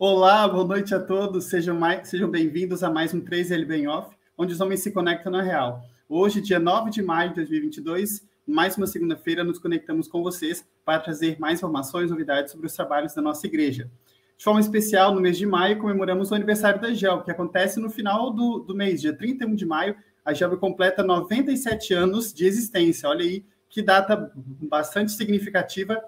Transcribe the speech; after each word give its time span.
Olá, 0.00 0.46
boa 0.46 0.64
noite 0.64 0.94
a 0.94 1.00
todos. 1.00 1.46
Sejam, 1.46 1.76
sejam 2.04 2.30
bem-vindos 2.30 2.84
a 2.84 2.88
mais 2.90 3.12
um 3.12 3.20
3L 3.20 3.66
Bem 3.66 3.88
Off, 3.88 4.16
onde 4.38 4.52
os 4.52 4.60
homens 4.60 4.78
se 4.78 4.92
conectam 4.92 5.32
na 5.32 5.42
real. 5.42 5.82
Hoje, 6.08 6.40
dia 6.40 6.60
9 6.60 6.88
de 6.88 7.02
maio 7.02 7.30
de 7.30 7.34
2022, 7.34 8.24
mais 8.46 8.76
uma 8.76 8.86
segunda-feira, 8.86 9.42
nos 9.42 9.58
conectamos 9.58 10.06
com 10.06 10.22
vocês 10.22 10.64
para 10.84 11.00
trazer 11.00 11.36
mais 11.40 11.58
informações 11.58 12.12
novidades 12.12 12.52
sobre 12.52 12.68
os 12.68 12.74
trabalhos 12.74 13.12
da 13.12 13.20
nossa 13.20 13.44
igreja. 13.48 13.90
De 14.36 14.44
forma 14.44 14.60
especial, 14.60 15.12
no 15.12 15.20
mês 15.20 15.36
de 15.36 15.44
maio, 15.44 15.80
comemoramos 15.80 16.30
o 16.30 16.34
aniversário 16.36 16.80
da 16.80 16.94
GEL, 16.94 17.22
que 17.22 17.32
acontece 17.32 17.80
no 17.80 17.90
final 17.90 18.32
do, 18.32 18.60
do 18.60 18.76
mês, 18.76 19.00
dia 19.00 19.12
31 19.12 19.52
de 19.56 19.66
maio. 19.66 19.96
A 20.24 20.32
GEL 20.32 20.56
completa 20.58 21.02
97 21.02 21.92
anos 21.92 22.32
de 22.32 22.46
existência. 22.46 23.08
Olha 23.08 23.24
aí 23.24 23.44
que 23.68 23.82
data 23.82 24.30
bastante 24.36 25.10
significativa 25.10 26.00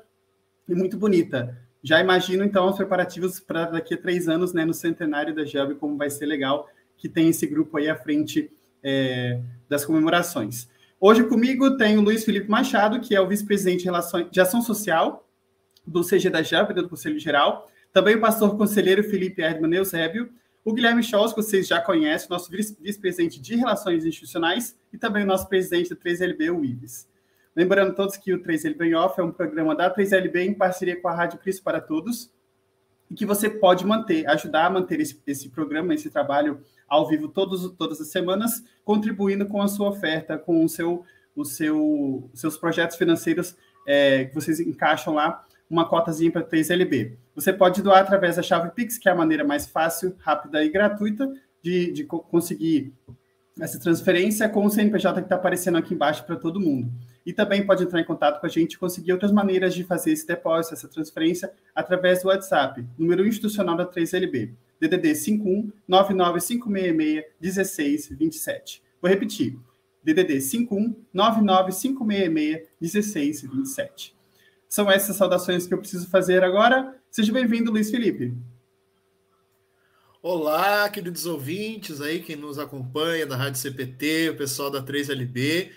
e 0.68 0.76
muito 0.76 0.96
bonita. 0.96 1.59
Já 1.82 2.00
imagino, 2.00 2.44
então, 2.44 2.68
os 2.68 2.76
preparativos 2.76 3.40
para 3.40 3.66
daqui 3.66 3.94
a 3.94 3.98
três 3.98 4.28
anos, 4.28 4.52
né, 4.52 4.64
no 4.64 4.74
centenário 4.74 5.34
da 5.34 5.44
GELB, 5.44 5.76
como 5.76 5.96
vai 5.96 6.10
ser 6.10 6.26
legal 6.26 6.68
que 6.96 7.09
tem 7.09 7.28
esse 7.30 7.46
grupo 7.46 7.78
aí 7.78 7.88
à 7.88 7.96
frente 7.96 8.50
é, 8.82 9.40
das 9.68 9.84
comemorações. 9.84 10.68
Hoje 11.00 11.24
comigo 11.24 11.78
tem 11.78 11.96
o 11.96 12.02
Luiz 12.02 12.24
Felipe 12.24 12.50
Machado, 12.50 13.00
que 13.00 13.16
é 13.16 13.20
o 13.20 13.26
vice-presidente 13.26 13.88
de, 14.30 14.40
Ação 14.40 14.60
Social 14.60 15.26
do 15.87 16.02
CG 16.04 16.28
da 16.28 16.42
GELB, 16.42 16.74
do 16.74 16.88
Conselho 16.90 17.18
Geral. 17.18 17.70
Também 17.90 18.16
o 18.16 18.20
pastor 18.20 18.54
conselheiro 18.56 19.02
Felipe 19.02 19.40
Erdmann 19.40 19.74
Eusébio. 19.74 20.30
O 20.62 20.74
Guilherme 20.74 21.02
Scholz, 21.02 21.32
que 21.32 21.42
vocês 21.42 21.66
já 21.66 21.80
conhecem, 21.80 22.28
nosso 22.28 22.50
vice-presidente 22.50 23.40
de 23.40 23.56
Relações 23.56 24.04
Institucionais. 24.04 24.78
E 24.92 24.98
também 24.98 25.24
o 25.24 25.26
nosso 25.26 25.48
presidente 25.48 25.88
da 25.88 25.96
3LB, 25.96 26.54
o 26.54 26.62
Ives. 26.62 27.09
Lembrando 27.60 27.94
todos 27.94 28.16
que 28.16 28.32
o 28.32 28.42
3LB 28.42 28.96
Off 28.96 29.20
é 29.20 29.22
um 29.22 29.30
programa 29.30 29.76
da 29.76 29.94
3LB 29.94 30.46
em 30.46 30.54
parceria 30.54 30.98
com 30.98 31.08
a 31.08 31.14
Rádio 31.14 31.38
Cristo 31.40 31.62
para 31.62 31.78
Todos 31.78 32.32
e 33.10 33.14
que 33.14 33.26
você 33.26 33.50
pode 33.50 33.84
manter, 33.84 34.26
ajudar 34.30 34.64
a 34.64 34.70
manter 34.70 34.98
esse, 34.98 35.20
esse 35.26 35.50
programa, 35.50 35.92
esse 35.92 36.08
trabalho 36.08 36.62
ao 36.88 37.06
vivo 37.06 37.28
todos, 37.28 37.70
todas 37.72 38.00
as 38.00 38.06
semanas, 38.06 38.64
contribuindo 38.82 39.44
com 39.44 39.60
a 39.60 39.68
sua 39.68 39.90
oferta, 39.90 40.38
com 40.38 40.64
o 40.64 40.70
seu, 40.70 41.04
o 41.36 41.44
seu, 41.44 42.30
seus 42.32 42.56
projetos 42.56 42.96
financeiros 42.96 43.54
é, 43.86 44.24
que 44.24 44.34
vocês 44.34 44.58
encaixam 44.58 45.12
lá, 45.12 45.44
uma 45.68 45.86
cotazinha 45.86 46.32
para 46.32 46.42
3LB. 46.42 47.18
Você 47.34 47.52
pode 47.52 47.82
doar 47.82 48.00
através 48.00 48.36
da 48.36 48.42
chave 48.42 48.70
Pix, 48.70 48.96
que 48.96 49.06
é 49.06 49.12
a 49.12 49.14
maneira 49.14 49.44
mais 49.44 49.66
fácil, 49.66 50.16
rápida 50.20 50.64
e 50.64 50.70
gratuita 50.70 51.30
de, 51.62 51.92
de 51.92 52.04
conseguir 52.04 52.94
essa 53.60 53.78
transferência 53.78 54.48
com 54.48 54.64
o 54.64 54.70
CNPJ 54.70 55.20
que 55.20 55.26
está 55.26 55.36
aparecendo 55.36 55.76
aqui 55.76 55.92
embaixo 55.92 56.24
para 56.24 56.36
todo 56.36 56.58
mundo. 56.58 56.90
E 57.30 57.32
também 57.32 57.64
pode 57.64 57.84
entrar 57.84 58.00
em 58.00 58.04
contato 58.04 58.40
com 58.40 58.46
a 58.46 58.48
gente 58.48 58.73
e 58.73 58.76
conseguir 58.76 59.12
outras 59.12 59.30
maneiras 59.30 59.73
de 59.73 59.84
fazer 59.84 60.10
esse 60.10 60.26
depósito, 60.26 60.74
essa 60.74 60.88
transferência, 60.88 61.52
através 61.72 62.22
do 62.22 62.26
WhatsApp, 62.26 62.84
número 62.98 63.24
institucional 63.24 63.76
da 63.76 63.87
3LB, 63.87 64.50
DDD 64.81 65.14
51 65.14 65.70
99566 65.87 67.31
1627. 67.41 68.82
Vou 69.00 69.09
repetir, 69.09 69.56
DDD 70.03 70.41
51 70.41 70.97
99566 71.15 72.69
1627. 72.81 74.16
São 74.69 74.91
essas 74.91 75.15
saudações 75.15 75.69
que 75.69 75.75
eu 75.75 75.78
preciso 75.78 76.10
fazer 76.10 76.43
agora. 76.43 76.97
Seja 77.12 77.32
bem-vindo, 77.32 77.71
Luiz 77.71 77.93
Felipe. 77.93 78.34
Olá, 80.21 80.88
queridos 80.88 81.26
ouvintes 81.26 82.00
aí, 82.00 82.21
quem 82.21 82.34
nos 82.34 82.59
acompanha 82.59 83.25
da 83.25 83.37
Rádio 83.37 83.60
CPT, 83.60 84.31
o 84.31 84.37
pessoal 84.37 84.69
da 84.69 84.82
3LB. 84.82 85.71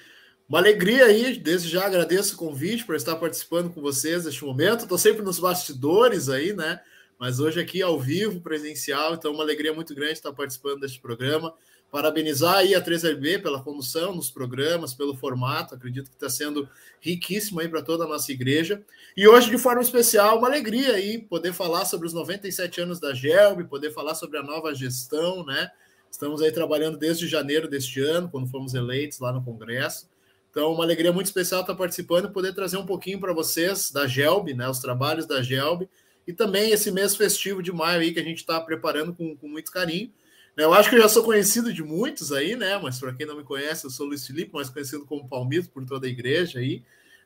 Uma 0.47 0.59
alegria 0.59 1.05
aí, 1.05 1.37
desde 1.37 1.69
já 1.69 1.85
agradeço 1.85 2.35
o 2.35 2.37
convite 2.37 2.85
para 2.85 2.97
estar 2.97 3.15
participando 3.15 3.73
com 3.73 3.81
vocês 3.81 4.25
neste 4.25 4.43
momento. 4.43 4.83
Estou 4.83 4.97
sempre 4.97 5.23
nos 5.23 5.39
bastidores 5.39 6.27
aí, 6.27 6.53
né? 6.53 6.81
Mas 7.17 7.39
hoje 7.39 7.61
aqui 7.61 7.81
ao 7.81 7.97
vivo, 7.97 8.41
presencial, 8.41 9.13
então 9.13 9.31
uma 9.31 9.43
alegria 9.43 9.73
muito 9.73 9.95
grande 9.95 10.13
estar 10.13 10.33
participando 10.33 10.81
deste 10.81 10.99
programa. 10.99 11.53
Parabenizar 11.89 12.55
aí 12.55 12.75
a 12.75 12.83
3LB 12.83 13.41
pela 13.41 13.63
condução 13.63 14.13
nos 14.13 14.29
programas, 14.29 14.93
pelo 14.93 15.15
formato, 15.15 15.75
acredito 15.75 16.09
que 16.09 16.15
está 16.15 16.29
sendo 16.29 16.67
riquíssimo 16.99 17.61
aí 17.61 17.69
para 17.69 17.81
toda 17.81 18.03
a 18.03 18.07
nossa 18.07 18.31
igreja. 18.31 18.83
E 19.15 19.25
hoje, 19.27 19.49
de 19.49 19.57
forma 19.57 19.81
especial, 19.81 20.39
uma 20.39 20.47
alegria 20.47 20.93
aí 20.93 21.19
poder 21.19 21.53
falar 21.53 21.85
sobre 21.85 22.05
os 22.05 22.13
97 22.13 22.81
anos 22.81 22.99
da 22.99 23.13
GELB, 23.13 23.63
poder 23.65 23.91
falar 23.91 24.15
sobre 24.15 24.37
a 24.39 24.43
nova 24.43 24.73
gestão, 24.75 25.45
né? 25.45 25.71
Estamos 26.11 26.41
aí 26.41 26.51
trabalhando 26.51 26.97
desde 26.97 27.27
janeiro 27.27 27.69
deste 27.69 28.01
ano, 28.01 28.29
quando 28.29 28.49
fomos 28.49 28.73
eleitos 28.73 29.19
lá 29.19 29.31
no 29.31 29.43
Congresso. 29.43 30.11
Então, 30.53 30.72
uma 30.72 30.84
alegria 30.84 31.12
muito 31.12 31.25
especial 31.25 31.62
estar 31.62 31.74
participando 31.74 32.25
e 32.25 32.31
poder 32.31 32.53
trazer 32.53 32.78
um 32.78 32.86
pouquinho 32.86 33.19
para 33.19 33.34
vocês 33.34 33.90
da 33.90 34.06
GELB, 34.06 34.53
né, 34.53 34.69
os 34.69 34.78
trabalhos 34.78 35.25
da 35.25 35.41
GELB, 35.41 35.90
e 36.28 36.31
também 36.31 36.69
esse 36.69 36.91
mês 36.91 37.16
festivo 37.16 37.64
de 37.64 37.72
maio 37.72 38.02
aí 38.02 38.14
que 38.14 38.19
a 38.19 38.24
gente 38.24 38.38
está 38.38 38.62
preparando 38.62 39.16
com, 39.16 39.36
com, 39.36 39.47
muito 39.47 39.72
carinho. 39.72 40.14
Eu 40.56 40.72
acho 40.72 40.91
que 40.91 40.96
eu 40.96 41.02
já 41.02 41.09
sou 41.09 41.24
conhecido 41.24 41.74
de 41.74 41.81
muitos 41.81 42.31
aí, 42.31 42.56
né? 42.56 42.78
Mas 42.78 43.00
para 43.00 43.12
quem 43.16 43.25
não 43.25 43.36
me 43.36 43.44
conhece, 43.44 43.86
eu 43.86 43.90
sou 43.90 44.06
Luiz 44.06 44.28
Felipe, 44.28 44.53
mais 44.53 44.69
conhecido 44.69 45.08
como 45.08 45.28
Palmito 45.28 45.72
por 45.72 45.84
toda 45.88 46.06
a 46.06 46.09
igreja 46.09 46.59
aí. 46.59 46.84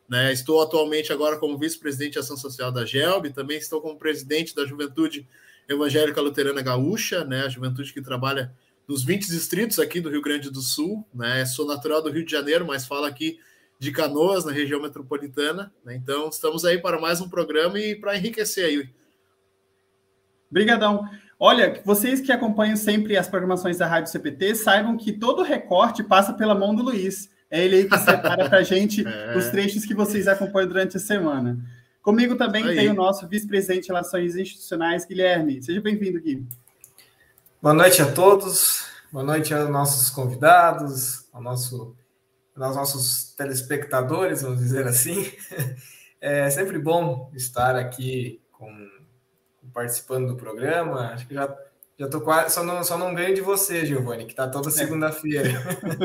Né? 0.08 0.32
Estou 0.32 0.62
atualmente 0.62 1.12
agora 1.12 1.36
como 1.36 1.58
vice-presidente 1.58 2.14
de 2.14 2.20
ação 2.20 2.38
social 2.38 2.72
da 2.72 2.86
GELB, 2.86 3.32
também 3.32 3.58
estou 3.58 3.82
como 3.82 3.98
presidente 3.98 4.56
da 4.56 4.66
Juventude 4.66 5.28
Evangélica 5.68 6.22
Luterana 6.22 6.62
Gaúcha, 6.62 7.26
né? 7.26 7.42
A 7.42 7.50
juventude 7.50 7.92
que 7.92 8.02
trabalha 8.02 8.56
dos 8.88 9.04
20 9.04 9.28
distritos 9.28 9.80
aqui 9.80 10.00
do 10.00 10.10
Rio 10.10 10.22
Grande 10.22 10.50
do 10.50 10.62
Sul, 10.62 11.06
né? 11.14 11.46
Sou 11.46 11.68
natural 11.68 12.02
do 12.02 12.10
Rio 12.10 12.24
de 12.24 12.32
Janeiro, 12.32 12.66
mas 12.66 12.88
falo 12.88 13.06
aqui 13.06 13.38
de 13.78 13.92
Canoas, 13.92 14.46
na 14.46 14.52
região 14.52 14.82
metropolitana. 14.82 15.72
Né? 15.84 15.96
Então, 15.96 16.30
estamos 16.30 16.64
aí 16.64 16.80
para 16.80 17.00
mais 17.00 17.20
um 17.20 17.30
programa 17.30 17.78
e 17.80 17.96
para 17.96 18.16
enriquecer 18.16 18.66
aí. 18.66 18.90
Obrigadão. 20.50 21.08
Olha, 21.40 21.82
vocês 21.86 22.22
que 22.22 22.32
acompanham 22.32 22.76
sempre 22.76 23.18
as 23.18 23.28
programações 23.28 23.78
da 23.78 23.86
Rádio 23.86 24.12
CPT, 24.12 24.56
saibam 24.56 24.98
que 24.98 25.12
todo 25.12 25.44
recorte 25.44 26.02
passa 26.02 26.34
pela 26.34 26.56
mão 26.56 26.74
do 26.74 26.82
Luiz. 26.82 27.30
É 27.52 27.64
ele 27.64 27.76
aí 27.76 27.90
que 27.90 27.98
separa 28.00 28.50
para 28.50 28.60
a 28.60 28.64
gente 28.64 29.06
é. 29.08 29.38
os 29.38 29.48
trechos 29.50 29.86
que 29.86 29.94
vocês 29.94 30.28
acompanham 30.28 30.70
durante 30.70 30.98
a 30.98 31.00
semana. 31.00 31.60
Comigo 32.02 32.36
também 32.36 32.64
tem 32.64 32.90
o 32.90 32.94
nosso 32.94 33.28
vice-presidente 33.28 33.82
de 33.84 33.88
Relações 33.90 34.36
Institucionais, 34.36 35.06
Guilherme. 35.06 35.62
Seja 35.62 35.82
bem-vindo, 35.82 36.20
Gui. 36.22 36.48
Boa 37.60 37.74
noite 37.74 38.04
a 38.04 38.12
todos, 38.12 38.86
boa 39.12 39.26
noite 39.26 39.52
aos 39.52 39.68
nossos 39.68 40.12
convidados, 40.12 41.28
ao 41.34 41.42
nosso, 41.42 41.96
aos 42.56 42.76
nossos 42.76 43.34
telespectadores, 43.36 44.44
vamos 44.44 44.60
dizer 44.60 44.88
assim. 44.88 45.32
É 46.20 46.50
sempre 46.50 46.80
bom 46.80 47.30
estar 47.36 47.76
aqui 47.76 48.42
com, 48.52 48.70
participando 49.72 50.30
do 50.30 50.36
programa. 50.36 51.12
Acho 51.12 51.28
que 51.28 51.36
já 51.36 51.56
já 51.98 52.10
tô 52.10 52.22
quase, 52.22 52.56
só 52.56 52.64
não, 52.64 52.84
só 52.84 52.98
não 52.98 53.14
ganho 53.14 53.36
de 53.36 53.42
você, 53.42 53.86
Giovanni, 53.86 54.26
que 54.26 54.32
está 54.32 54.48
toda 54.48 54.70
é. 54.70 54.72
segunda-feira. 54.72 55.50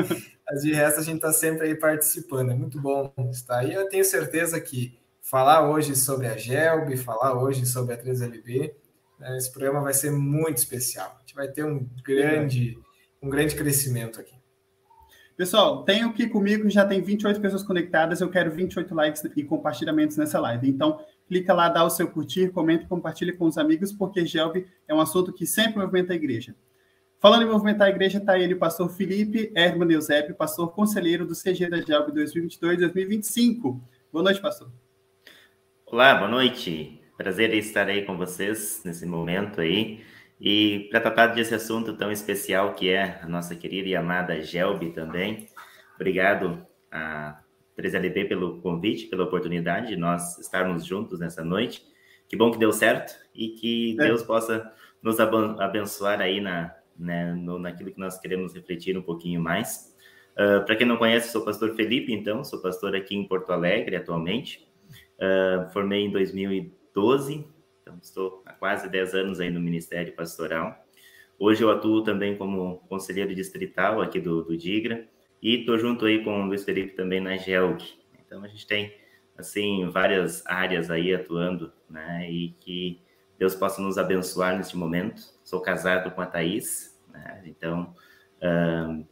Mas 0.45 0.61
de 0.61 0.71
resto 0.71 0.99
a 0.99 1.03
gente 1.03 1.15
está 1.15 1.33
sempre 1.33 1.67
aí 1.67 1.75
participando. 1.75 2.51
É 2.51 2.55
muito 2.55 2.79
bom 2.79 3.11
estar 3.31 3.59
aí. 3.59 3.73
Eu 3.73 3.89
tenho 3.89 4.05
certeza 4.05 4.61
que 4.61 4.99
falar 5.19 5.67
hoje 5.67 5.95
sobre 5.95 6.27
a 6.27 6.37
GELB, 6.37 6.95
falar 6.95 7.33
hoje 7.33 7.65
sobre 7.65 7.95
a 7.95 7.97
3LB, 7.97 8.71
né, 9.17 9.35
esse 9.35 9.51
programa 9.51 9.81
vai 9.81 9.95
ser 9.95 10.11
muito 10.11 10.59
especial 10.59 11.22
gente 11.33 11.35
vai 11.35 11.47
ter 11.47 11.65
um 11.65 11.87
grande, 12.03 12.77
um 13.21 13.29
grande 13.29 13.55
crescimento 13.55 14.19
aqui. 14.19 14.33
Pessoal, 15.35 15.83
tenho 15.83 16.09
aqui 16.09 16.27
comigo, 16.29 16.69
já 16.69 16.85
tem 16.85 17.01
28 17.01 17.41
pessoas 17.41 17.63
conectadas, 17.63 18.21
eu 18.21 18.29
quero 18.29 18.51
28 18.51 18.93
likes 18.93 19.23
e 19.35 19.43
compartilhamentos 19.43 20.15
nessa 20.15 20.39
live. 20.39 20.69
Então, 20.69 21.03
clica 21.27 21.53
lá, 21.53 21.69
dá 21.69 21.83
o 21.83 21.89
seu 21.89 22.07
curtir, 22.07 22.51
comenta 22.51 22.83
e 22.83 22.87
compartilha 22.87 23.35
com 23.35 23.45
os 23.45 23.57
amigos, 23.57 23.91
porque 23.91 24.25
GELV 24.25 24.67
é 24.87 24.93
um 24.93 25.01
assunto 25.01 25.33
que 25.33 25.47
sempre 25.47 25.79
movimenta 25.79 26.13
a 26.13 26.15
igreja. 26.15 26.55
Falando 27.19 27.43
em 27.43 27.49
movimentar 27.49 27.87
a 27.87 27.89
igreja, 27.89 28.19
está 28.19 28.37
ele, 28.37 28.53
o 28.53 28.59
pastor 28.59 28.89
Felipe 28.89 29.51
Herman 29.55 29.91
Eusébio, 29.91 30.35
pastor 30.35 30.71
conselheiro 30.71 31.25
do 31.25 31.33
CG 31.33 31.67
da 31.67 31.81
GELV 31.81 32.11
2022-2025. 32.11 33.81
Boa 34.11 34.23
noite, 34.23 34.39
pastor. 34.39 34.71
Olá, 35.87 36.13
boa 36.13 36.29
noite. 36.29 37.01
Prazer 37.17 37.51
estar 37.55 37.87
aí 37.87 38.05
com 38.05 38.17
vocês 38.17 38.81
nesse 38.85 39.05
momento 39.05 39.61
aí. 39.61 40.01
E 40.39 40.87
para 40.89 40.99
tratar 40.99 41.27
desse 41.27 41.55
assunto 41.55 41.95
tão 41.95 42.11
especial 42.11 42.73
que 42.73 42.89
é 42.89 43.19
a 43.21 43.27
nossa 43.27 43.55
querida 43.55 43.87
e 43.87 43.95
amada 43.95 44.41
Gelbi 44.41 44.91
também, 44.91 45.47
obrigado 45.95 46.65
a 46.91 47.39
3LB 47.77 48.27
pelo 48.27 48.61
convite, 48.61 49.07
pela 49.07 49.23
oportunidade 49.23 49.87
de 49.87 49.95
nós 49.95 50.37
estarmos 50.39 50.85
juntos 50.85 51.19
nessa 51.19 51.43
noite. 51.43 51.83
Que 52.27 52.35
bom 52.35 52.51
que 52.51 52.57
deu 52.57 52.71
certo 52.71 53.13
e 53.33 53.49
que 53.49 53.95
é. 53.99 54.05
Deus 54.05 54.23
possa 54.23 54.71
nos 55.01 55.19
abençoar 55.19 56.21
aí 56.21 56.39
na, 56.39 56.73
né, 56.97 57.33
no, 57.33 57.59
naquilo 57.59 57.91
que 57.91 57.99
nós 57.99 58.19
queremos 58.19 58.53
refletir 58.53 58.97
um 58.97 59.01
pouquinho 59.01 59.41
mais. 59.41 59.93
Uh, 60.37 60.57
ah, 60.57 60.61
para 60.61 60.75
quem 60.75 60.87
não 60.87 60.97
conhece, 60.97 61.31
sou 61.31 61.43
pastor 61.43 61.75
Felipe, 61.75 62.13
então, 62.13 62.43
sou 62.43 62.61
pastor 62.61 62.95
aqui 62.95 63.15
em 63.15 63.27
Porto 63.27 63.51
Alegre 63.51 63.95
atualmente. 63.95 64.67
Uh, 65.17 65.69
formei 65.71 66.05
em 66.05 66.11
2012, 66.11 67.45
então, 67.83 67.99
estou 68.01 68.41
há 68.45 68.53
quase 68.53 68.89
10 68.89 69.13
anos 69.13 69.39
aí 69.41 69.49
no 69.51 69.59
Ministério 69.59 70.13
Pastoral. 70.13 70.87
Hoje 71.37 71.61
eu 71.61 71.69
atuo 71.69 72.01
também 72.01 72.37
como 72.37 72.77
conselheiro 72.87 73.35
distrital 73.35 74.01
aqui 74.01 74.21
do, 74.21 74.41
do 74.41 74.57
DIGRA 74.57 75.05
e 75.41 75.59
estou 75.59 75.77
junto 75.77 76.05
aí 76.05 76.23
com 76.23 76.43
o 76.43 76.45
Luiz 76.45 76.63
Felipe 76.63 76.95
também 76.95 77.19
na 77.19 77.35
GELG. 77.35 77.83
Então, 78.25 78.41
a 78.41 78.47
gente 78.47 78.65
tem, 78.65 78.95
assim, 79.37 79.89
várias 79.89 80.45
áreas 80.47 80.89
aí 80.89 81.13
atuando, 81.13 81.73
né? 81.89 82.31
E 82.31 82.55
que 82.61 83.01
Deus 83.37 83.53
possa 83.53 83.81
nos 83.81 83.97
abençoar 83.97 84.55
neste 84.55 84.77
momento. 84.77 85.21
Sou 85.43 85.59
casado 85.59 86.09
com 86.11 86.21
a 86.21 86.25
Thaís, 86.25 86.97
né? 87.11 87.43
então, 87.45 87.93
uh, 88.37 89.05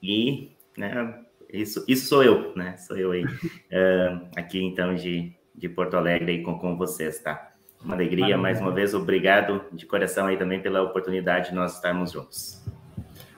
e 0.00 0.52
né, 0.78 1.24
isso, 1.52 1.84
isso 1.88 2.06
sou 2.06 2.22
eu, 2.22 2.54
né? 2.54 2.76
Sou 2.76 2.96
eu 2.96 3.10
aí, 3.10 3.24
uh, 3.26 4.28
aqui 4.36 4.62
então 4.62 4.94
de, 4.94 5.34
de 5.52 5.68
Porto 5.68 5.96
Alegre 5.96 6.30
aí 6.30 6.42
com, 6.42 6.56
com 6.56 6.76
vocês, 6.76 7.18
tá? 7.18 7.51
Uma 7.84 7.94
alegria, 7.94 8.20
Maravilha. 8.20 8.38
mais 8.38 8.60
uma 8.60 8.70
vez, 8.70 8.94
obrigado 8.94 9.64
de 9.72 9.84
coração 9.84 10.26
aí 10.26 10.36
também 10.36 10.60
pela 10.60 10.82
oportunidade 10.82 11.50
de 11.50 11.54
nós 11.54 11.74
estarmos 11.74 12.12
juntos. 12.12 12.62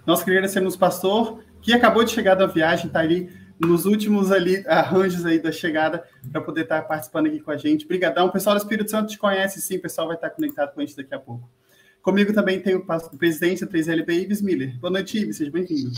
Nós 0.07 0.21
agradecemos 0.23 0.75
o 0.75 0.79
pastor, 0.79 1.43
que 1.63 1.73
acabou 1.73 2.05
de 2.05 2.11
chegar 2.11 2.35
da 2.35 2.47
viagem, 2.47 2.87
está 2.87 3.01
ali 3.01 3.31
nos 3.59 3.87
últimos 3.87 4.31
ali 4.31 4.63
arranjos 4.67 5.25
aí 5.25 5.39
da 5.39 5.51
chegada 5.51 6.05
para 6.31 6.41
poder 6.41 6.63
estar 6.63 6.83
tá 6.83 6.89
participando 6.89 7.27
aqui 7.27 7.41
com 7.41 7.51
a 7.51 7.57
gente. 7.57 7.85
Obrigadão. 7.85 8.27
O 8.27 8.33
pessoal 8.33 8.55
do 8.55 8.61
Espírito 8.61 8.91
Santo 8.91 9.11
te 9.11 9.19
conhece, 9.19 9.61
sim, 9.61 9.77
o 9.77 9.81
pessoal 9.81 10.09
vai 10.09 10.17
estar 10.17 10.29
tá 10.29 10.35
conectado 10.35 10.75
com 10.75 10.81
a 10.81 10.85
gente 10.85 10.97
daqui 10.97 11.15
a 11.15 11.19
pouco. 11.19 11.49
Comigo 12.03 12.35
também 12.35 12.61
tem 12.61 12.75
o 12.75 12.85
presidente 13.17 13.65
da 13.65 13.71
3LB, 13.71 14.25
Ives 14.25 14.43
Miller. 14.43 14.79
Boa 14.79 14.91
noite, 14.91 15.19
Ives, 15.19 15.39
seja 15.39 15.51
bem-vindo. 15.51 15.91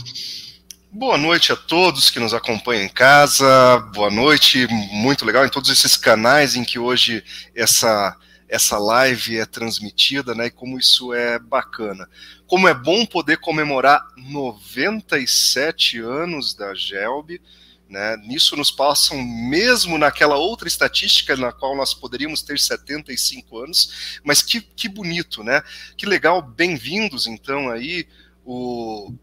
Boa 0.89 1.17
noite 1.17 1.51
a 1.51 1.55
todos 1.57 2.09
que 2.09 2.19
nos 2.19 2.33
acompanham 2.33 2.85
em 2.85 2.89
casa. 2.89 3.77
Boa 3.93 4.09
noite, 4.09 4.65
muito 4.93 5.25
legal 5.25 5.45
em 5.45 5.49
todos 5.49 5.69
esses 5.69 5.97
canais 5.97 6.55
em 6.55 6.63
que 6.63 6.79
hoje 6.79 7.21
essa 7.53 8.15
essa 8.47 8.77
live 8.77 9.37
é 9.37 9.45
transmitida, 9.45 10.33
né? 10.33 10.47
E 10.47 10.51
como 10.51 10.79
isso 10.79 11.13
é 11.13 11.37
bacana. 11.37 12.09
Como 12.45 12.67
é 12.67 12.73
bom 12.73 13.05
poder 13.05 13.37
comemorar 13.37 14.07
97 14.15 15.99
anos 15.99 16.53
da 16.53 16.73
Gelb, 16.73 17.41
né? 17.89 18.17
Nisso 18.17 18.55
nos 18.55 18.71
passam, 18.71 19.21
mesmo 19.21 19.97
naquela 19.97 20.37
outra 20.37 20.67
estatística 20.67 21.35
na 21.35 21.51
qual 21.51 21.75
nós 21.75 21.93
poderíamos 21.93 22.41
ter 22.41 22.59
75 22.59 23.59
anos, 23.59 24.19
mas 24.23 24.41
que, 24.41 24.61
que 24.61 24.87
bonito, 24.87 25.43
né? 25.43 25.61
Que 25.97 26.05
legal, 26.05 26.41
bem-vindos 26.41 27.27
então 27.27 27.69
aí 27.69 28.07
o 28.45 29.13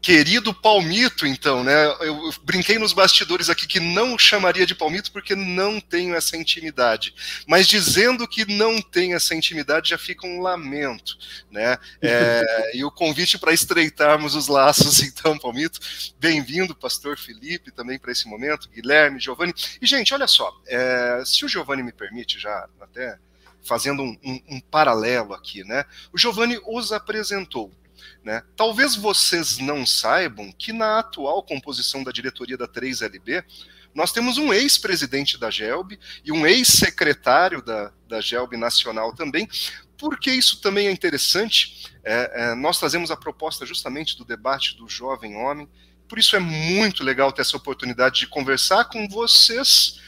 querido 0.00 0.54
Palmito, 0.54 1.26
então, 1.26 1.62
né? 1.62 1.86
Eu 2.00 2.32
brinquei 2.42 2.78
nos 2.78 2.92
bastidores 2.92 3.50
aqui 3.50 3.66
que 3.66 3.80
não 3.80 4.18
chamaria 4.18 4.64
de 4.64 4.74
Palmito 4.74 5.12
porque 5.12 5.34
não 5.34 5.80
tenho 5.80 6.14
essa 6.14 6.36
intimidade. 6.36 7.14
Mas 7.46 7.68
dizendo 7.68 8.26
que 8.26 8.44
não 8.46 8.80
tem 8.80 9.14
essa 9.14 9.34
intimidade 9.34 9.90
já 9.90 9.98
fica 9.98 10.26
um 10.26 10.40
lamento, 10.40 11.16
né? 11.50 11.76
É, 12.00 12.72
e 12.74 12.84
o 12.84 12.90
convite 12.90 13.38
para 13.38 13.52
estreitarmos 13.52 14.34
os 14.34 14.48
laços, 14.48 15.02
então, 15.04 15.38
Palmito. 15.38 15.78
Bem-vindo, 16.18 16.74
Pastor 16.74 17.18
Felipe, 17.18 17.70
também 17.70 17.98
para 17.98 18.12
esse 18.12 18.26
momento, 18.26 18.68
Guilherme, 18.70 19.20
Giovanni. 19.20 19.52
E, 19.80 19.86
gente, 19.86 20.14
olha 20.14 20.26
só, 20.26 20.50
é, 20.66 21.22
se 21.24 21.44
o 21.44 21.48
Giovanni 21.48 21.82
me 21.82 21.92
permite, 21.92 22.38
já 22.38 22.66
até 22.80 23.18
fazendo 23.62 24.02
um, 24.02 24.16
um, 24.24 24.40
um 24.56 24.60
paralelo 24.60 25.34
aqui, 25.34 25.62
né? 25.64 25.84
O 26.12 26.18
Giovanni 26.18 26.58
os 26.66 26.92
apresentou 26.92 27.70
né? 28.24 28.42
Talvez 28.56 28.94
vocês 28.96 29.58
não 29.58 29.86
saibam 29.86 30.52
que 30.52 30.72
na 30.72 30.98
atual 30.98 31.42
composição 31.42 32.02
da 32.04 32.12
diretoria 32.12 32.56
da 32.56 32.68
3LB, 32.68 33.44
nós 33.94 34.12
temos 34.12 34.38
um 34.38 34.52
ex-presidente 34.52 35.38
da 35.38 35.50
GELB 35.50 35.98
e 36.24 36.30
um 36.30 36.46
ex-secretário 36.46 37.62
da, 37.62 37.92
da 38.06 38.20
GELB 38.20 38.56
Nacional 38.56 39.14
também. 39.14 39.48
Por 39.98 40.18
que 40.18 40.30
isso 40.30 40.60
também 40.60 40.86
é 40.86 40.92
interessante? 40.92 41.90
É, 42.04 42.30
é, 42.34 42.54
nós 42.54 42.78
trazemos 42.78 43.10
a 43.10 43.16
proposta 43.16 43.66
justamente 43.66 44.16
do 44.16 44.24
debate 44.24 44.76
do 44.76 44.88
jovem 44.88 45.36
homem, 45.36 45.68
por 46.08 46.18
isso 46.18 46.34
é 46.34 46.40
muito 46.40 47.04
legal 47.04 47.30
ter 47.30 47.42
essa 47.42 47.56
oportunidade 47.56 48.20
de 48.20 48.26
conversar 48.26 48.86
com 48.86 49.08
vocês 49.08 50.00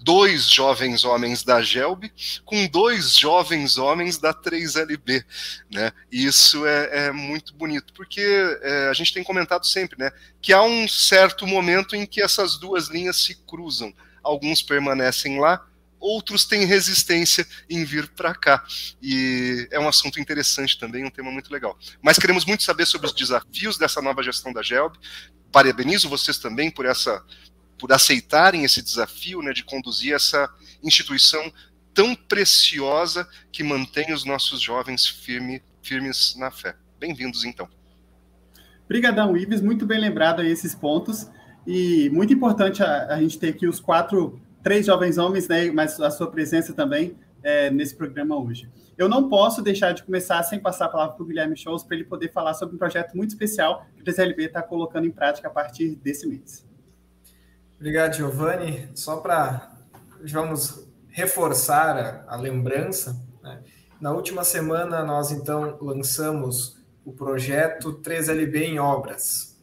dois 0.00 0.48
jovens 0.48 1.04
homens 1.04 1.42
da 1.42 1.60
Gelb 1.60 2.10
com 2.44 2.66
dois 2.66 3.16
jovens 3.16 3.78
homens 3.78 4.18
da 4.18 4.32
3LB, 4.32 5.24
né? 5.70 5.92
E 6.10 6.24
isso 6.24 6.66
é, 6.66 7.06
é 7.06 7.12
muito 7.12 7.54
bonito, 7.54 7.92
porque 7.92 8.20
é, 8.62 8.88
a 8.88 8.92
gente 8.92 9.12
tem 9.12 9.24
comentado 9.24 9.66
sempre, 9.66 9.98
né, 9.98 10.10
que 10.40 10.52
há 10.52 10.62
um 10.62 10.86
certo 10.86 11.46
momento 11.46 11.96
em 11.96 12.06
que 12.06 12.22
essas 12.22 12.58
duas 12.58 12.88
linhas 12.88 13.16
se 13.16 13.34
cruzam. 13.46 13.92
Alguns 14.22 14.62
permanecem 14.62 15.38
lá, 15.38 15.64
outros 16.00 16.44
têm 16.44 16.64
resistência 16.64 17.46
em 17.68 17.84
vir 17.84 18.08
para 18.08 18.34
cá. 18.34 18.64
E 19.02 19.68
é 19.70 19.78
um 19.78 19.88
assunto 19.88 20.20
interessante 20.20 20.78
também, 20.78 21.04
um 21.04 21.10
tema 21.10 21.30
muito 21.30 21.52
legal. 21.52 21.76
Mas 22.02 22.18
queremos 22.18 22.44
muito 22.44 22.62
saber 22.62 22.86
sobre 22.86 23.06
os 23.06 23.12
desafios 23.12 23.78
dessa 23.78 24.00
nova 24.00 24.22
gestão 24.22 24.52
da 24.52 24.62
Gelb. 24.62 24.96
Parabenizo 25.50 26.08
vocês 26.08 26.38
também 26.38 26.70
por 26.70 26.84
essa 26.86 27.24
por 27.78 27.92
aceitarem 27.92 28.64
esse 28.64 28.82
desafio 28.82 29.40
né, 29.40 29.52
de 29.52 29.64
conduzir 29.64 30.14
essa 30.14 30.48
instituição 30.82 31.52
tão 31.94 32.14
preciosa 32.14 33.28
que 33.50 33.62
mantém 33.62 34.12
os 34.12 34.24
nossos 34.24 34.60
jovens 34.60 35.06
firme, 35.06 35.62
firmes 35.82 36.36
na 36.36 36.50
fé. 36.50 36.76
Bem-vindos, 36.98 37.44
então. 37.44 37.68
Obrigadão, 38.84 39.36
Ives. 39.36 39.60
Muito 39.60 39.86
bem 39.86 40.00
lembrado 40.00 40.40
aí 40.40 40.50
esses 40.50 40.74
pontos. 40.74 41.28
E 41.66 42.08
muito 42.10 42.32
importante 42.32 42.82
a, 42.82 43.14
a, 43.14 43.20
gente 43.20 43.38
ter 43.38 43.50
aqui 43.50 43.66
os 43.66 43.78
quatro, 43.78 44.40
três 44.62 44.86
jovens 44.86 45.18
homens, 45.18 45.46
né, 45.48 45.70
mas 45.70 46.00
a 46.00 46.10
sua 46.10 46.30
presença 46.30 46.72
também 46.72 47.16
é, 47.42 47.70
nesse 47.70 47.94
programa 47.94 48.36
hoje. 48.36 48.68
Eu 48.96 49.08
não 49.08 49.28
posso 49.28 49.62
deixar 49.62 49.92
de 49.92 50.02
começar 50.02 50.42
sem 50.42 50.58
passar 50.58 50.86
a 50.86 50.88
palavra 50.88 51.14
para 51.14 51.22
o 51.22 51.26
Guilherme 51.26 51.56
Shows 51.56 51.84
para 51.84 51.96
ele 51.96 52.04
poder 52.04 52.32
falar 52.32 52.54
sobre 52.54 52.74
um 52.74 52.78
projeto 52.78 53.16
muito 53.16 53.30
especial 53.30 53.86
que 53.94 54.02
o 54.02 54.04
TCLB 54.04 54.46
está 54.46 54.62
colocando 54.62 55.06
em 55.06 55.10
prática 55.10 55.46
a 55.46 55.50
partir 55.50 55.94
desse 55.96 56.26
mês. 56.26 56.67
Obrigado, 57.78 58.16
Giovanni. 58.16 58.90
Só 58.96 59.18
para 59.18 59.72
vamos 60.32 60.84
reforçar 61.10 61.96
a, 61.96 62.34
a 62.34 62.36
lembrança, 62.36 63.16
né? 63.40 63.62
na 64.00 64.10
última 64.10 64.42
semana 64.42 65.04
nós 65.04 65.30
então 65.30 65.78
lançamos 65.80 66.76
o 67.04 67.12
projeto 67.12 68.00
3LB 68.02 68.56
em 68.62 68.78
obras. 68.80 69.56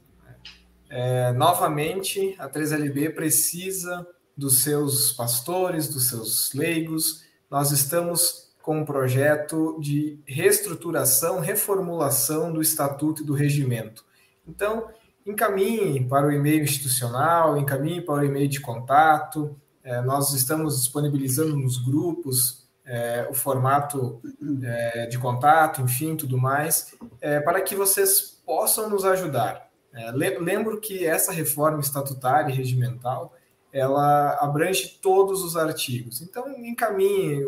É, 0.90 1.34
novamente, 1.34 2.34
a 2.40 2.50
3LB 2.50 3.14
precisa 3.14 4.08
dos 4.36 4.64
seus 4.64 5.12
pastores, 5.12 5.90
dos 5.90 6.08
seus 6.08 6.54
leigos. 6.54 7.26
Nós 7.52 7.72
estamos 7.72 8.56
com 8.62 8.80
um 8.80 8.86
projeto 8.86 9.78
de 9.82 10.20
reestruturação, 10.26 11.42
reformulação 11.42 12.54
do 12.54 12.62
estatuto 12.62 13.24
e 13.24 13.26
do 13.26 13.34
regimento. 13.34 14.06
Então, 14.48 14.88
encaminhe 15.26 16.06
para 16.06 16.28
o 16.28 16.32
e-mail 16.32 16.64
institucional, 16.64 17.58
encaminhe 17.58 18.02
para 18.02 18.22
o 18.22 18.26
e-mail 18.26 18.48
de 18.48 18.62
contato. 18.62 19.56
É, 19.84 20.02
nós 20.02 20.34
estamos 20.34 20.80
disponibilizando 20.82 21.56
nos 21.56 21.78
grupos 21.78 22.66
é, 22.86 23.28
o 23.30 23.34
formato 23.34 24.22
é, 24.64 25.08
de 25.08 25.18
contato, 25.18 25.82
enfim, 25.82 26.16
tudo 26.16 26.38
mais, 26.38 26.96
é, 27.20 27.40
para 27.40 27.62
que 27.62 27.76
vocês 27.76 28.40
possam 28.46 28.90
nos 28.90 29.04
ajudar. 29.04 29.70
É, 29.92 30.12
lembro 30.12 30.80
que 30.80 31.06
essa 31.06 31.32
reforma 31.32 31.80
estatutária 31.80 32.52
e 32.52 32.56
regimental 32.56 33.34
ela 33.72 34.38
abrange 34.40 35.00
todos 35.02 35.44
os 35.44 35.58
artigos. 35.58 36.22
Então, 36.22 36.48
encaminhe 36.64 37.44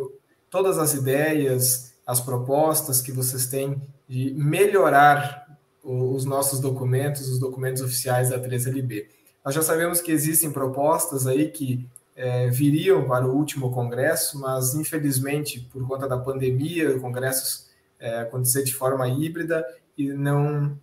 todas 0.50 0.78
as 0.78 0.94
ideias, 0.94 1.94
as 2.06 2.20
propostas 2.20 3.00
que 3.00 3.14
vocês 3.14 3.48
têm 3.48 3.82
de 4.10 4.34
melhorar 4.34 5.47
os 5.88 6.26
nossos 6.26 6.60
documentos, 6.60 7.30
os 7.30 7.40
documentos 7.40 7.82
oficiais 7.82 8.30
da 8.30 8.40
3LB. 8.40 9.08
Nós 9.44 9.56
já 9.56 9.62
sabemos 9.62 10.02
que 10.02 10.12
existem 10.12 10.52
propostas 10.52 11.26
aí 11.26 11.50
que 11.50 11.88
é, 12.14 12.50
viriam 12.50 13.08
para 13.08 13.26
o 13.26 13.34
último 13.34 13.72
congresso, 13.72 14.38
mas 14.42 14.76
infelizmente, 14.76 15.62
por 15.72 15.88
conta 15.88 16.08
da 16.08 16.18
pandemia, 16.18 16.98
o 16.98 17.00
congresso 17.00 17.68
é, 18.00 18.30
de 18.64 18.74
forma 18.74 19.08
híbrida 19.08 19.66
e 19.98 20.10
não, 20.10 20.78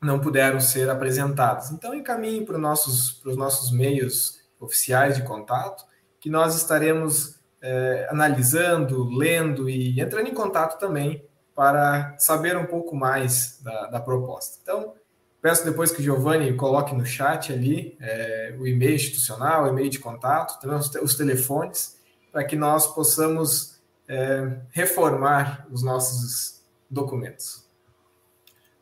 não 0.00 0.20
puderam 0.20 0.60
ser 0.60 0.90
apresentados. 0.90 1.70
Então, 1.70 1.94
encaminhe 1.94 2.44
para 2.44 2.56
os 2.56 2.60
nossos, 2.60 3.12
para 3.12 3.30
os 3.30 3.36
nossos 3.38 3.72
meios 3.72 4.40
oficiais 4.60 5.16
de 5.16 5.22
contato, 5.22 5.84
que 6.20 6.28
nós 6.28 6.54
estaremos 6.54 7.36
é, 7.62 8.06
analisando, 8.10 9.08
lendo 9.08 9.70
e 9.70 9.98
entrando 9.98 10.28
em 10.28 10.34
contato 10.34 10.78
também 10.78 11.24
para 11.60 12.16
saber 12.16 12.56
um 12.56 12.64
pouco 12.64 12.96
mais 12.96 13.60
da, 13.62 13.88
da 13.88 14.00
proposta. 14.00 14.58
Então, 14.62 14.94
peço 15.42 15.62
depois 15.62 15.90
que 15.90 16.00
o 16.00 16.02
Giovanni 16.02 16.54
coloque 16.54 16.94
no 16.94 17.04
chat 17.04 17.52
ali 17.52 17.98
é, 18.00 18.56
o 18.58 18.66
e-mail 18.66 18.94
institucional, 18.94 19.64
o 19.64 19.68
e-mail 19.68 19.90
de 19.90 19.98
contato, 19.98 20.58
também 20.58 20.78
os, 20.78 20.90
os 20.94 21.14
telefones, 21.16 22.00
para 22.32 22.44
que 22.44 22.56
nós 22.56 22.86
possamos 22.94 23.78
é, 24.08 24.56
reformar 24.70 25.66
os 25.70 25.82
nossos 25.82 26.62
documentos. 26.88 27.68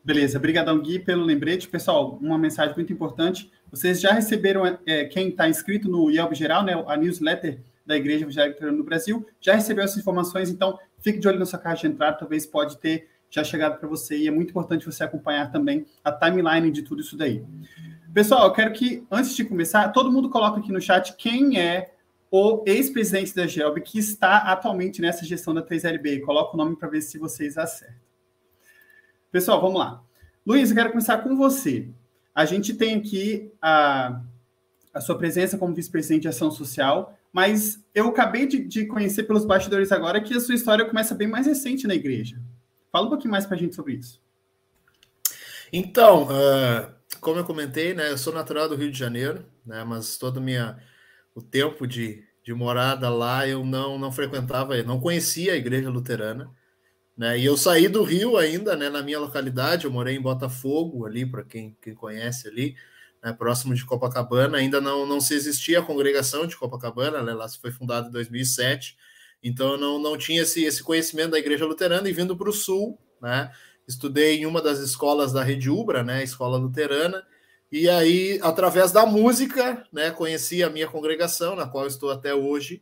Beleza, 0.01 0.37
obrigadão 0.37 0.79
Gui 0.79 0.99
pelo 0.99 1.25
lembrete. 1.25 1.67
Pessoal, 1.67 2.17
uma 2.21 2.37
mensagem 2.37 2.73
muito 2.77 2.93
importante. 2.93 3.51
Vocês 3.69 3.99
já 3.99 4.13
receberam, 4.13 4.65
é, 4.85 5.03
quem 5.03 5.27
está 5.27 5.49
inscrito 5.49 5.89
no 5.89 6.09
IELB 6.09 6.33
Geral, 6.33 6.63
né, 6.63 6.81
a 6.87 6.95
newsletter 6.95 7.59
da 7.85 7.97
Igreja 7.97 8.23
Evangélica 8.23 8.71
no 8.71 8.85
Brasil, 8.85 9.27
já 9.41 9.53
recebeu 9.55 9.83
essas 9.83 9.97
informações, 9.97 10.49
então 10.49 10.79
Fique 11.01 11.19
de 11.19 11.27
olho 11.27 11.39
na 11.39 11.45
sua 11.45 11.59
caixa 11.59 11.87
de 11.87 11.93
entrada, 11.93 12.17
talvez 12.17 12.45
pode 12.45 12.77
ter 12.77 13.07
já 13.29 13.43
chegado 13.43 13.79
para 13.79 13.87
você 13.87 14.17
e 14.17 14.27
é 14.27 14.31
muito 14.31 14.49
importante 14.49 14.85
você 14.85 15.03
acompanhar 15.03 15.51
também 15.51 15.85
a 16.03 16.11
timeline 16.11 16.71
de 16.71 16.81
tudo 16.81 17.01
isso 17.01 17.15
daí. 17.15 17.45
Pessoal, 18.13 18.45
eu 18.45 18.53
quero 18.53 18.73
que, 18.73 19.05
antes 19.11 19.35
de 19.35 19.45
começar, 19.45 19.87
todo 19.89 20.11
mundo 20.11 20.29
coloque 20.29 20.59
aqui 20.59 20.71
no 20.71 20.81
chat 20.81 21.15
quem 21.15 21.59
é 21.59 21.93
o 22.31 22.63
ex-presidente 22.65 23.35
da 23.35 23.45
GELB, 23.45 23.81
que 23.81 23.99
está 23.99 24.37
atualmente 24.37 25.01
nessa 25.01 25.25
gestão 25.25 25.53
da 25.53 25.63
3LB. 25.63 26.21
Coloca 26.21 26.55
o 26.55 26.57
nome 26.57 26.75
para 26.75 26.89
ver 26.89 27.01
se 27.01 27.17
vocês 27.17 27.57
acertam. 27.57 27.95
Pessoal, 29.31 29.61
vamos 29.61 29.79
lá. 29.79 30.03
Luiz, 30.45 30.69
eu 30.69 30.75
quero 30.75 30.89
começar 30.89 31.19
com 31.19 31.35
você. 31.35 31.87
A 32.33 32.45
gente 32.45 32.73
tem 32.73 32.95
aqui 32.95 33.51
a, 33.61 34.21
a 34.93 35.01
sua 35.01 35.17
presença 35.17 35.57
como 35.57 35.75
vice-presidente 35.75 36.23
de 36.23 36.27
ação 36.27 36.49
social, 36.49 37.18
mas 37.31 37.83
eu 37.93 38.07
acabei 38.07 38.47
de, 38.47 38.59
de, 38.59 38.85
conhecer 38.85 39.23
pelos 39.23 39.45
bastidores 39.45 39.91
agora 39.91 40.21
que 40.21 40.33
a 40.33 40.39
sua 40.39 40.55
história 40.55 40.85
começa 40.85 41.13
bem 41.13 41.27
mais 41.27 41.45
recente 41.45 41.87
na 41.87 41.93
igreja. 41.93 42.41
Fala 42.91 43.05
um 43.05 43.09
pouquinho 43.09 43.31
mais 43.31 43.45
para 43.45 43.55
a 43.55 43.59
gente 43.59 43.75
sobre 43.75 43.93
isso. 43.93 44.21
Então, 45.71 46.23
uh, 46.23 46.91
como 47.21 47.39
eu 47.39 47.45
comentei, 47.45 47.93
né, 47.93 48.11
eu 48.11 48.17
sou 48.17 48.33
natural 48.33 48.67
do 48.67 48.75
Rio 48.75 48.91
de 48.91 48.97
Janeiro, 48.97 49.45
né, 49.63 49.83
mas 49.83 50.17
todo 50.17 50.41
minha, 50.41 50.77
o 51.35 51.41
tempo 51.41 51.85
de, 51.85 52.23
de 52.43 52.53
morada 52.53 53.09
lá 53.09 53.47
eu 53.47 53.63
não, 53.63 53.99
não 53.99 54.11
frequentava, 54.11 54.81
não 54.81 54.99
conhecia 54.99 55.53
a 55.53 55.57
igreja 55.57 55.89
luterana. 55.89 56.49
Né, 57.15 57.37
e 57.37 57.45
eu 57.45 57.55
saí 57.55 57.87
do 57.87 58.01
Rio 58.01 58.37
ainda, 58.37 58.75
né, 58.75 58.89
na 58.89 59.03
minha 59.03 59.19
localidade, 59.19 59.85
eu 59.85 59.91
morei 59.91 60.15
em 60.15 60.21
Botafogo, 60.21 61.05
ali, 61.05 61.25
para 61.25 61.43
quem, 61.43 61.77
quem 61.79 61.93
conhece 61.93 62.47
ali, 62.47 62.75
né, 63.23 63.33
próximo 63.33 63.73
de 63.73 63.85
Copacabana, 63.85 64.57
ainda 64.57 64.79
não, 64.79 65.05
não 65.05 65.19
se 65.19 65.33
existia 65.33 65.79
a 65.79 65.83
congregação 65.83 66.47
de 66.47 66.55
Copacabana, 66.55 67.21
né, 67.21 67.33
lá 67.33 67.47
foi 67.49 67.71
fundada 67.71 68.07
em 68.07 68.11
2007, 68.11 68.97
então 69.43 69.73
eu 69.73 69.77
não, 69.77 69.99
não 69.99 70.17
tinha 70.17 70.41
esse, 70.41 70.63
esse 70.63 70.83
conhecimento 70.83 71.31
da 71.31 71.39
igreja 71.39 71.65
luterana, 71.65 72.09
e 72.09 72.13
vindo 72.13 72.35
para 72.35 72.49
o 72.49 72.53
Sul, 72.53 72.99
né, 73.21 73.51
estudei 73.87 74.39
em 74.39 74.45
uma 74.45 74.61
das 74.61 74.79
escolas 74.79 75.33
da 75.33 75.43
Rede 75.43 75.69
Ubra, 75.69 76.03
né, 76.03 76.23
escola 76.23 76.57
luterana, 76.57 77.25
e 77.71 77.87
aí, 77.87 78.39
através 78.41 78.91
da 78.91 79.05
música, 79.05 79.85
né, 79.93 80.09
conheci 80.09 80.63
a 80.63 80.69
minha 80.69 80.87
congregação, 80.87 81.55
na 81.55 81.67
qual 81.67 81.85
estou 81.85 82.09
até 82.09 82.33
hoje, 82.33 82.81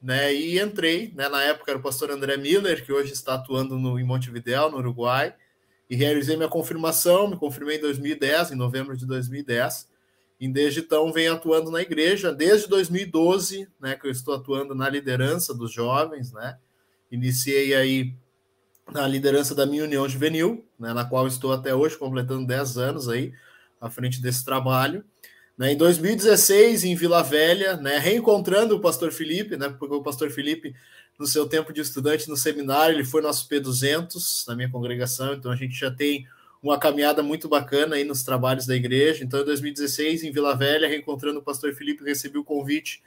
né, 0.00 0.34
e 0.34 0.58
entrei, 0.58 1.12
né, 1.14 1.28
na 1.28 1.42
época 1.42 1.70
era 1.70 1.78
o 1.78 1.82
pastor 1.82 2.10
André 2.10 2.36
Miller, 2.36 2.84
que 2.84 2.92
hoje 2.92 3.12
está 3.12 3.34
atuando 3.34 3.78
no, 3.78 3.98
em 3.98 4.04
Montevidéu, 4.04 4.70
no 4.70 4.78
Uruguai, 4.78 5.34
e 5.94 5.96
realizei 5.96 6.36
minha 6.36 6.48
confirmação, 6.48 7.28
me 7.28 7.36
confirmei 7.36 7.76
em 7.76 7.80
2010, 7.80 8.50
em 8.50 8.56
novembro 8.56 8.96
de 8.96 9.06
2010, 9.06 9.88
e 10.40 10.48
desde 10.48 10.80
então 10.80 11.12
venho 11.12 11.32
atuando 11.32 11.70
na 11.70 11.80
igreja, 11.80 12.32
desde 12.32 12.68
2012, 12.68 13.68
né, 13.80 13.94
que 13.94 14.04
eu 14.04 14.10
estou 14.10 14.34
atuando 14.34 14.74
na 14.74 14.88
liderança 14.88 15.54
dos 15.54 15.72
jovens, 15.72 16.32
né, 16.32 16.58
iniciei 17.12 17.76
aí 17.76 18.12
na 18.92 19.06
liderança 19.06 19.54
da 19.54 19.64
minha 19.64 19.84
União 19.84 20.08
Juvenil, 20.08 20.66
né, 20.76 20.92
na 20.92 21.04
qual 21.04 21.28
estou 21.28 21.52
até 21.52 21.72
hoje, 21.72 21.96
completando 21.96 22.44
10 22.44 22.76
anos 22.76 23.08
aí, 23.08 23.32
à 23.80 23.88
frente 23.88 24.20
desse 24.20 24.44
trabalho. 24.44 25.04
Né, 25.56 25.74
em 25.74 25.76
2016, 25.76 26.82
em 26.82 26.96
Vila 26.96 27.22
Velha, 27.22 27.76
né, 27.76 27.98
reencontrando 27.98 28.74
o 28.74 28.80
pastor 28.80 29.12
Felipe, 29.12 29.56
né, 29.56 29.68
porque 29.78 29.94
o 29.94 30.02
pastor 30.02 30.28
Felipe 30.32 30.74
no 31.18 31.26
seu 31.26 31.48
tempo 31.48 31.72
de 31.72 31.80
estudante 31.80 32.28
no 32.28 32.36
seminário, 32.36 32.96
ele 32.96 33.04
foi 33.04 33.22
nosso 33.22 33.48
P200 33.48 34.46
na 34.48 34.56
minha 34.56 34.70
congregação, 34.70 35.34
então 35.34 35.50
a 35.50 35.56
gente 35.56 35.78
já 35.78 35.90
tem 35.90 36.26
uma 36.62 36.78
caminhada 36.78 37.22
muito 37.22 37.48
bacana 37.48 37.96
aí 37.96 38.04
nos 38.04 38.22
trabalhos 38.22 38.66
da 38.66 38.74
igreja. 38.74 39.22
Então, 39.22 39.40
em 39.40 39.44
2016, 39.44 40.24
em 40.24 40.32
Vila 40.32 40.56
Velha, 40.56 40.88
reencontrando 40.88 41.38
o 41.38 41.42
pastor 41.42 41.74
Felipe, 41.74 42.02
recebi 42.02 42.38
o 42.38 42.44
convite 42.44 43.02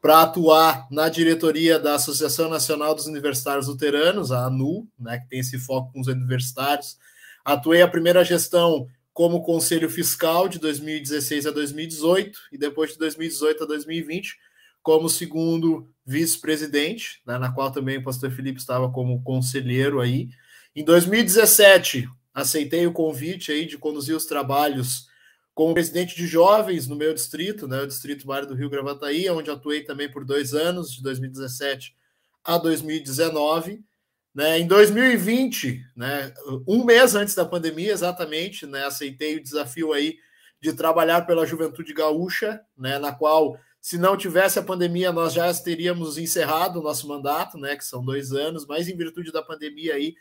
para 0.00 0.22
atuar 0.22 0.86
na 0.90 1.08
diretoria 1.08 1.78
da 1.78 1.96
Associação 1.96 2.48
Nacional 2.48 2.94
dos 2.94 3.06
Universitários 3.06 3.66
Luteranos, 3.66 4.32
a 4.32 4.46
ANU, 4.46 4.88
né, 4.98 5.18
que 5.18 5.28
tem 5.28 5.40
esse 5.40 5.58
foco 5.58 5.92
com 5.92 6.00
os 6.00 6.06
universitários. 6.06 6.96
Atuei 7.44 7.82
a 7.82 7.88
primeira 7.88 8.24
gestão 8.24 8.88
como 9.12 9.42
conselho 9.42 9.90
fiscal 9.90 10.48
de 10.48 10.58
2016 10.58 11.46
a 11.46 11.50
2018 11.50 12.38
e 12.52 12.56
depois 12.56 12.92
de 12.92 12.98
2018 12.98 13.64
a 13.64 13.66
2020 13.66 14.38
como 14.82 15.08
segundo 15.08 15.90
vice-presidente, 16.04 17.20
né, 17.26 17.38
na 17.38 17.52
qual 17.52 17.70
também 17.70 17.98
o 17.98 18.02
pastor 18.04 18.30
Felipe 18.30 18.58
estava 18.58 18.90
como 18.90 19.22
conselheiro 19.22 20.00
aí. 20.00 20.28
Em 20.74 20.84
2017, 20.84 22.08
aceitei 22.34 22.86
o 22.86 22.92
convite 22.92 23.52
aí 23.52 23.66
de 23.66 23.78
conduzir 23.78 24.16
os 24.16 24.26
trabalhos 24.26 25.08
como 25.54 25.74
presidente 25.74 26.16
de 26.16 26.26
jovens 26.26 26.86
no 26.86 26.96
meu 26.96 27.12
distrito, 27.12 27.68
né, 27.68 27.82
o 27.82 27.86
distrito 27.86 28.26
Vale 28.26 28.46
do 28.46 28.54
Rio 28.54 28.70
Gravataí, 28.70 29.28
onde 29.28 29.50
atuei 29.50 29.82
também 29.82 30.10
por 30.10 30.24
dois 30.24 30.54
anos, 30.54 30.92
de 30.92 31.02
2017 31.02 31.94
a 32.42 32.56
2019. 32.56 33.84
Né, 34.32 34.60
em 34.60 34.66
2020, 34.66 35.84
né, 35.96 36.32
um 36.66 36.84
mês 36.84 37.16
antes 37.16 37.34
da 37.34 37.44
pandemia, 37.44 37.90
exatamente, 37.90 38.64
né, 38.64 38.84
aceitei 38.84 39.36
o 39.36 39.42
desafio 39.42 39.92
aí 39.92 40.16
de 40.62 40.72
trabalhar 40.72 41.22
pela 41.22 41.44
Juventude 41.44 41.92
Gaúcha, 41.92 42.60
né, 42.78 42.96
na 43.00 43.12
qual 43.12 43.58
se 43.80 43.96
não 43.96 44.16
tivesse 44.16 44.58
a 44.58 44.62
pandemia, 44.62 45.10
nós 45.10 45.32
já 45.32 45.52
teríamos 45.54 46.18
encerrado 46.18 46.78
o 46.78 46.82
nosso 46.82 47.08
mandato, 47.08 47.56
né? 47.56 47.76
Que 47.76 47.84
são 47.84 48.04
dois 48.04 48.32
anos, 48.32 48.66
mas 48.66 48.88
em 48.88 48.96
virtude 48.96 49.32
da 49.32 49.42
pandemia 49.42 49.94
aí, 49.94 50.14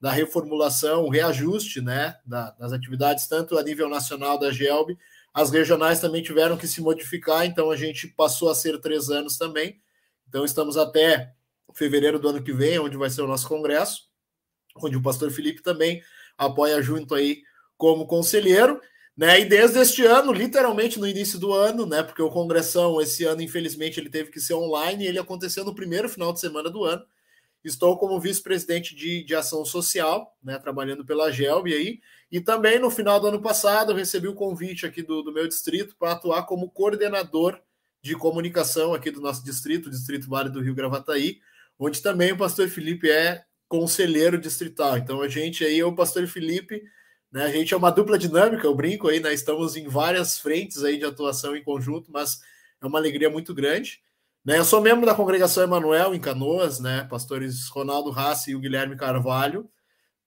da 0.00 0.10
reformulação, 0.10 1.08
reajuste, 1.08 1.80
né? 1.80 2.16
Da, 2.26 2.50
das 2.52 2.72
atividades, 2.72 3.26
tanto 3.28 3.56
a 3.56 3.62
nível 3.62 3.88
nacional 3.88 4.38
da 4.38 4.50
GELB, 4.50 4.98
as 5.34 5.50
regionais 5.50 6.00
também 6.00 6.22
tiveram 6.22 6.56
que 6.56 6.68
se 6.68 6.80
modificar, 6.80 7.44
então 7.44 7.70
a 7.70 7.76
gente 7.76 8.06
passou 8.06 8.48
a 8.48 8.54
ser 8.54 8.80
três 8.80 9.10
anos 9.10 9.36
também. 9.36 9.80
Então 10.28 10.44
estamos 10.44 10.76
até 10.76 11.34
fevereiro 11.72 12.20
do 12.20 12.28
ano 12.28 12.42
que 12.42 12.52
vem, 12.52 12.78
onde 12.78 12.96
vai 12.96 13.10
ser 13.10 13.22
o 13.22 13.26
nosso 13.26 13.48
congresso, 13.48 14.08
onde 14.76 14.96
o 14.96 15.02
pastor 15.02 15.32
Felipe 15.32 15.60
também 15.60 16.02
apoia 16.38 16.80
junto 16.80 17.16
aí 17.16 17.42
como 17.76 18.06
conselheiro. 18.06 18.80
Né? 19.16 19.40
E 19.40 19.44
desde 19.44 19.78
este 19.78 20.04
ano, 20.04 20.32
literalmente 20.32 20.98
no 20.98 21.06
início 21.06 21.38
do 21.38 21.52
ano, 21.52 21.86
né? 21.86 22.02
Porque 22.02 22.22
o 22.22 22.30
Congressão, 22.30 23.00
esse 23.00 23.24
ano, 23.24 23.42
infelizmente, 23.42 24.00
ele 24.00 24.10
teve 24.10 24.30
que 24.30 24.40
ser 24.40 24.54
online 24.54 25.04
e 25.04 25.06
ele 25.06 25.18
aconteceu 25.18 25.64
no 25.64 25.74
primeiro 25.74 26.08
final 26.08 26.32
de 26.32 26.40
semana 26.40 26.68
do 26.68 26.84
ano. 26.84 27.04
Estou 27.62 27.96
como 27.96 28.20
vice-presidente 28.20 28.94
de, 28.94 29.22
de 29.22 29.34
ação 29.34 29.64
social, 29.64 30.36
né? 30.42 30.58
Trabalhando 30.58 31.04
pela 31.04 31.30
GELB 31.30 31.72
aí. 31.72 32.00
E 32.30 32.40
também 32.40 32.80
no 32.80 32.90
final 32.90 33.20
do 33.20 33.28
ano 33.28 33.40
passado, 33.40 33.92
eu 33.92 33.96
recebi 33.96 34.26
o 34.26 34.34
convite 34.34 34.84
aqui 34.84 35.02
do, 35.02 35.22
do 35.22 35.32
meu 35.32 35.46
distrito 35.46 35.94
para 35.96 36.12
atuar 36.12 36.42
como 36.42 36.68
coordenador 36.68 37.60
de 38.02 38.16
comunicação 38.16 38.92
aqui 38.92 39.10
do 39.10 39.20
nosso 39.20 39.42
distrito, 39.42 39.88
Distrito 39.88 40.28
Vale 40.28 40.50
do 40.50 40.60
Rio 40.60 40.74
Gravataí, 40.74 41.38
onde 41.78 42.02
também 42.02 42.32
o 42.32 42.36
pastor 42.36 42.68
Felipe 42.68 43.08
é 43.08 43.44
conselheiro 43.66 44.36
distrital. 44.36 44.98
Então 44.98 45.22
a 45.22 45.28
gente 45.28 45.64
aí, 45.64 45.82
o 45.82 45.94
pastor 45.94 46.26
Felipe 46.26 46.82
né? 47.34 47.46
A 47.46 47.50
gente 47.50 47.74
é 47.74 47.76
uma 47.76 47.90
dupla 47.90 48.16
dinâmica, 48.16 48.64
eu 48.64 48.76
brinco 48.76 49.08
aí, 49.08 49.18
né? 49.18 49.34
Estamos 49.34 49.74
em 49.74 49.88
várias 49.88 50.38
frentes 50.38 50.84
aí 50.84 50.96
de 50.96 51.04
atuação 51.04 51.56
em 51.56 51.64
conjunto, 51.64 52.12
mas 52.12 52.40
é 52.80 52.86
uma 52.86 53.00
alegria 53.00 53.28
muito 53.28 53.52
grande. 53.52 54.00
Né? 54.44 54.56
Eu 54.56 54.64
sou 54.64 54.80
membro 54.80 55.04
da 55.04 55.16
congregação 55.16 55.64
Emanuel 55.64 56.14
em 56.14 56.20
Canoas, 56.20 56.78
né? 56.78 57.04
Pastores 57.10 57.66
Ronaldo 57.70 58.10
Rassi 58.10 58.52
e 58.52 58.54
o 58.54 58.60
Guilherme 58.60 58.96
Carvalho. 58.96 59.68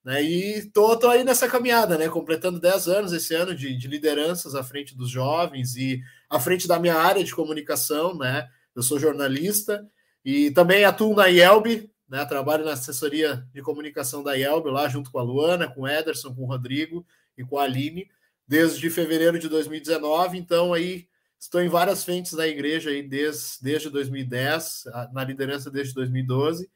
Né? 0.04 0.22
E 0.22 0.70
tô, 0.70 0.94
tô 0.98 1.08
aí 1.08 1.24
nessa 1.24 1.48
caminhada, 1.48 1.96
né? 1.96 2.10
Completando 2.10 2.60
10 2.60 2.88
anos 2.88 3.12
esse 3.14 3.34
ano 3.34 3.54
de, 3.54 3.74
de 3.74 3.88
lideranças 3.88 4.54
à 4.54 4.62
frente 4.62 4.94
dos 4.94 5.08
jovens 5.08 5.76
e 5.76 6.02
à 6.28 6.38
frente 6.38 6.68
da 6.68 6.78
minha 6.78 6.96
área 6.96 7.24
de 7.24 7.34
comunicação, 7.34 8.18
né? 8.18 8.46
Eu 8.76 8.82
sou 8.82 8.98
jornalista 8.98 9.88
e 10.22 10.50
também 10.50 10.84
atuo 10.84 11.16
na 11.16 11.28
IELB, 11.28 11.90
né? 12.08 12.24
Trabalho 12.24 12.64
na 12.64 12.72
assessoria 12.72 13.46
de 13.52 13.60
comunicação 13.62 14.22
da 14.22 14.34
IELB, 14.34 14.70
lá 14.70 14.88
junto 14.88 15.10
com 15.10 15.18
a 15.18 15.22
Luana, 15.22 15.68
com 15.68 15.82
o 15.82 15.88
Ederson, 15.88 16.34
com 16.34 16.42
o 16.42 16.46
Rodrigo 16.46 17.06
e 17.36 17.44
com 17.44 17.58
a 17.58 17.64
Aline, 17.64 18.08
desde 18.46 18.88
fevereiro 18.88 19.38
de 19.38 19.48
2019. 19.48 20.38
Então, 20.38 20.72
aí 20.72 21.06
estou 21.38 21.60
em 21.60 21.68
várias 21.68 22.04
frentes 22.04 22.32
da 22.32 22.48
igreja 22.48 22.90
aí 22.90 23.02
desde, 23.02 23.62
desde 23.62 23.90
2010, 23.90 24.84
na 25.12 25.22
liderança 25.22 25.70
desde 25.70 25.94
2012. 25.94 26.68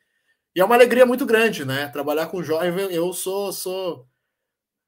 E 0.55 0.61
é 0.61 0.65
uma 0.65 0.75
alegria 0.75 1.07
muito 1.07 1.25
grande, 1.25 1.65
né? 1.65 1.89
Trabalhar 1.89 2.27
com 2.27 2.43
jovens. 2.43 2.93
Eu 2.93 3.13
sou, 3.15 3.53
sou 3.53 4.07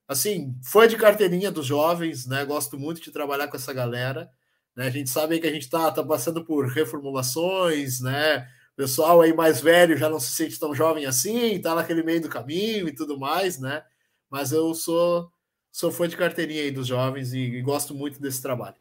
assim, 0.07 0.55
fã 0.63 0.87
de 0.87 0.97
carteirinha 0.97 1.51
dos 1.51 1.67
jovens, 1.67 2.27
né? 2.27 2.45
Gosto 2.45 2.79
muito 2.79 3.01
de 3.01 3.11
trabalhar 3.11 3.49
com 3.49 3.57
essa 3.57 3.73
galera. 3.73 4.31
Né? 4.77 4.87
A 4.87 4.91
gente 4.91 5.09
sabe 5.09 5.41
que 5.41 5.47
a 5.47 5.53
gente 5.53 5.63
está 5.63 5.91
tá 5.91 6.05
passando 6.05 6.45
por 6.45 6.67
reformulações, 6.67 8.01
né? 8.01 8.47
Pessoal 8.77 9.21
aí 9.21 9.33
mais 9.33 9.61
velho 9.61 9.97
já 9.97 10.11
não 10.11 10.19
se 10.19 10.33
sente 10.33 10.59
tão 10.59 10.75
jovem 10.75 11.07
assim, 11.07 11.61
tá 11.61 11.75
naquele 11.75 12.03
meio 12.03 12.21
do 12.21 12.29
caminho 12.29 12.89
e 12.89 12.95
tudo 12.95 13.19
mais, 13.19 13.59
né? 13.59 13.83
Mas 14.29 14.53
eu 14.53 14.75
sou 14.75 15.31
sou 15.71 15.91
fã 15.91 16.09
de 16.09 16.17
carteirinha 16.17 16.63
aí 16.63 16.71
dos 16.71 16.87
jovens 16.87 17.33
e, 17.33 17.39
e 17.39 17.63
gosto 17.63 17.95
muito 17.95 18.21
desse 18.21 18.41
trabalho. 18.41 18.77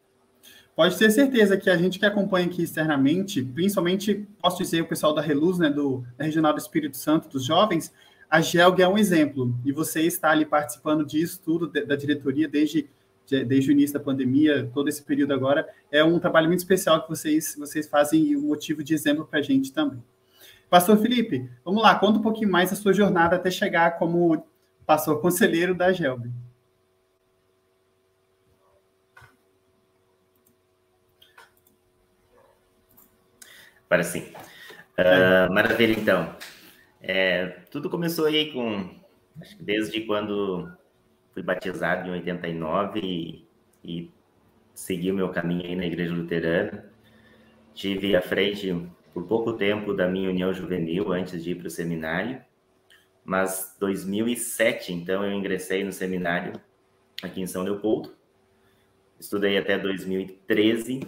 Pode 0.76 0.98
ter 0.98 1.10
certeza 1.10 1.56
que 1.56 1.70
a 1.70 1.76
gente 1.76 1.98
que 1.98 2.06
acompanha 2.06 2.46
aqui 2.46 2.62
externamente, 2.62 3.42
principalmente, 3.42 4.26
posso 4.40 4.58
dizer, 4.58 4.80
o 4.80 4.88
pessoal 4.88 5.14
da 5.14 5.20
Reluz, 5.20 5.58
né, 5.58 5.70
do 5.70 6.04
Regional 6.18 6.52
do 6.52 6.58
Espírito 6.58 6.96
Santo, 6.96 7.28
dos 7.28 7.44
jovens, 7.44 7.92
a 8.28 8.40
GELG 8.40 8.82
é 8.82 8.88
um 8.88 8.98
exemplo, 8.98 9.56
e 9.64 9.70
você 9.70 10.02
está 10.02 10.30
ali 10.30 10.44
participando 10.44 11.06
disso 11.06 11.40
tudo, 11.44 11.68
da 11.68 11.94
diretoria, 11.94 12.48
desde 12.48 12.88
desde 13.28 13.70
o 13.70 13.72
início 13.72 13.98
da 13.98 14.04
pandemia, 14.04 14.70
todo 14.74 14.88
esse 14.88 15.02
período 15.02 15.32
agora, 15.32 15.68
é 15.90 16.04
um 16.04 16.18
trabalho 16.18 16.48
muito 16.48 16.60
especial 16.60 17.02
que 17.02 17.08
vocês, 17.08 17.56
vocês 17.58 17.88
fazem 17.88 18.22
e 18.22 18.36
um 18.36 18.42
motivo 18.42 18.82
de 18.82 18.94
exemplo 18.94 19.24
para 19.24 19.38
a 19.38 19.42
gente 19.42 19.72
também. 19.72 20.02
Pastor 20.68 20.96
Felipe, 20.98 21.48
vamos 21.64 21.82
lá, 21.82 21.94
conta 21.98 22.18
um 22.18 22.22
pouquinho 22.22 22.50
mais 22.50 22.72
a 22.72 22.76
sua 22.76 22.92
jornada 22.92 23.36
até 23.36 23.50
chegar 23.50 23.98
como 23.98 24.46
pastor 24.86 25.20
conselheiro 25.20 25.74
da 25.74 25.92
GELB. 25.92 26.30
Agora 33.88 34.02
sim. 34.02 34.32
Uh, 34.98 35.52
maravilha, 35.52 35.92
então. 35.92 36.34
É, 37.00 37.60
tudo 37.70 37.88
começou 37.88 38.24
aí 38.24 38.52
com, 38.52 38.90
acho 39.40 39.56
que 39.56 39.62
desde 39.62 40.00
quando 40.00 40.68
fui 41.34 41.42
batizado 41.42 42.08
em 42.08 42.12
89 42.12 43.00
e, 43.02 43.44
e 43.84 44.10
segui 44.72 45.10
o 45.10 45.14
meu 45.14 45.28
caminho 45.30 45.66
aí 45.66 45.74
na 45.74 45.84
Igreja 45.84 46.14
Luterana. 46.14 46.88
Tive 47.74 48.14
à 48.14 48.22
frente 48.22 48.72
por 49.12 49.26
pouco 49.26 49.52
tempo 49.52 49.92
da 49.92 50.08
minha 50.08 50.30
união 50.30 50.54
juvenil 50.54 51.12
antes 51.12 51.42
de 51.42 51.50
ir 51.50 51.56
para 51.56 51.66
o 51.66 51.70
seminário, 51.70 52.40
mas 53.24 53.76
2007 53.80 54.92
então 54.92 55.24
eu 55.24 55.32
ingressei 55.32 55.82
no 55.82 55.92
seminário 55.92 56.52
aqui 57.22 57.40
em 57.40 57.46
São 57.46 57.64
Leopoldo. 57.64 58.14
Estudei 59.18 59.58
até 59.58 59.76
2013, 59.76 61.00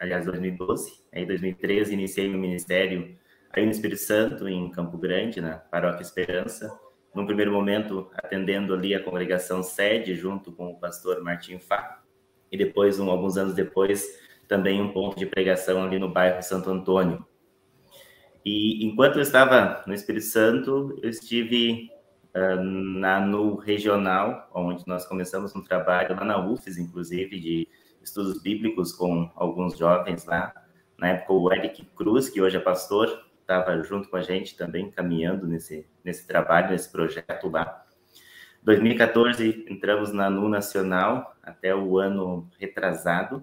aliás 0.00 0.24
2012. 0.24 1.02
Aí 1.12 1.26
2013 1.26 1.92
iniciei 1.92 2.28
meu 2.28 2.38
ministério 2.38 3.16
aí 3.50 3.64
no 3.64 3.70
Espírito 3.70 4.00
Santo 4.00 4.48
em 4.48 4.70
Campo 4.70 4.96
Grande, 4.96 5.40
na 5.40 5.56
Paróquia 5.56 6.02
Esperança. 6.02 6.78
Num 7.18 7.26
primeiro 7.26 7.50
momento 7.50 8.08
atendendo 8.14 8.72
ali 8.72 8.94
a 8.94 9.02
congregação 9.02 9.60
sede 9.60 10.14
junto 10.14 10.52
com 10.52 10.70
o 10.70 10.78
pastor 10.78 11.20
Martim 11.20 11.58
Fá 11.58 12.00
e 12.48 12.56
depois 12.56 13.00
um, 13.00 13.10
alguns 13.10 13.36
anos 13.36 13.54
depois 13.54 14.06
também 14.46 14.80
um 14.80 14.92
ponto 14.92 15.18
de 15.18 15.26
pregação 15.26 15.82
ali 15.82 15.98
no 15.98 16.08
bairro 16.08 16.40
Santo 16.44 16.70
Antônio. 16.70 17.26
E 18.44 18.86
enquanto 18.86 19.16
eu 19.16 19.22
estava 19.22 19.82
no 19.84 19.92
Espírito 19.92 20.26
Santo, 20.26 20.96
eu 21.02 21.10
estive 21.10 21.90
uh, 22.36 22.62
na, 22.62 23.18
no 23.18 23.56
regional, 23.56 24.48
onde 24.54 24.86
nós 24.86 25.04
começamos 25.04 25.56
um 25.56 25.64
trabalho 25.64 26.14
lá 26.14 26.24
na 26.24 26.38
UFES, 26.38 26.78
inclusive, 26.78 27.40
de 27.40 27.68
estudos 28.00 28.40
bíblicos 28.40 28.92
com 28.92 29.28
alguns 29.34 29.76
jovens 29.76 30.24
lá. 30.24 30.54
Na 30.96 31.08
época, 31.08 31.32
o 31.32 31.52
Eric 31.52 31.84
Cruz, 31.96 32.30
que 32.30 32.40
hoje 32.40 32.56
é 32.56 32.60
pastor, 32.60 33.27
estava 33.48 33.82
junto 33.82 34.10
com 34.10 34.16
a 34.18 34.22
gente 34.22 34.54
também, 34.54 34.90
caminhando 34.90 35.46
nesse, 35.46 35.86
nesse 36.04 36.26
trabalho, 36.26 36.70
nesse 36.70 36.92
projeto 36.92 37.48
lá. 37.48 37.82
2014, 38.62 39.64
entramos 39.70 40.12
na 40.12 40.28
NU 40.28 40.50
Nacional, 40.50 41.34
até 41.42 41.74
o 41.74 41.98
ano 41.98 42.46
retrasado, 42.60 43.42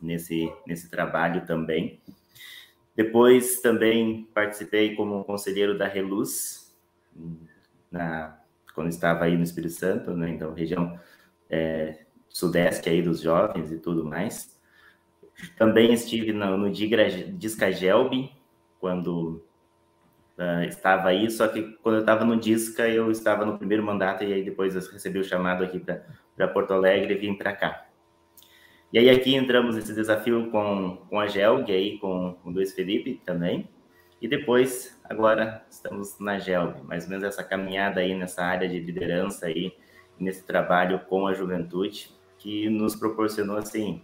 nesse, 0.00 0.52
nesse 0.64 0.88
trabalho 0.88 1.44
também. 1.44 2.00
Depois 2.94 3.60
também 3.60 4.28
participei 4.32 4.94
como 4.94 5.24
conselheiro 5.24 5.76
da 5.76 5.88
Reluz, 5.88 6.72
na, 7.90 8.38
quando 8.76 8.90
estava 8.90 9.24
aí 9.24 9.36
no 9.36 9.42
Espírito 9.42 9.74
Santo, 9.74 10.12
né? 10.12 10.30
então 10.30 10.54
região 10.54 10.98
é, 11.50 12.04
sudeste 12.28 12.88
aí 12.88 13.02
dos 13.02 13.20
jovens 13.20 13.72
e 13.72 13.78
tudo 13.78 14.04
mais. 14.04 14.56
Também 15.56 15.92
estive 15.92 16.32
no, 16.32 16.56
no 16.56 16.70
Discagelb, 16.70 18.30
quando 18.82 19.40
uh, 20.36 20.64
estava 20.64 21.10
aí, 21.10 21.30
só 21.30 21.46
que 21.46 21.62
quando 21.84 21.94
eu 21.94 22.00
estava 22.00 22.24
no 22.24 22.36
Disca, 22.36 22.88
eu 22.88 23.12
estava 23.12 23.46
no 23.46 23.56
primeiro 23.56 23.84
mandato 23.84 24.24
e 24.24 24.32
aí 24.32 24.42
depois 24.42 24.74
eu 24.74 24.82
recebi 24.92 25.20
o 25.20 25.24
chamado 25.24 25.62
aqui 25.62 25.78
para 25.78 26.48
Porto 26.48 26.72
Alegre 26.72 27.14
e 27.14 27.16
vim 27.16 27.32
para 27.32 27.52
cá. 27.52 27.86
E 28.92 28.98
aí 28.98 29.08
aqui 29.08 29.36
entramos 29.36 29.76
nesse 29.76 29.94
desafio 29.94 30.50
com, 30.50 30.98
com 31.08 31.20
a 31.20 31.28
Gelg, 31.28 31.70
aí 31.70 31.96
com, 31.98 32.36
com 32.42 32.50
o 32.50 32.52
Luiz 32.52 32.74
Felipe 32.74 33.22
também. 33.24 33.68
E 34.20 34.26
depois, 34.26 35.00
agora 35.04 35.64
estamos 35.70 36.18
na 36.18 36.40
Gelg, 36.40 36.82
mais 36.82 37.04
ou 37.04 37.10
menos 37.10 37.24
essa 37.24 37.44
caminhada 37.44 38.00
aí 38.00 38.16
nessa 38.16 38.42
área 38.42 38.68
de 38.68 38.80
liderança 38.80 39.46
aí, 39.46 39.72
nesse 40.18 40.44
trabalho 40.44 40.98
com 41.08 41.28
a 41.28 41.34
juventude, 41.34 42.10
que 42.36 42.68
nos 42.68 42.96
proporcionou, 42.96 43.56
assim, 43.56 44.02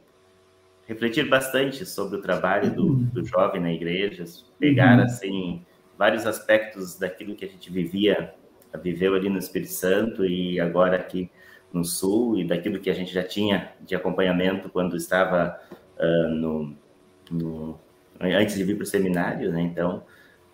refletir 0.88 1.28
bastante 1.28 1.84
sobre 1.84 2.18
o 2.18 2.22
trabalho 2.22 2.74
do, 2.74 2.94
do 2.94 3.24
jovem 3.24 3.60
na 3.60 3.70
igreja, 3.70 4.24
pegar, 4.58 4.96
uhum. 4.96 5.04
assim, 5.04 5.66
vários 5.98 6.26
aspectos 6.26 6.98
daquilo 6.98 7.36
que 7.36 7.44
a 7.44 7.48
gente 7.48 7.70
vivia, 7.70 8.34
viveu 8.82 9.14
ali 9.14 9.28
no 9.28 9.38
Espírito 9.38 9.70
Santo 9.70 10.24
e 10.24 10.58
agora 10.58 10.96
aqui 10.96 11.30
no 11.70 11.84
Sul 11.84 12.38
e 12.38 12.44
daquilo 12.44 12.80
que 12.80 12.88
a 12.88 12.94
gente 12.94 13.12
já 13.12 13.22
tinha 13.22 13.72
de 13.82 13.94
acompanhamento 13.94 14.70
quando 14.70 14.96
estava 14.96 15.60
uh, 15.98 16.28
no, 16.30 16.74
no, 17.30 17.78
antes 18.18 18.56
de 18.56 18.64
vir 18.64 18.76
para 18.76 18.84
o 18.84 18.86
seminário, 18.86 19.52
né? 19.52 19.60
Então, 19.60 20.02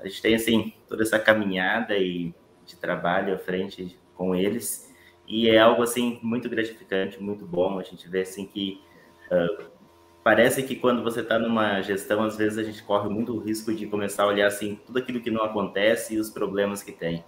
a 0.01 0.09
gente 0.09 0.20
tem, 0.20 0.35
assim, 0.35 0.73
toda 0.88 1.05
essa 1.05 1.18
caminhada 1.18 1.97
e 1.97 2.35
de 2.66 2.75
trabalho 2.77 3.35
à 3.35 3.38
frente 3.38 3.97
com 4.16 4.35
eles 4.35 4.92
e 5.29 5.49
é 5.49 5.59
algo, 5.59 5.83
assim, 5.85 6.18
muito 6.23 6.49
gratificante, 6.49 7.23
muito 7.23 7.47
bom. 7.47 7.79
A 7.79 7.85
gente 7.85 8.09
vê, 8.09 8.23
assim, 8.23 8.47
que 8.47 8.81
uh, 9.31 9.75
parece 10.25 10.63
que 10.63 10.75
quando 10.75 11.03
você 11.03 11.21
está 11.21 11.39
numa 11.39 11.83
gestão, 11.83 12.23
às 12.23 12.37
vezes 12.37 12.57
a 12.57 12.63
gente 12.63 12.83
corre 12.83 13.11
muito 13.11 13.37
o 13.37 13.39
risco 13.39 13.73
de 13.75 13.87
começar 13.87 14.25
a 14.25 14.29
olhar, 14.29 14.47
assim, 14.47 14.81
tudo 14.87 14.99
aquilo 14.99 15.21
que 15.21 15.31
não 15.31 15.45
acontece 15.45 16.15
e 16.15 16.19
os 16.19 16.31
problemas 16.31 16.83
que 16.83 16.91
tem. 16.91 17.23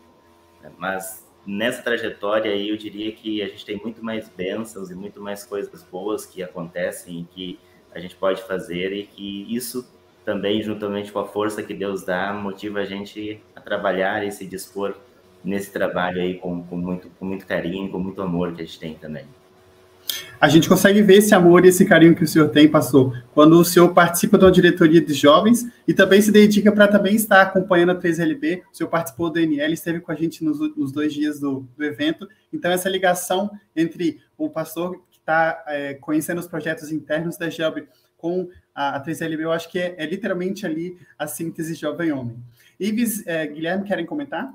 Mas 0.79 1.25
nessa 1.47 1.83
trajetória 1.83 2.51
aí 2.51 2.71
eu 2.71 2.77
diria 2.77 3.13
que 3.13 3.43
a 3.43 3.47
gente 3.47 3.65
tem 3.65 3.77
muito 3.77 4.03
mais 4.03 4.29
bênçãos 4.31 4.91
e 4.91 4.95
muito 4.95 5.21
mais 5.21 5.45
coisas 5.45 5.83
boas 5.85 6.25
que 6.25 6.43
acontecem 6.43 7.21
e 7.21 7.25
que 7.25 7.61
a 7.95 8.01
gente 8.01 8.17
pode 8.17 8.43
fazer 8.43 8.93
e 8.93 9.07
que 9.07 9.55
isso 9.55 9.89
também, 10.25 10.61
juntamente 10.61 11.13
com 11.13 11.21
a 11.21 11.27
força 11.27 11.63
que 11.63 11.73
Deus 11.73 12.03
dá, 12.03 12.33
motiva 12.33 12.81
a 12.81 12.85
gente 12.85 13.41
a 13.55 13.61
trabalhar 13.61 14.27
e 14.27 14.33
se 14.33 14.45
dispor 14.45 14.97
nesse 15.45 15.71
trabalho 15.71 16.21
aí 16.21 16.35
com, 16.35 16.65
com, 16.65 16.77
muito, 16.77 17.09
com 17.11 17.27
muito 17.27 17.47
carinho, 17.47 17.93
com 17.93 17.99
muito 17.99 18.21
amor 18.23 18.53
que 18.53 18.63
a 18.63 18.65
gente 18.65 18.81
tem 18.81 18.95
também 18.95 19.27
a 20.40 20.49
gente 20.49 20.69
consegue 20.69 21.03
ver 21.03 21.16
esse 21.16 21.35
amor 21.35 21.64
e 21.64 21.69
esse 21.69 21.85
carinho 21.85 22.14
que 22.14 22.25
o 22.25 22.27
senhor 22.27 22.49
tem, 22.51 22.69
pastor, 22.69 23.25
quando 23.33 23.59
o 23.59 23.64
senhor 23.64 23.92
participa 23.95 24.37
de 24.37 24.45
uma 24.45 24.51
diretoria 24.51 25.01
de 25.01 25.14
jovens 25.14 25.66
e 25.88 25.95
também 25.95 26.21
se 26.21 26.31
dedica 26.31 26.71
para 26.71 26.87
também 26.87 27.14
estar 27.14 27.42
acompanhando 27.42 27.92
a 27.92 27.95
3LB. 27.95 28.62
O 28.71 28.77
senhor 28.77 28.88
participou 28.88 29.31
do 29.31 29.38
NL, 29.38 29.73
esteve 29.73 30.01
com 30.01 30.12
a 30.12 30.14
gente 30.14 30.45
nos, 30.45 30.59
nos 30.77 30.92
dois 30.92 31.12
dias 31.14 31.40
do, 31.40 31.66
do, 31.77 31.85
evento. 31.85 32.29
Então, 32.53 32.71
essa 32.71 32.88
ligação 32.88 33.51
entre 33.75 34.21
o 34.37 34.51
pastor 34.51 35.01
que 35.11 35.19
está 35.19 35.64
é, 35.69 35.95
conhecendo 35.95 36.38
os 36.38 36.47
projetos 36.47 36.92
internos 36.92 37.37
da 37.38 37.49
GELB 37.49 37.88
com 38.16 38.49
a, 38.75 38.97
a 38.97 39.05
3LB, 39.05 39.40
eu 39.40 39.53
acho 39.53 39.71
que 39.71 39.79
é, 39.79 39.95
é, 39.97 40.07
literalmente 40.07 40.66
ali 40.66 40.99
a 41.19 41.27
síntese 41.27 41.75
jovem-homem. 41.75 42.37
Ives, 42.79 43.27
é, 43.27 43.47
Guilherme, 43.47 43.85
querem 43.85 44.05
comentar? 44.05 44.53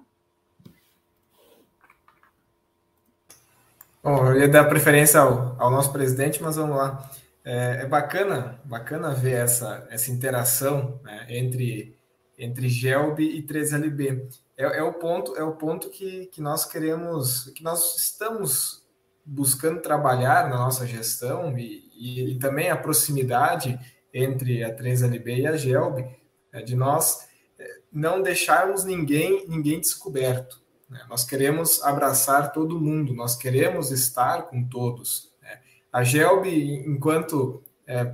Bom, 4.04 4.26
eu 4.30 4.40
ia 4.40 4.48
dar 4.48 4.66
preferência 4.66 5.20
ao, 5.20 5.56
ao 5.62 5.70
nosso 5.70 5.92
presidente, 5.92 6.42
mas 6.42 6.56
vamos 6.56 6.76
lá. 6.76 7.08
É, 7.46 7.82
é, 7.84 7.86
bacana, 7.86 8.60
bacana 8.66 9.14
ver 9.14 9.34
essa, 9.34 9.88
essa 9.92 10.12
interação 10.12 11.00
né, 11.04 11.28
entre, 11.30 11.96
entre 12.36 12.68
Gelb 12.68 13.20
e 13.20 13.44
3LB. 13.44 14.28
É, 14.58 14.80
é, 14.80 14.84
o 14.84 14.94
ponto, 14.94 15.36
é 15.36 15.44
o 15.44 15.52
ponto 15.52 15.90
que, 15.90 16.26
que 16.28 16.42
nós 16.42 16.66
queremos, 16.66 17.52
que 17.56 17.64
nós 17.64 17.96
estamos 17.96 18.84
buscando 19.24 19.82
trabalhar 19.82 20.50
na 20.50 20.58
nossa 20.58 20.88
gestão 20.88 21.56
e, 21.56 21.84
e, 21.96 22.32
e 22.32 22.40
também 22.40 22.72
a 22.72 22.78
proximidade 22.78 23.80
entre 24.12 24.64
a 24.64 24.76
3LB 24.76 25.42
e 25.42 25.48
a 25.48 25.56
Gelb, 25.56 26.06
é, 26.52 26.62
de 26.64 26.76
nós 26.76 27.28
é, 27.60 27.82
não 27.92 28.22
deixarmos 28.22 28.84
ninguém, 28.84 29.46
ninguém 29.48 29.80
descoberto. 29.80 30.61
Né? 30.92 31.00
Nós 31.10 31.24
queremos 31.24 31.82
abraçar 31.82 32.52
todo 32.52 32.80
mundo, 32.80 33.14
nós 33.14 33.36
queremos 33.36 33.92
estar 33.92 34.44
com 34.44 34.68
todos. 34.68 35.32
Né? 35.42 35.60
A 35.92 36.04
GELB, 36.04 36.84
enquanto 36.86 37.64
é, 37.88 38.14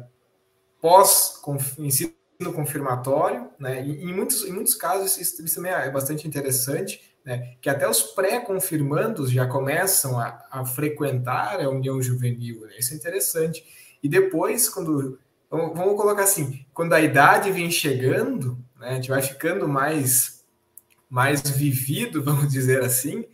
pós-ensino 0.79 2.13
confirmatório, 2.53 3.49
né? 3.59 3.81
em, 3.81 4.13
muitos, 4.13 4.43
em 4.43 4.51
muitos 4.51 4.75
casos 4.75 5.17
isso, 5.17 5.43
isso 5.43 5.55
também 5.55 5.71
é 5.71 5.89
bastante 5.89 6.27
interessante, 6.27 7.01
né? 7.25 7.55
que 7.59 7.67
até 7.67 7.89
os 7.89 8.03
pré-confirmandos 8.03 9.31
já 9.31 9.47
começam 9.47 10.19
a, 10.19 10.47
a, 10.51 10.63
frequentar 10.63 11.59
a 11.59 11.69
união 11.69 11.99
juvenil. 11.99 12.61
Né? 12.61 12.75
Isso 12.77 12.93
é 12.93 12.95
interessante. 12.95 13.65
E 14.03 14.07
depois, 14.07 14.69
quando. 14.69 15.19
Vamos, 15.49 15.95
colocar 15.95 16.23
assim: 16.23 16.65
quando 16.73 16.93
a 16.93 17.01
idade 17.01 17.51
vem 17.51 17.71
chegando, 17.71 18.57
né? 18.77 18.89
a 18.89 18.93
gente 18.95 19.09
vai 19.09 19.21
ficando 19.21 19.67
mais 19.67 20.36
mais 21.09 21.41
vivido, 21.41 22.21
vamos 22.23 22.51
dizer 22.51 22.81
assim, 22.81 23.25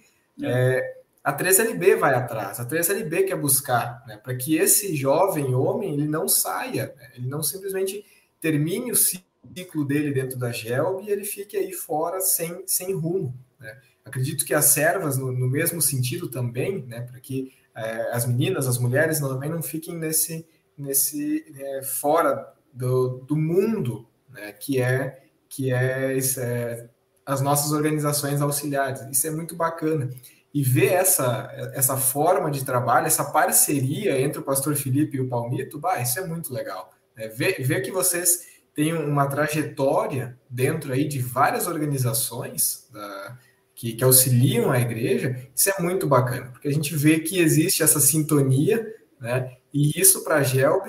é. 0.42 0.78
é, 0.78 1.04
a 1.24 1.36
3LB 1.36 1.98
vai 1.98 2.14
atrás, 2.14 2.60
a 2.60 2.66
3LB 2.66 3.28
quer 3.28 3.38
buscar, 3.38 4.04
né, 4.08 4.18
para 4.18 4.36
que 4.36 4.56
esse 4.58 4.96
jovem 4.96 5.54
homem 5.54 5.94
ele 5.94 6.08
não 6.08 6.28
saia, 6.28 6.94
né, 6.98 7.12
ele 7.16 7.28
não 7.28 7.42
simplesmente 7.42 8.06
termine 8.42 8.92
o 8.92 8.96
ciclo 8.96 9.86
dele 9.86 10.14
dentro 10.14 10.38
da 10.38 10.52
GELB 10.52 11.06
e 11.06 11.12
ele 11.12 11.24
fique 11.24 11.56
aí 11.56 11.72
fora 11.72 12.20
sem, 12.20 12.64
sem 12.68 12.94
rumo. 12.94 13.34
Né. 13.60 13.78
Acredito 14.04 14.46
que 14.46 14.54
as 14.54 14.66
servas, 14.66 15.18
no, 15.18 15.32
no 15.32 15.48
mesmo 15.48 15.82
sentido 15.82 16.30
também, 16.30 16.84
né, 16.84 17.02
para 17.02 17.20
que 17.20 17.54
é, 17.76 18.12
as 18.12 18.26
meninas, 18.26 18.68
as 18.68 18.78
mulheres 18.78 19.20
também 19.20 19.50
não 19.50 19.62
fiquem 19.62 19.96
nesse, 19.96 20.46
nesse 20.78 21.46
é, 21.58 21.84
fora 21.84 22.54
do, 22.74 23.20
do 23.20 23.36
mundo, 23.36 24.06
né, 24.30 24.52
que 24.52 24.82
é 24.82 25.22
que 25.56 25.72
é, 25.72 26.18
é 26.18 26.90
as 27.26 27.42
nossas 27.42 27.72
organizações 27.72 28.42
auxiliares. 28.42 29.02
Isso 29.12 29.28
é 29.28 29.32
muito 29.32 29.56
bacana. 29.56 30.10
E 30.54 30.62
ver 30.62 30.94
essa, 30.94 31.50
essa 31.74 31.98
forma 31.98 32.52
de 32.52 32.64
trabalho, 32.64 33.08
essa 33.08 33.26
parceria 33.26 34.20
entre 34.22 34.40
o 34.40 34.44
pastor 34.44 34.76
Felipe 34.76 35.18
e 35.18 35.22
o 35.22 35.28
Palmito, 35.28 35.80
bah, 35.80 36.00
isso 36.00 36.20
é 36.20 36.28
muito 36.28 36.54
legal. 36.54 36.92
É, 37.16 37.28
ver, 37.28 37.62
ver 37.64 37.82
que 37.82 37.92
vocês 37.92 38.54
tem 38.76 38.94
uma 38.94 39.28
trajetória 39.28 40.38
dentro 40.50 40.94
aí 40.94 41.08
de 41.08 41.20
várias 41.20 41.68
organizações 41.68 42.88
da, 42.92 43.38
que, 43.76 43.94
que 43.94 44.04
auxiliam 44.04 44.72
a 44.72 44.80
igreja, 44.80 45.38
isso 45.56 45.70
é 45.70 45.82
muito 45.82 46.08
bacana, 46.08 46.50
porque 46.52 46.68
a 46.68 46.74
gente 46.74 46.96
vê 46.96 47.20
que 47.20 47.40
existe 47.40 47.84
essa 47.84 48.00
sintonia, 48.00 48.96
né? 49.20 49.58
E 49.74 50.00
isso 50.00 50.24
para 50.24 50.36
a 50.36 50.44
Gelb, 50.44 50.88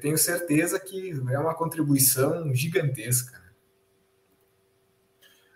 tenho 0.00 0.16
certeza 0.16 0.80
que 0.80 1.12
é 1.30 1.38
uma 1.38 1.54
contribuição 1.54 2.54
gigantesca. 2.54 3.41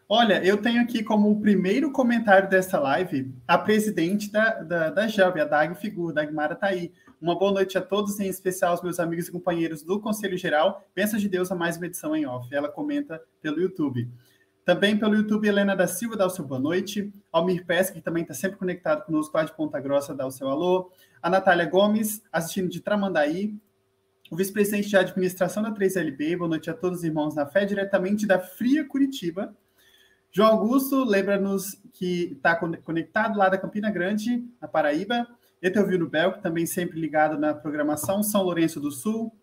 Olha, 0.08 0.40
eu 0.44 0.56
tenho 0.62 0.80
aqui 0.80 1.02
como 1.02 1.28
o 1.28 1.40
primeiro 1.40 1.90
comentário 1.90 2.48
dessa 2.48 2.78
live 2.78 3.34
a 3.46 3.58
presidente 3.58 4.30
da, 4.30 4.62
da, 4.62 4.90
da 4.90 5.08
Gelb, 5.08 5.40
a 5.40 5.44
Dag 5.44 5.74
Figur, 5.74 6.12
Dagmara 6.12 6.54
está 6.54 6.68
aí. 6.68 6.92
Uma 7.20 7.36
boa 7.36 7.50
noite 7.50 7.76
a 7.76 7.80
todos, 7.80 8.20
em 8.20 8.28
especial 8.28 8.70
aos 8.70 8.82
meus 8.82 9.00
amigos 9.00 9.26
e 9.26 9.32
companheiros 9.32 9.82
do 9.82 9.98
Conselho 9.98 10.38
Geral. 10.38 10.86
Pensa 10.94 11.18
de 11.18 11.28
Deus 11.28 11.50
a 11.50 11.56
mais 11.56 11.76
uma 11.76 11.86
edição 11.86 12.14
em 12.14 12.24
off. 12.24 12.54
Ela 12.54 12.68
comenta 12.68 13.20
pelo 13.42 13.60
YouTube. 13.60 14.08
Também 14.64 14.96
pelo 14.96 15.16
YouTube, 15.16 15.48
Helena 15.48 15.74
da 15.74 15.88
Silva 15.88 16.16
dá 16.16 16.24
o 16.24 16.30
seu 16.30 16.44
boa 16.44 16.60
noite. 16.60 17.12
Almir 17.32 17.66
Pesca, 17.66 17.94
que 17.94 18.00
também 18.00 18.22
está 18.22 18.34
sempre 18.34 18.58
conectado 18.58 19.04
conosco 19.04 19.36
lá 19.36 19.42
de 19.42 19.56
Ponta 19.56 19.80
Grossa, 19.80 20.14
dá 20.14 20.24
o 20.24 20.30
seu 20.30 20.48
alô. 20.48 20.88
A 21.20 21.28
Natália 21.28 21.66
Gomes, 21.66 22.22
assistindo 22.30 22.68
de 22.68 22.80
Tramandaí. 22.80 23.56
O 24.30 24.36
vice-presidente 24.36 24.88
de 24.88 24.96
administração 24.96 25.64
da 25.64 25.72
3LB, 25.72 26.38
boa 26.38 26.48
noite 26.48 26.70
a 26.70 26.74
todos 26.74 26.98
os 26.98 27.04
irmãos 27.04 27.34
na 27.34 27.44
fé, 27.44 27.64
diretamente 27.64 28.24
da 28.24 28.38
Fria 28.38 28.84
Curitiba. 28.84 29.52
João 30.36 30.50
Augusto, 30.50 31.02
lembra-nos 31.02 31.80
que 31.94 32.34
está 32.36 32.54
conectado 32.54 33.38
lá 33.38 33.48
da 33.48 33.56
Campina 33.56 33.90
Grande, 33.90 34.44
na 34.60 34.68
Paraíba. 34.68 35.26
Etelvino 35.62 36.10
Bel, 36.10 36.34
que 36.34 36.42
também 36.42 36.66
sempre 36.66 37.00
ligado 37.00 37.38
na 37.38 37.54
programação, 37.54 38.22
São 38.22 38.42
Lourenço 38.42 38.78
do 38.78 38.90
Sul. 38.90 39.34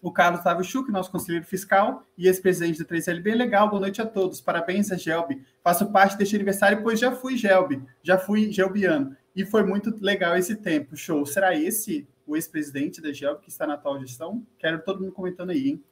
O 0.00 0.10
Carlos 0.10 0.40
Otávio 0.40 0.64
Schuch, 0.64 0.90
nosso 0.90 1.12
conselheiro 1.12 1.44
fiscal 1.44 2.06
e 2.16 2.28
ex-presidente 2.28 2.78
da 2.78 2.86
3LB. 2.86 3.34
Legal, 3.34 3.68
boa 3.68 3.80
noite 3.80 4.00
a 4.00 4.06
todos. 4.06 4.40
Parabéns 4.40 4.90
a 4.90 4.96
Gelbi. 4.96 5.44
Faço 5.62 5.92
parte 5.92 6.16
deste 6.16 6.34
aniversário, 6.34 6.82
pois 6.82 6.98
já 6.98 7.12
fui 7.12 7.36
Gelbi, 7.36 7.82
já 8.02 8.16
fui 8.16 8.50
gelbiano. 8.50 9.14
E 9.36 9.44
foi 9.44 9.62
muito 9.62 9.94
legal 10.00 10.34
esse 10.34 10.56
tempo. 10.56 10.96
Show. 10.96 11.26
Será 11.26 11.54
esse 11.54 12.08
o 12.26 12.36
ex-presidente 12.36 13.02
da 13.02 13.12
Gelbi 13.12 13.42
que 13.42 13.50
está 13.50 13.66
na 13.66 13.74
atual 13.74 14.00
gestão? 14.00 14.42
Quero 14.58 14.82
todo 14.82 15.02
mundo 15.02 15.12
comentando 15.12 15.50
aí, 15.50 15.68
hein? 15.68 15.84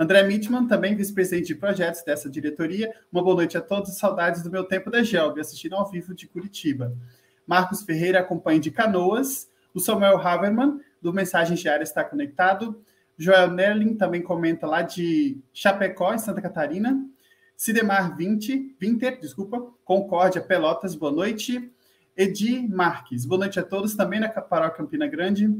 André 0.00 0.22
Mitman, 0.22 0.66
também 0.66 0.96
vice-presidente 0.96 1.48
de 1.48 1.54
projetos 1.54 2.02
dessa 2.02 2.30
diretoria. 2.30 2.90
Uma 3.12 3.22
boa 3.22 3.36
noite 3.36 3.58
a 3.58 3.60
todos, 3.60 3.98
saudades 3.98 4.42
do 4.42 4.50
meu 4.50 4.64
tempo 4.64 4.90
da 4.90 5.02
Gelb, 5.02 5.38
assistindo 5.38 5.74
ao 5.74 5.90
vivo 5.90 6.14
de 6.14 6.26
Curitiba. 6.26 6.96
Marcos 7.46 7.82
Ferreira 7.82 8.20
acompanha 8.20 8.58
de 8.58 8.70
Canoas. 8.70 9.50
O 9.74 9.78
Samuel 9.78 10.16
Haverman, 10.16 10.80
do 11.02 11.12
Mensagens 11.12 11.60
Diárias, 11.60 11.90
está 11.90 12.02
conectado. 12.02 12.82
Joel 13.18 13.50
Nerlin 13.50 13.94
também 13.94 14.22
comenta 14.22 14.66
lá 14.66 14.80
de 14.80 15.38
Chapecó, 15.52 16.14
em 16.14 16.18
Santa 16.18 16.40
Catarina. 16.40 16.98
Sidemar 17.54 18.16
20, 18.16 18.76
Winter, 18.80 19.20
desculpa, 19.20 19.70
Concórdia, 19.84 20.40
Pelotas, 20.40 20.94
boa 20.94 21.12
noite. 21.12 21.70
Edi 22.16 22.66
Marques, 22.68 23.26
boa 23.26 23.40
noite 23.40 23.60
a 23.60 23.62
todos, 23.62 23.94
também 23.94 24.18
na 24.18 24.30
Paróquia 24.30 24.78
Campina 24.78 25.06
Grande, 25.06 25.54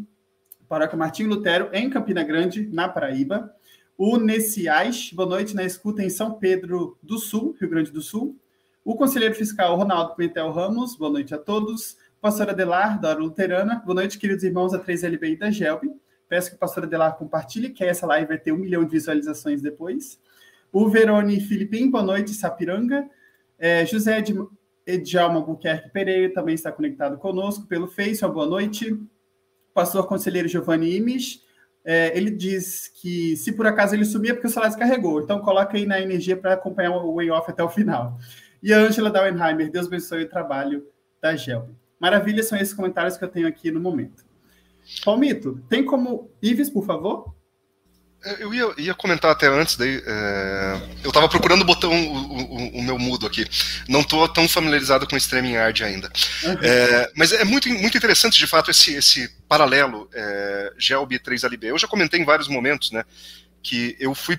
Paróquia 0.66 0.96
Martim 0.96 1.24
Lutero, 1.24 1.68
em 1.74 1.90
Campina 1.90 2.24
Grande, 2.24 2.66
na 2.72 2.88
Paraíba. 2.88 3.54
O 4.02 4.16
Nessiais, 4.16 5.12
boa 5.12 5.28
noite, 5.28 5.54
na 5.54 5.62
escuta 5.62 6.02
em 6.02 6.08
São 6.08 6.32
Pedro 6.32 6.96
do 7.02 7.18
Sul, 7.18 7.54
Rio 7.60 7.68
Grande 7.68 7.90
do 7.90 8.00
Sul. 8.00 8.34
O 8.82 8.94
conselheiro 8.94 9.34
fiscal 9.34 9.76
Ronaldo 9.76 10.14
Pimentel 10.14 10.50
Ramos, 10.52 10.96
boa 10.96 11.12
noite 11.12 11.34
a 11.34 11.38
todos. 11.38 11.98
Pastora 12.18 12.52
Adelar, 12.52 12.98
da 12.98 13.10
Hora 13.10 13.18
Luterana, 13.18 13.82
boa 13.84 13.96
noite, 13.96 14.18
queridos 14.18 14.42
irmãos 14.42 14.72
da 14.72 14.82
3LB 14.82 15.32
e 15.32 15.36
da 15.36 15.50
GELB. 15.50 15.92
Peço 16.30 16.48
que 16.48 16.56
o 16.56 16.58
pastor 16.58 16.84
Adelar 16.84 17.18
compartilhe, 17.18 17.68
que 17.68 17.84
essa 17.84 18.06
live 18.06 18.26
vai 18.26 18.38
ter 18.38 18.52
um 18.52 18.56
milhão 18.56 18.86
de 18.86 18.90
visualizações 18.90 19.60
depois. 19.60 20.18
O 20.72 20.88
Verone 20.88 21.38
Filipim, 21.38 21.90
boa 21.90 22.02
noite, 22.02 22.32
Sapiranga. 22.32 23.06
É, 23.58 23.84
José 23.84 24.24
Edjalma 24.86 25.42
Buquerque 25.42 25.90
Pereira 25.90 26.32
também 26.32 26.54
está 26.54 26.72
conectado 26.72 27.18
conosco 27.18 27.66
pelo 27.66 27.86
Face, 27.86 28.24
uma 28.24 28.32
boa 28.32 28.46
noite. 28.46 28.98
Pastor 29.74 30.06
Conselheiro 30.06 30.48
Giovanni 30.48 30.96
Imes, 30.96 31.44
é, 31.84 32.16
ele 32.16 32.30
diz 32.30 32.88
que 32.88 33.36
se 33.36 33.52
por 33.52 33.66
acaso 33.66 33.94
ele 33.94 34.04
sumir 34.04 34.30
é 34.30 34.34
porque 34.34 34.46
o 34.46 34.50
celular 34.50 34.68
descarregou. 34.68 35.20
Então 35.20 35.40
coloca 35.40 35.76
aí 35.76 35.86
na 35.86 36.00
energia 36.00 36.36
para 36.36 36.54
acompanhar 36.54 36.90
o 36.90 37.14
way 37.14 37.30
off 37.30 37.50
até 37.50 37.62
o 37.62 37.68
final. 37.68 38.18
E 38.62 38.72
a 38.72 38.78
Angela 38.78 39.10
Dauenheimer, 39.10 39.70
Deus 39.70 39.86
abençoe 39.86 40.24
o 40.24 40.28
trabalho 40.28 40.86
da 41.20 41.34
Gelb. 41.34 41.70
Maravilha, 41.98 42.42
são 42.42 42.58
esses 42.58 42.74
comentários 42.74 43.16
que 43.16 43.24
eu 43.24 43.28
tenho 43.28 43.46
aqui 43.46 43.70
no 43.70 43.80
momento. 43.80 44.24
Palmito, 45.04 45.60
tem 45.68 45.84
como. 45.84 46.30
Ives, 46.42 46.70
por 46.70 46.84
favor? 46.84 47.34
É, 48.22 48.42
eu 48.42 48.52
ia, 48.52 48.74
ia, 48.76 48.94
comentar 48.94 49.30
até 49.30 49.46
antes, 49.46 49.76
daí, 49.76 50.02
é, 50.06 50.80
eu 51.02 51.08
estava 51.08 51.26
procurando 51.26 51.62
o 51.62 51.64
botão, 51.64 51.90
o, 51.90 52.16
o, 52.16 52.78
o, 52.78 52.82
meu 52.82 52.98
mudo 52.98 53.26
aqui. 53.26 53.46
Não 53.88 54.00
estou 54.00 54.28
tão 54.28 54.46
familiarizado 54.46 55.06
com 55.06 55.14
o 55.14 55.18
StreamYard 55.18 55.82
ainda. 55.82 56.12
Uhum. 56.44 56.58
É, 56.60 57.10
mas 57.16 57.32
é 57.32 57.44
muito, 57.44 57.68
muito 57.70 57.96
interessante, 57.96 58.38
de 58.38 58.46
fato, 58.46 58.70
esse, 58.70 58.94
esse 58.94 59.28
paralelo 59.48 60.08
é, 60.12 60.72
GELB 60.78 61.18
3LB. 61.18 61.64
Eu 61.64 61.78
já 61.78 61.88
comentei 61.88 62.20
em 62.20 62.24
vários 62.24 62.46
momentos, 62.46 62.90
né, 62.90 63.04
que 63.62 63.96
eu 63.98 64.14
fui. 64.14 64.38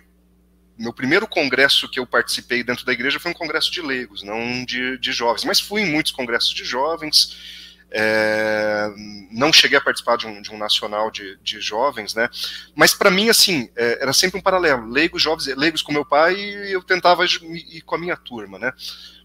Meu 0.77 0.93
primeiro 0.93 1.27
congresso 1.27 1.89
que 1.89 1.99
eu 1.99 2.07
participei 2.07 2.63
dentro 2.63 2.85
da 2.85 2.93
igreja 2.93 3.19
foi 3.19 3.31
um 3.31 3.35
congresso 3.35 3.71
de 3.71 3.81
leigos, 3.81 4.23
não 4.23 4.63
de, 4.63 4.97
de 4.99 5.11
jovens. 5.11 5.43
Mas 5.43 5.59
fui 5.59 5.81
em 5.81 5.91
muitos 5.91 6.11
congressos 6.11 6.53
de 6.53 6.63
jovens 6.63 7.60
é, 7.91 8.89
não 9.31 9.51
cheguei 9.51 9.77
a 9.77 9.81
participar 9.81 10.17
de 10.17 10.25
um, 10.25 10.41
de 10.41 10.51
um 10.51 10.57
nacional 10.57 11.11
de, 11.11 11.37
de, 11.43 11.59
jovens, 11.59 12.15
né? 12.15 12.29
Mas 12.73 12.93
para 12.93 13.11
mim, 13.11 13.29
assim, 13.29 13.69
é, 13.75 13.99
era 14.01 14.13
sempre 14.13 14.39
um 14.39 14.41
paralelo. 14.41 14.89
Leigos, 14.89 15.21
jovens, 15.21 15.47
leigos 15.55 15.81
com 15.81 15.91
meu 15.91 16.05
pai 16.05 16.35
e 16.35 16.71
eu 16.71 16.81
tentava 16.81 17.25
ir 17.25 17.81
com 17.81 17.95
a 17.95 17.97
minha 17.97 18.15
turma, 18.15 18.57
né? 18.57 18.71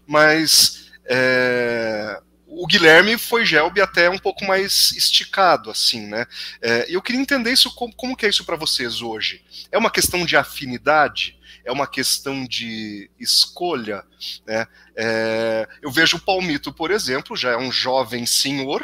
Mas 0.05 0.91
é, 1.05 2.21
o 2.45 2.67
Guilherme 2.67 3.17
foi 3.17 3.45
Gelbe 3.45 3.79
até 3.79 4.09
um 4.09 4.17
pouco 4.17 4.45
mais 4.45 4.91
esticado, 4.91 5.69
assim, 5.69 6.07
né? 6.07 6.25
É, 6.61 6.85
eu 6.89 7.01
queria 7.01 7.21
entender 7.21 7.51
isso, 7.51 7.73
como, 7.73 7.93
como 7.95 8.17
que 8.17 8.25
é 8.25 8.29
isso 8.29 8.45
para 8.45 8.57
vocês 8.57 9.01
hoje? 9.01 9.43
É 9.71 9.77
uma 9.77 9.91
questão 9.91 10.25
de 10.25 10.35
afinidade? 10.35 11.36
É 11.67 11.71
uma 11.71 11.85
questão 11.85 12.45
de 12.45 13.11
escolha. 13.19 14.03
Né? 14.45 14.65
É, 14.95 15.67
eu 15.81 15.91
vejo 15.91 16.15
o 16.15 16.19
Palmito, 16.19 16.71
por 16.71 16.91
exemplo, 16.91 17.35
já 17.35 17.51
é 17.51 17.57
um 17.57 17.71
jovem 17.71 18.25
senhor, 18.25 18.81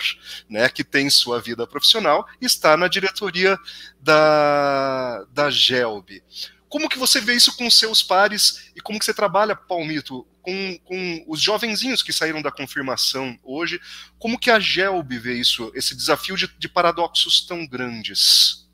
né, 0.49 0.67
que 0.67 0.83
tem 0.83 1.09
sua 1.09 1.39
vida 1.39 1.65
profissional 1.65 2.27
e 2.41 2.45
está 2.45 2.75
na 2.75 2.89
diretoria 2.89 3.57
da, 4.01 5.23
da 5.31 5.49
GELB. 5.49 6.21
Como 6.67 6.89
que 6.89 6.99
você 6.99 7.21
vê 7.21 7.33
isso 7.33 7.55
com 7.55 7.71
seus 7.71 8.03
pares 8.03 8.71
e 8.75 8.81
como 8.81 8.99
que 8.99 9.05
você 9.05 9.13
trabalha, 9.13 9.55
Palmito, 9.55 10.27
com, 10.41 10.77
com 10.83 11.23
os 11.27 11.39
jovenzinhos 11.39 12.03
que 12.03 12.11
saíram 12.11 12.41
da 12.41 12.51
confirmação 12.51 13.39
hoje? 13.43 13.79
Como 14.19 14.37
que 14.37 14.51
a 14.51 14.59
GELB 14.59 15.19
vê 15.19 15.35
isso, 15.35 15.71
esse 15.73 15.95
desafio 15.95 16.35
de, 16.35 16.49
de 16.59 16.67
paradoxos 16.67 17.45
tão 17.45 17.65
grandes? 17.65 18.67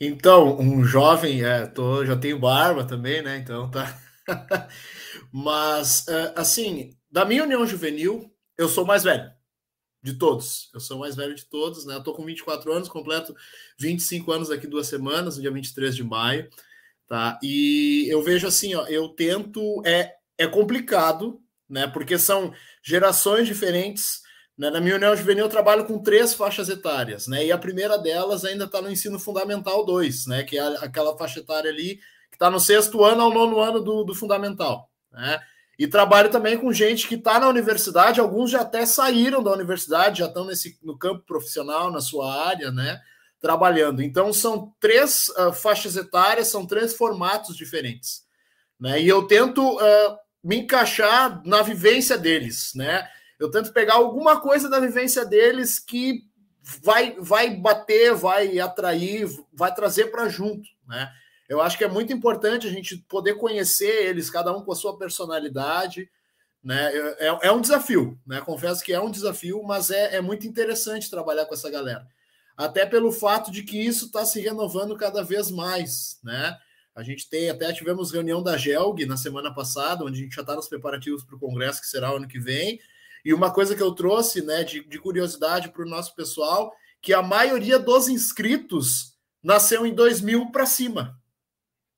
Então, 0.00 0.58
um 0.58 0.84
jovem, 0.84 1.42
é, 1.44 1.66
tô, 1.66 2.04
já 2.04 2.16
tenho 2.16 2.38
barba 2.38 2.84
também, 2.84 3.22
né? 3.22 3.38
Então 3.38 3.70
tá. 3.70 3.98
Mas, 5.32 6.06
é, 6.08 6.32
assim, 6.36 6.96
da 7.10 7.24
minha 7.24 7.44
união 7.44 7.66
juvenil, 7.66 8.30
eu 8.58 8.68
sou 8.68 8.84
mais 8.84 9.04
velho 9.04 9.30
de 10.02 10.14
todos. 10.14 10.70
Eu 10.74 10.80
sou 10.80 10.98
mais 10.98 11.16
velho 11.16 11.34
de 11.34 11.46
todos, 11.46 11.86
né? 11.86 11.96
Eu 11.96 12.02
tô 12.02 12.14
com 12.14 12.24
24 12.24 12.72
anos, 12.72 12.88
completo 12.88 13.34
25 13.78 14.32
anos 14.32 14.48
daqui 14.48 14.66
duas 14.66 14.88
semanas, 14.88 15.36
no 15.36 15.42
dia 15.42 15.52
23 15.52 15.96
de 15.96 16.04
maio, 16.04 16.50
tá? 17.06 17.38
E 17.42 18.06
eu 18.10 18.22
vejo 18.22 18.46
assim, 18.48 18.74
ó, 18.74 18.86
eu 18.86 19.08
tento, 19.10 19.82
é, 19.86 20.14
é 20.38 20.46
complicado, 20.46 21.40
né? 21.68 21.86
Porque 21.88 22.18
são 22.18 22.52
gerações 22.82 23.46
diferentes? 23.46 24.23
Na 24.56 24.80
minha 24.80 24.94
União 24.94 25.16
Juvenil, 25.16 25.46
eu 25.46 25.50
trabalho 25.50 25.84
com 25.84 25.98
três 25.98 26.32
faixas 26.32 26.68
etárias, 26.68 27.26
né? 27.26 27.44
E 27.44 27.50
a 27.50 27.58
primeira 27.58 27.98
delas 27.98 28.44
ainda 28.44 28.64
está 28.66 28.80
no 28.80 28.90
ensino 28.90 29.18
fundamental 29.18 29.84
2, 29.84 30.26
né? 30.26 30.44
Que 30.44 30.56
é 30.58 30.62
aquela 30.84 31.16
faixa 31.18 31.40
etária 31.40 31.70
ali 31.70 31.96
que 32.30 32.36
está 32.36 32.48
no 32.48 32.60
sexto 32.60 33.04
ano 33.04 33.22
ao 33.22 33.32
nono 33.32 33.60
ano 33.60 33.80
do, 33.80 34.04
do 34.04 34.14
fundamental, 34.14 34.88
né? 35.12 35.40
E 35.76 35.88
trabalho 35.88 36.30
também 36.30 36.56
com 36.56 36.72
gente 36.72 37.08
que 37.08 37.16
está 37.16 37.40
na 37.40 37.48
universidade, 37.48 38.20
alguns 38.20 38.50
já 38.50 38.60
até 38.60 38.86
saíram 38.86 39.42
da 39.42 39.52
universidade, 39.52 40.20
já 40.20 40.26
estão 40.26 40.44
nesse, 40.44 40.78
no 40.82 40.96
campo 40.96 41.24
profissional, 41.26 41.90
na 41.90 42.00
sua 42.00 42.46
área, 42.46 42.70
né? 42.70 43.00
Trabalhando. 43.40 44.02
Então, 44.02 44.32
são 44.32 44.72
três 44.78 45.28
uh, 45.30 45.52
faixas 45.52 45.96
etárias, 45.96 46.48
são 46.48 46.64
três 46.64 46.94
formatos 46.94 47.56
diferentes. 47.56 48.22
Né? 48.78 49.02
E 49.02 49.08
eu 49.08 49.26
tento 49.26 49.76
uh, 49.76 50.16
me 50.42 50.58
encaixar 50.58 51.42
na 51.44 51.60
vivência 51.60 52.16
deles, 52.16 52.72
né? 52.74 53.08
Eu 53.44 53.50
tento 53.50 53.72
pegar 53.72 53.94
alguma 53.94 54.40
coisa 54.40 54.68
da 54.68 54.80
vivência 54.80 55.24
deles 55.24 55.78
que 55.78 56.22
vai, 56.82 57.14
vai 57.18 57.54
bater, 57.54 58.14
vai 58.14 58.58
atrair, 58.58 59.28
vai 59.52 59.74
trazer 59.74 60.06
para 60.06 60.28
junto, 60.28 60.68
né? 60.86 61.12
Eu 61.46 61.60
acho 61.60 61.76
que 61.76 61.84
é 61.84 61.88
muito 61.88 62.12
importante 62.12 62.66
a 62.66 62.70
gente 62.70 62.96
poder 63.06 63.34
conhecer 63.34 64.06
eles, 64.06 64.30
cada 64.30 64.56
um 64.56 64.62
com 64.62 64.72
a 64.72 64.76
sua 64.76 64.98
personalidade, 64.98 66.08
né? 66.62 66.90
É, 66.90 67.28
é, 67.28 67.38
é 67.42 67.52
um 67.52 67.60
desafio, 67.60 68.18
né? 68.26 68.40
Confesso 68.40 68.82
que 68.82 68.94
é 68.94 69.00
um 69.00 69.10
desafio, 69.10 69.62
mas 69.62 69.90
é, 69.90 70.16
é 70.16 70.20
muito 70.22 70.46
interessante 70.46 71.10
trabalhar 71.10 71.44
com 71.44 71.54
essa 71.54 71.70
galera. 71.70 72.06
Até 72.56 72.86
pelo 72.86 73.12
fato 73.12 73.50
de 73.50 73.62
que 73.62 73.78
isso 73.78 74.06
está 74.06 74.24
se 74.24 74.40
renovando 74.40 74.96
cada 74.96 75.22
vez 75.22 75.50
mais, 75.50 76.18
né? 76.24 76.56
A 76.94 77.02
gente 77.02 77.28
tem, 77.28 77.50
até 77.50 77.72
tivemos 77.72 78.12
reunião 78.12 78.42
da 78.42 78.56
GELG 78.56 79.04
na 79.04 79.16
semana 79.16 79.52
passada, 79.52 80.04
onde 80.04 80.20
a 80.20 80.22
gente 80.22 80.34
já 80.34 80.42
está 80.42 80.54
nos 80.54 80.68
preparativos 80.68 81.24
para 81.24 81.34
o 81.34 81.40
congresso 81.40 81.80
que 81.80 81.88
será 81.88 82.08
ano 82.08 82.28
que 82.28 82.38
vem. 82.38 82.80
E 83.24 83.32
uma 83.32 83.50
coisa 83.52 83.74
que 83.74 83.82
eu 83.82 83.92
trouxe 83.92 84.42
né, 84.42 84.62
de, 84.64 84.84
de 84.84 84.98
curiosidade 84.98 85.70
para 85.70 85.82
o 85.82 85.88
nosso 85.88 86.14
pessoal, 86.14 86.72
que 87.00 87.12
a 87.12 87.22
maioria 87.22 87.78
dos 87.78 88.08
inscritos 88.08 89.14
nasceu 89.42 89.86
em 89.86 89.94
2000 89.94 90.50
para 90.50 90.66
cima. 90.66 91.18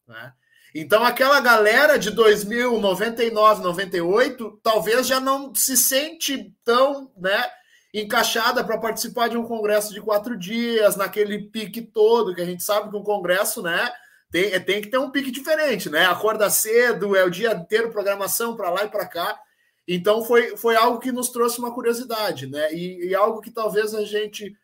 Né? 0.06 0.32
Então, 0.74 1.04
aquela 1.04 1.40
galera 1.40 1.98
de 1.98 2.10
2000, 2.10 2.80
99, 2.80 3.62
98, 3.62 4.60
talvez 4.62 5.06
já 5.06 5.18
não 5.18 5.54
se 5.54 5.76
sente 5.76 6.54
tão 6.64 7.10
né, 7.16 7.50
encaixada 7.94 8.62
para 8.62 8.78
participar 8.78 9.28
de 9.28 9.36
um 9.36 9.44
congresso 9.44 9.94
de 9.94 10.00
quatro 10.00 10.36
dias, 10.36 10.96
naquele 10.96 11.48
pique 11.50 11.80
todo, 11.80 12.34
que 12.34 12.42
a 12.42 12.44
gente 12.44 12.62
sabe 12.62 12.90
que 12.90 12.96
um 12.96 13.02
congresso, 13.02 13.62
né? 13.62 13.90
Tem, 14.30 14.52
é, 14.52 14.60
tem 14.60 14.82
que 14.82 14.88
ter 14.88 14.98
um 14.98 15.10
pique 15.10 15.30
diferente, 15.30 15.88
né? 15.88 16.04
Acorda 16.04 16.50
cedo, 16.50 17.16
é 17.16 17.24
o 17.24 17.30
dia 17.30 17.52
inteiro 17.52 17.90
programação 17.90 18.54
para 18.54 18.70
lá 18.70 18.84
e 18.84 18.88
para 18.88 19.06
cá. 19.06 19.38
Então 19.86 20.24
foi, 20.24 20.56
foi 20.56 20.76
algo 20.76 20.98
que 20.98 21.12
nos 21.12 21.28
trouxe 21.30 21.58
uma 21.58 21.72
curiosidade, 21.72 22.46
né? 22.46 22.72
E, 22.72 23.08
e, 23.08 23.14
algo 23.14 23.40
que 23.40 23.50
talvez 23.50 23.94
a 23.94 24.04
gente. 24.04 24.56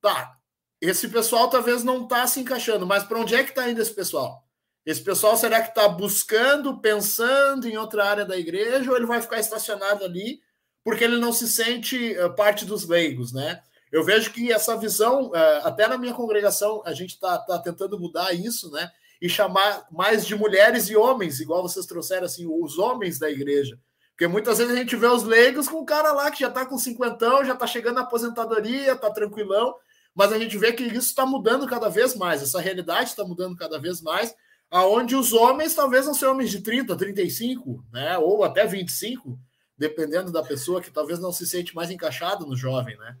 Tá, 0.00 0.36
esse 0.80 1.08
pessoal 1.08 1.48
talvez 1.48 1.82
não 1.84 2.02
está 2.02 2.26
se 2.26 2.40
encaixando, 2.40 2.86
mas 2.86 3.04
para 3.04 3.18
onde 3.18 3.34
é 3.34 3.42
que 3.42 3.50
está 3.50 3.68
indo 3.70 3.80
esse 3.80 3.94
pessoal? 3.94 4.44
Esse 4.84 5.02
pessoal 5.02 5.36
será 5.36 5.62
que 5.62 5.70
está 5.70 5.88
buscando, 5.88 6.78
pensando 6.80 7.66
em 7.66 7.76
outra 7.76 8.04
área 8.04 8.24
da 8.24 8.36
igreja, 8.36 8.90
ou 8.90 8.96
ele 8.96 9.06
vai 9.06 9.22
ficar 9.22 9.40
estacionado 9.40 10.04
ali 10.04 10.42
porque 10.84 11.02
ele 11.02 11.16
não 11.16 11.32
se 11.32 11.48
sente 11.48 12.16
uh, 12.18 12.32
parte 12.34 12.66
dos 12.66 12.86
leigos, 12.86 13.32
né? 13.32 13.62
Eu 13.90 14.04
vejo 14.04 14.32
que 14.32 14.52
essa 14.52 14.76
visão, 14.76 15.28
uh, 15.28 15.62
até 15.62 15.88
na 15.88 15.96
minha 15.96 16.12
congregação, 16.12 16.82
a 16.84 16.92
gente 16.92 17.14
está 17.14 17.38
tá 17.38 17.58
tentando 17.58 17.98
mudar 17.98 18.34
isso, 18.34 18.70
né? 18.70 18.90
E 19.20 19.28
chamar 19.28 19.86
mais 19.90 20.26
de 20.26 20.34
mulheres 20.36 20.90
e 20.90 20.96
homens, 20.96 21.40
igual 21.40 21.62
vocês 21.62 21.86
trouxeram, 21.86 22.26
assim, 22.26 22.46
os 22.46 22.78
homens 22.78 23.18
da 23.18 23.30
igreja. 23.30 23.78
Porque 24.14 24.28
muitas 24.28 24.58
vezes 24.58 24.72
a 24.72 24.76
gente 24.76 24.94
vê 24.94 25.08
os 25.08 25.24
leigos 25.24 25.68
com 25.68 25.78
o 25.78 25.84
cara 25.84 26.12
lá 26.12 26.30
que 26.30 26.40
já 26.40 26.48
está 26.48 26.64
com 26.64 26.78
cinquentão, 26.78 27.44
já 27.44 27.54
está 27.54 27.66
chegando 27.66 27.96
na 27.96 28.02
aposentadoria, 28.02 28.92
está 28.92 29.10
tranquilão, 29.10 29.74
mas 30.14 30.32
a 30.32 30.38
gente 30.38 30.56
vê 30.56 30.72
que 30.72 30.84
isso 30.84 31.08
está 31.08 31.26
mudando 31.26 31.66
cada 31.66 31.88
vez 31.88 32.14
mais, 32.14 32.40
essa 32.40 32.60
realidade 32.60 33.10
está 33.10 33.24
mudando 33.24 33.56
cada 33.56 33.76
vez 33.76 34.00
mais, 34.00 34.32
aonde 34.70 35.16
os 35.16 35.32
homens 35.32 35.74
talvez 35.74 36.06
não 36.06 36.14
sejam 36.14 36.32
homens 36.32 36.50
de 36.50 36.60
30, 36.60 36.96
35, 36.96 37.84
né, 37.92 38.16
ou 38.16 38.44
até 38.44 38.64
25, 38.64 39.36
dependendo 39.76 40.30
da 40.30 40.44
pessoa 40.44 40.80
que 40.80 40.92
talvez 40.92 41.18
não 41.18 41.32
se 41.32 41.44
sente 41.44 41.74
mais 41.74 41.90
encaixado 41.90 42.46
no 42.46 42.56
jovem, 42.56 42.96
né? 42.96 43.16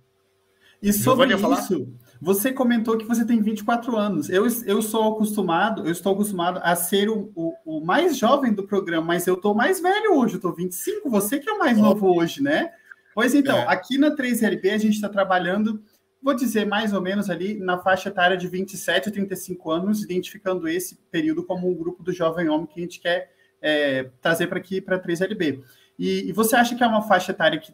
E 0.80 0.92
sobre 0.92 1.34
isso, 1.34 1.92
você 2.20 2.52
comentou 2.52 2.96
que 2.96 3.04
você 3.04 3.24
tem 3.24 3.40
24 3.40 3.96
anos. 3.96 4.30
Eu, 4.30 4.46
eu 4.66 4.80
sou 4.80 5.14
acostumado, 5.14 5.86
eu 5.86 5.92
estou 5.92 6.12
acostumado 6.12 6.60
a 6.62 6.74
ser 6.74 7.08
o, 7.08 7.30
o, 7.34 7.54
o 7.64 7.84
mais 7.84 8.16
jovem 8.16 8.52
do 8.52 8.66
programa, 8.66 9.06
mas 9.06 9.26
eu 9.26 9.34
estou 9.34 9.54
mais 9.54 9.80
velho 9.80 10.14
hoje, 10.14 10.34
eu 10.34 10.38
estou 10.38 10.54
25, 10.54 11.10
você 11.10 11.38
que 11.38 11.48
é 11.48 11.52
o 11.52 11.58
mais 11.58 11.76
novo 11.78 12.14
hoje, 12.14 12.42
né? 12.42 12.70
Pois 13.14 13.34
então, 13.34 13.56
é. 13.56 13.66
aqui 13.68 13.96
na 13.96 14.14
3LP 14.14 14.72
a 14.72 14.78
gente 14.78 14.94
está 14.94 15.08
trabalhando, 15.08 15.82
vou 16.20 16.34
dizer 16.34 16.66
mais 16.66 16.92
ou 16.92 17.00
menos 17.00 17.30
ali, 17.30 17.54
na 17.58 17.78
faixa 17.78 18.08
etária 18.08 18.36
de 18.36 18.48
27 18.48 19.08
a 19.08 19.12
35 19.12 19.70
anos, 19.70 20.02
identificando 20.02 20.66
esse 20.66 20.96
período 21.10 21.44
como 21.44 21.70
um 21.70 21.74
grupo 21.74 22.02
do 22.02 22.12
jovem 22.12 22.48
homem 22.48 22.66
que 22.66 22.80
a 22.80 22.82
gente 22.82 23.00
quer 23.00 23.30
é, 23.62 24.10
trazer 24.20 24.48
para 24.48 24.58
aqui 24.58 24.80
para 24.80 24.96
a 24.96 25.00
3LB. 25.00 25.62
E, 25.98 26.28
e, 26.28 26.32
você 26.32 26.56
acha 26.56 26.74
que 26.74 26.82
é 26.82 26.86
uma 26.86 27.02
faixa 27.02 27.30
etária 27.30 27.58
que 27.58 27.72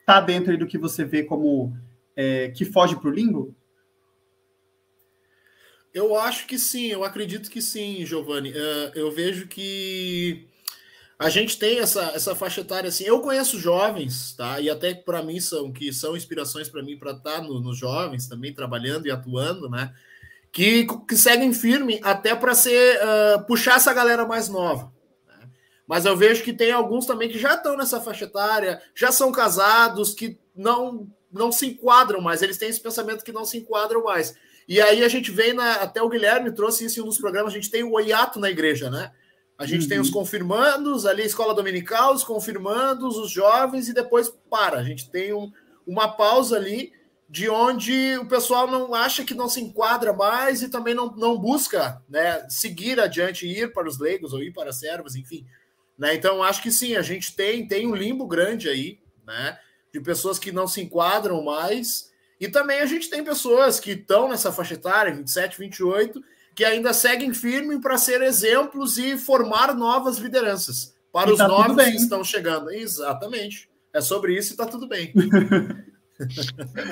está 0.00 0.20
dentro 0.20 0.56
do 0.58 0.66
que 0.66 0.76
você 0.76 1.04
vê 1.04 1.22
como 1.22 1.74
é, 2.14 2.50
que 2.50 2.64
foge 2.64 2.94
para 2.96 3.08
o 3.08 3.12
limbo? 3.12 3.54
Eu 5.94 6.18
acho 6.18 6.46
que 6.46 6.58
sim, 6.58 6.86
eu 6.86 7.04
acredito 7.04 7.50
que 7.50 7.60
sim, 7.60 8.04
Giovanni. 8.06 8.50
Uh, 8.50 8.92
eu 8.94 9.10
vejo 9.10 9.46
que 9.46 10.48
a 11.18 11.28
gente 11.28 11.58
tem 11.58 11.78
essa, 11.78 12.12
essa 12.14 12.34
faixa 12.34 12.62
etária 12.62 12.88
assim. 12.88 13.04
Eu 13.04 13.20
conheço 13.20 13.58
jovens, 13.58 14.34
tá? 14.34 14.58
E 14.58 14.70
até 14.70 14.94
para 14.94 15.22
mim 15.22 15.38
são 15.38 15.70
que 15.70 15.92
são 15.92 16.16
inspirações 16.16 16.68
para 16.68 16.82
mim 16.82 16.98
para 16.98 17.12
estar 17.12 17.36
tá 17.36 17.42
nos 17.42 17.62
no 17.62 17.74
jovens 17.74 18.26
também 18.26 18.54
trabalhando 18.54 19.06
e 19.06 19.10
atuando, 19.10 19.68
né? 19.68 19.94
Que, 20.50 20.86
que 21.06 21.16
seguem 21.16 21.52
firme 21.52 22.00
até 22.02 22.34
para 22.34 22.54
ser 22.54 22.98
uh, 22.98 23.46
puxar 23.46 23.76
essa 23.76 23.92
galera 23.92 24.26
mais 24.26 24.48
nova. 24.48 24.92
Mas 25.86 26.06
eu 26.06 26.16
vejo 26.16 26.42
que 26.42 26.52
tem 26.52 26.72
alguns 26.72 27.04
também 27.04 27.28
que 27.28 27.38
já 27.38 27.54
estão 27.54 27.76
nessa 27.76 28.00
faixa 28.00 28.24
etária, 28.24 28.80
já 28.94 29.12
são 29.12 29.30
casados, 29.30 30.14
que 30.14 30.38
não 30.56 31.06
não 31.30 31.50
se 31.50 31.66
enquadram 31.66 32.20
mais, 32.20 32.42
eles 32.42 32.58
têm 32.58 32.68
esse 32.68 32.80
pensamento 32.80 33.24
que 33.24 33.32
não 33.32 33.44
se 33.44 33.56
enquadram 33.56 34.04
mais. 34.04 34.34
E 34.68 34.80
aí 34.80 35.02
a 35.04 35.08
gente 35.08 35.30
vem 35.30 35.52
na. 35.52 35.74
Até 35.74 36.02
o 36.02 36.08
Guilherme 36.08 36.52
trouxe 36.52 36.84
isso 36.84 37.00
em 37.00 37.02
um 37.02 37.06
dos 37.06 37.18
programas, 37.18 37.52
a 37.52 37.56
gente 37.56 37.70
tem 37.70 37.82
o 37.82 37.92
oiato 37.92 38.38
na 38.38 38.50
igreja, 38.50 38.90
né? 38.90 39.12
A 39.58 39.66
gente 39.66 39.82
uhum. 39.82 39.88
tem 39.88 40.00
os 40.00 40.08
uhum. 40.08 40.14
confirmandos, 40.14 41.06
ali 41.06 41.22
a 41.22 41.26
escola 41.26 41.54
dominical, 41.54 42.14
os 42.14 42.24
confirmandos, 42.24 43.16
os 43.16 43.30
jovens, 43.30 43.88
e 43.88 43.94
depois 43.94 44.28
para. 44.50 44.78
A 44.78 44.84
gente 44.84 45.10
tem 45.10 45.32
um, 45.32 45.52
uma 45.86 46.08
pausa 46.08 46.56
ali 46.56 46.92
de 47.32 47.48
onde 47.48 48.18
o 48.18 48.26
pessoal 48.26 48.70
não 48.70 48.94
acha 48.94 49.24
que 49.24 49.32
não 49.32 49.48
se 49.48 49.58
enquadra 49.58 50.12
mais 50.12 50.60
e 50.60 50.68
também 50.68 50.94
não, 50.94 51.16
não 51.16 51.38
busca 51.38 52.02
né, 52.06 52.46
seguir 52.48 53.00
adiante, 53.00 53.46
ir 53.46 53.72
para 53.72 53.88
os 53.88 53.98
leigos 53.98 54.34
ou 54.34 54.42
ir 54.42 54.52
para 54.52 54.68
as 54.68 54.78
servas, 54.78 55.16
enfim. 55.16 55.46
Né? 55.96 56.14
Então, 56.14 56.42
acho 56.42 56.62
que 56.62 56.70
sim, 56.70 56.94
a 56.94 57.00
gente 57.00 57.34
tem, 57.34 57.66
tem 57.66 57.86
um 57.86 57.94
limbo 57.94 58.26
grande 58.26 58.68
aí, 58.68 58.98
né? 59.26 59.58
De 59.90 60.00
pessoas 60.00 60.38
que 60.38 60.52
não 60.52 60.66
se 60.66 60.82
enquadram 60.82 61.42
mais. 61.42 62.11
E 62.42 62.48
também 62.48 62.80
a 62.80 62.86
gente 62.86 63.08
tem 63.08 63.22
pessoas 63.22 63.78
que 63.78 63.92
estão 63.92 64.28
nessa 64.28 64.50
faixa 64.50 64.74
etária, 64.74 65.14
27, 65.14 65.60
28, 65.60 66.20
que 66.56 66.64
ainda 66.64 66.92
seguem 66.92 67.32
firme 67.32 67.80
para 67.80 67.96
ser 67.96 68.20
exemplos 68.20 68.98
e 68.98 69.16
formar 69.16 69.72
novas 69.76 70.18
lideranças 70.18 70.92
para 71.12 71.30
e 71.30 71.34
os 71.34 71.38
tá 71.38 71.46
novos 71.46 71.76
que 71.76 71.90
estão 71.90 72.24
chegando. 72.24 72.72
Exatamente. 72.72 73.70
É 73.92 74.00
sobre 74.00 74.36
isso 74.36 74.50
e 74.50 74.54
está 74.54 74.66
tudo 74.66 74.88
bem. 74.88 75.12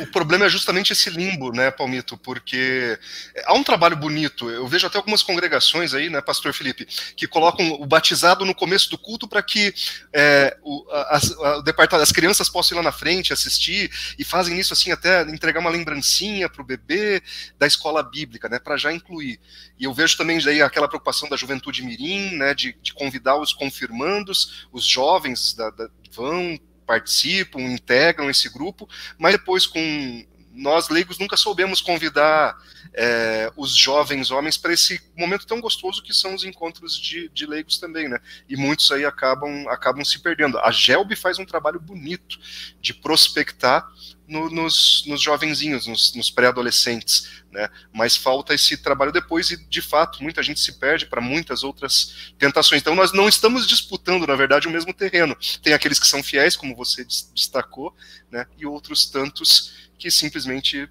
o 0.03 0.07
problema 0.09 0.47
é 0.47 0.49
justamente 0.49 0.93
esse 0.93 1.11
limbo, 1.11 1.53
né, 1.53 1.71
Palmito? 1.71 2.17
Porque 2.17 2.99
há 3.45 3.55
um 3.55 3.63
trabalho 3.63 3.97
bonito. 3.97 4.51
Eu 4.51 4.67
vejo 4.67 4.87
até 4.87 4.99
algumas 4.99 5.23
congregações 5.23 5.95
aí, 5.95 6.11
né, 6.11 6.21
Pastor 6.21 6.53
Felipe, 6.53 6.87
que 7.17 7.27
colocam 7.27 7.73
o 7.73 7.87
batizado 7.87 8.45
no 8.45 8.55
começo 8.55 8.91
do 8.91 8.99
culto 8.99 9.29
para 9.29 9.43
que 9.43 9.75
é, 10.13 10.57
o, 10.63 10.85
as, 11.09 11.33
a, 11.33 11.97
as 11.97 12.13
crianças 12.13 12.49
possam 12.49 12.77
ir 12.77 12.79
lá 12.79 12.85
na 12.85 12.93
frente 12.93 13.33
assistir 13.33 13.91
e 14.19 14.25
fazem 14.25 14.59
isso 14.59 14.73
assim 14.73 14.91
até 14.91 15.23
entregar 15.23 15.61
uma 15.61 15.71
lembrancinha 15.71 16.49
para 16.49 16.63
o 16.63 16.65
bebê 16.65 17.23
da 17.59 17.67
escola 17.67 18.03
bíblica, 18.03 18.49
né, 18.49 18.59
para 18.59 18.77
já 18.77 18.93
incluir. 18.93 19.41
E 19.79 19.85
eu 19.85 19.95
vejo 19.95 20.17
também 20.17 20.41
daí 20.41 20.63
aquela 20.63 20.89
preocupação 20.89 21.29
da 21.29 21.37
juventude 21.37 21.83
mirim, 21.83 22.37
né, 22.37 22.55
de, 22.55 22.77
de 22.83 22.93
convidar 22.93 23.37
os 23.37 23.53
confirmandos, 23.53 24.69
os 24.73 24.85
jovens 24.85 25.55
da, 25.55 25.71
da 25.71 25.89
vão 26.13 26.59
participam, 26.91 27.61
integram 27.61 28.29
esse 28.29 28.49
grupo, 28.49 28.89
mas 29.17 29.35
depois 29.35 29.65
com 29.65 30.27
nós 30.53 30.89
leigos 30.89 31.21
nunca 31.21 31.37
soubemos 31.37 31.81
convidar 31.81 32.59
é, 32.93 33.49
os 33.57 33.77
jovens 33.77 34.33
homens 34.33 34.57
para 34.57 34.73
esse 34.73 35.01
momento 35.17 35.47
tão 35.47 35.61
gostoso 35.61 36.03
que 36.03 36.13
são 36.13 36.35
os 36.35 36.43
encontros 36.43 36.99
de, 36.99 37.29
de, 37.29 37.47
leigos 37.47 37.79
também, 37.79 38.09
né? 38.09 38.19
E 38.49 38.57
muitos 38.57 38.91
aí 38.91 39.05
acabam, 39.05 39.69
acabam 39.69 40.05
se 40.05 40.21
perdendo. 40.21 40.59
A 40.59 40.73
Gelb 40.73 41.15
faz 41.15 41.39
um 41.39 41.45
trabalho 41.45 41.79
bonito 41.79 42.37
de 42.81 42.93
prospectar 42.93 43.89
no, 44.31 44.49
nos, 44.49 45.05
nos 45.07 45.21
jovenzinhos, 45.21 45.89
nos, 45.89 46.15
nos 46.15 46.31
pré-adolescentes, 46.31 47.43
né? 47.51 47.69
Mas 47.93 48.17
falta 48.17 48.55
esse 48.55 48.77
trabalho 48.77 49.11
depois 49.11 49.51
e, 49.51 49.57
de 49.57 49.83
fato, 49.83 50.23
muita 50.23 50.41
gente 50.41 50.61
se 50.61 50.79
perde 50.79 51.07
para 51.07 51.21
muitas 51.21 51.65
outras 51.65 52.33
tentações. 52.39 52.81
Então, 52.81 52.95
nós 52.95 53.13
não 53.13 53.29
estamos 53.29 53.67
disputando, 53.67 54.27
na 54.29 54.37
verdade, 54.37 54.69
o 54.69 54.71
mesmo 54.71 54.95
terreno. 54.95 55.37
Tem 55.61 55.73
aqueles 55.73 55.99
que 55.99 56.07
são 56.07 56.23
fiéis, 56.23 56.55
como 56.55 56.77
você 56.77 57.05
destacou, 57.35 57.93
né? 58.31 58.47
E 58.57 58.65
outros 58.65 59.11
tantos 59.11 59.91
que 59.99 60.11
simplesmente 60.11 60.89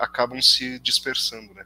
acabam 0.00 0.42
se 0.42 0.80
dispersando, 0.80 1.54
né? 1.54 1.64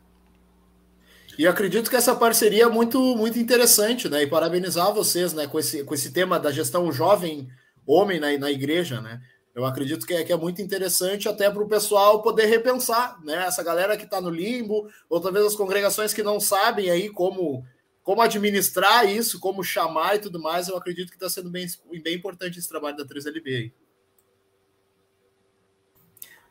E 1.38 1.46
acredito 1.46 1.88
que 1.88 1.96
essa 1.96 2.14
parceria 2.14 2.64
é 2.64 2.68
muito, 2.68 3.00
muito 3.16 3.38
interessante, 3.38 4.08
né? 4.10 4.24
E 4.24 4.26
parabenizar 4.26 4.92
vocês, 4.92 5.32
né, 5.32 5.46
com 5.46 5.58
esse, 5.58 5.84
com 5.84 5.94
esse 5.94 6.10
tema 6.10 6.38
da 6.38 6.50
gestão 6.50 6.92
jovem 6.92 7.48
homem 7.86 8.20
na, 8.20 8.36
na 8.36 8.50
igreja, 8.50 9.00
né? 9.00 9.22
Eu 9.58 9.64
acredito 9.64 10.06
que 10.06 10.14
é, 10.14 10.22
que 10.22 10.32
é 10.32 10.36
muito 10.36 10.62
interessante 10.62 11.28
até 11.28 11.50
para 11.50 11.60
o 11.60 11.68
pessoal 11.68 12.22
poder 12.22 12.46
repensar, 12.46 13.20
né? 13.24 13.44
Essa 13.44 13.60
galera 13.60 13.96
que 13.96 14.04
está 14.04 14.20
no 14.20 14.30
limbo, 14.30 14.88
ou 15.10 15.20
talvez 15.20 15.44
as 15.44 15.56
congregações 15.56 16.14
que 16.14 16.22
não 16.22 16.38
sabem 16.38 16.90
aí 16.90 17.08
como, 17.08 17.66
como 18.04 18.22
administrar 18.22 19.04
isso, 19.10 19.40
como 19.40 19.64
chamar 19.64 20.14
e 20.14 20.20
tudo 20.20 20.40
mais, 20.40 20.68
eu 20.68 20.76
acredito 20.76 21.08
que 21.08 21.16
está 21.16 21.28
sendo 21.28 21.50
bem, 21.50 21.66
bem 22.04 22.14
importante 22.14 22.56
esse 22.56 22.68
trabalho 22.68 22.98
da 22.98 23.04
3LB 23.04 23.46
aí. 23.46 23.72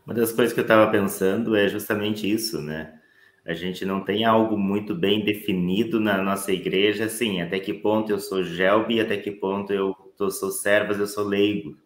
Uma 0.06 0.14
das 0.14 0.34
coisas 0.34 0.54
que 0.54 0.60
eu 0.60 0.66
estava 0.66 0.92
pensando 0.92 1.56
é 1.56 1.70
justamente 1.70 2.30
isso, 2.30 2.62
né? 2.62 3.00
A 3.46 3.54
gente 3.54 3.86
não 3.86 4.04
tem 4.04 4.26
algo 4.26 4.58
muito 4.58 4.94
bem 4.94 5.24
definido 5.24 5.98
na 5.98 6.22
nossa 6.22 6.52
igreja, 6.52 7.06
assim, 7.06 7.40
até 7.40 7.58
que 7.58 7.74
ponto 7.74 8.12
eu 8.12 8.20
sou 8.20 8.44
gelbe, 8.44 9.00
até 9.00 9.16
que 9.16 9.32
ponto 9.32 9.72
eu, 9.72 9.96
eu 10.20 10.30
sou 10.30 10.52
servas, 10.52 11.00
eu 11.00 11.08
sou 11.08 11.24
leigo 11.24 11.78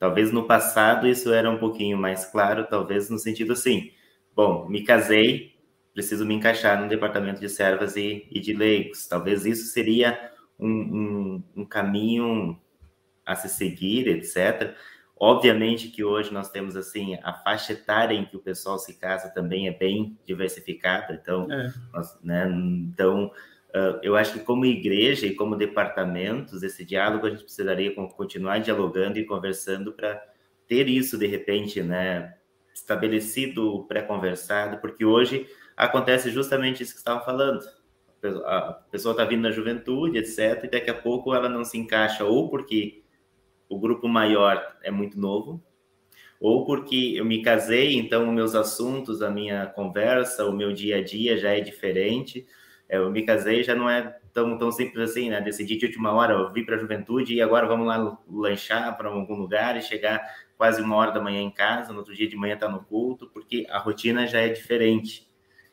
Talvez 0.00 0.32
no 0.32 0.46
passado 0.46 1.06
isso 1.06 1.30
era 1.30 1.50
um 1.50 1.58
pouquinho 1.58 1.98
mais 1.98 2.24
claro, 2.24 2.66
talvez 2.66 3.10
no 3.10 3.18
sentido 3.18 3.52
assim, 3.52 3.92
bom, 4.34 4.66
me 4.66 4.82
casei, 4.82 5.54
preciso 5.92 6.24
me 6.24 6.32
encaixar 6.32 6.80
no 6.80 6.88
departamento 6.88 7.38
de 7.38 7.50
servas 7.50 7.96
e, 7.96 8.26
e 8.30 8.40
de 8.40 8.54
leigos. 8.54 9.06
Talvez 9.06 9.44
isso 9.44 9.66
seria 9.66 10.32
um, 10.58 10.70
um, 10.70 11.44
um 11.54 11.64
caminho 11.66 12.58
a 13.26 13.34
se 13.36 13.50
seguir, 13.50 14.08
etc. 14.08 14.74
Obviamente 15.18 15.88
que 15.88 16.02
hoje 16.02 16.32
nós 16.32 16.50
temos 16.50 16.76
assim 16.76 17.18
a 17.22 17.34
faixa 17.34 17.74
etária 17.74 18.14
em 18.14 18.24
que 18.24 18.38
o 18.38 18.40
pessoal 18.40 18.78
se 18.78 18.98
casa 18.98 19.28
também 19.28 19.68
é 19.68 19.70
bem 19.70 20.18
diversificada, 20.24 21.12
então, 21.12 21.46
é. 21.52 21.70
nós, 21.92 22.18
né, 22.24 22.48
então 22.48 23.30
eu 24.02 24.16
acho 24.16 24.34
que 24.34 24.40
como 24.40 24.64
igreja 24.66 25.26
e 25.26 25.34
como 25.34 25.56
departamentos 25.56 26.62
esse 26.62 26.84
diálogo 26.84 27.26
a 27.26 27.30
gente 27.30 27.44
precisaria 27.44 27.94
continuar 27.94 28.58
dialogando 28.58 29.18
e 29.18 29.24
conversando 29.24 29.92
para 29.92 30.22
ter 30.66 30.88
isso 30.88 31.18
de 31.18 31.26
repente, 31.26 31.82
né, 31.82 32.34
estabelecido, 32.74 33.84
pré-conversado, 33.88 34.78
porque 34.78 35.04
hoje 35.04 35.46
acontece 35.76 36.30
justamente 36.30 36.82
isso 36.82 36.92
que 36.92 36.98
estava 36.98 37.24
falando. 37.24 37.60
A 38.44 38.72
pessoa 38.90 39.12
está 39.12 39.24
vindo 39.24 39.42
na 39.42 39.50
juventude, 39.50 40.18
etc., 40.18 40.64
e 40.64 40.68
daqui 40.68 40.90
a 40.90 40.94
pouco 40.94 41.34
ela 41.34 41.48
não 41.48 41.64
se 41.64 41.78
encaixa, 41.78 42.24
ou 42.24 42.50
porque 42.50 43.02
o 43.68 43.78
grupo 43.78 44.06
maior 44.06 44.76
é 44.82 44.90
muito 44.90 45.18
novo, 45.18 45.62
ou 46.40 46.64
porque 46.64 47.14
eu 47.16 47.24
me 47.24 47.42
casei, 47.42 47.94
então 47.94 48.30
meus 48.32 48.54
assuntos, 48.54 49.22
a 49.22 49.30
minha 49.30 49.66
conversa, 49.66 50.46
o 50.46 50.52
meu 50.52 50.72
dia 50.72 50.96
a 50.96 51.02
dia 51.02 51.36
já 51.36 51.50
é 51.50 51.60
diferente. 51.60 52.46
É, 52.90 52.96
eu 52.96 53.08
me 53.08 53.22
casei 53.22 53.62
já 53.62 53.72
não 53.72 53.88
é 53.88 54.18
tão, 54.32 54.58
tão 54.58 54.72
simples 54.72 55.10
assim, 55.10 55.30
né? 55.30 55.40
Decidi 55.40 55.76
de 55.76 55.86
última 55.86 56.12
hora, 56.12 56.34
eu 56.34 56.52
vim 56.52 56.64
para 56.64 56.74
a 56.74 56.78
juventude 56.78 57.32
e 57.32 57.40
agora 57.40 57.64
vamos 57.68 57.86
lá 57.86 58.18
lanchar 58.28 58.96
para 58.96 59.08
algum 59.08 59.36
lugar 59.36 59.76
e 59.76 59.82
chegar 59.82 60.20
quase 60.58 60.82
uma 60.82 60.96
hora 60.96 61.12
da 61.12 61.20
manhã 61.20 61.40
em 61.40 61.52
casa, 61.52 61.92
no 61.92 62.00
outro 62.00 62.14
dia 62.14 62.28
de 62.28 62.36
manhã 62.36 62.54
está 62.54 62.68
no 62.68 62.82
culto, 62.82 63.30
porque 63.32 63.64
a 63.70 63.78
rotina 63.78 64.26
já 64.26 64.40
é 64.40 64.48
diferente. 64.48 65.30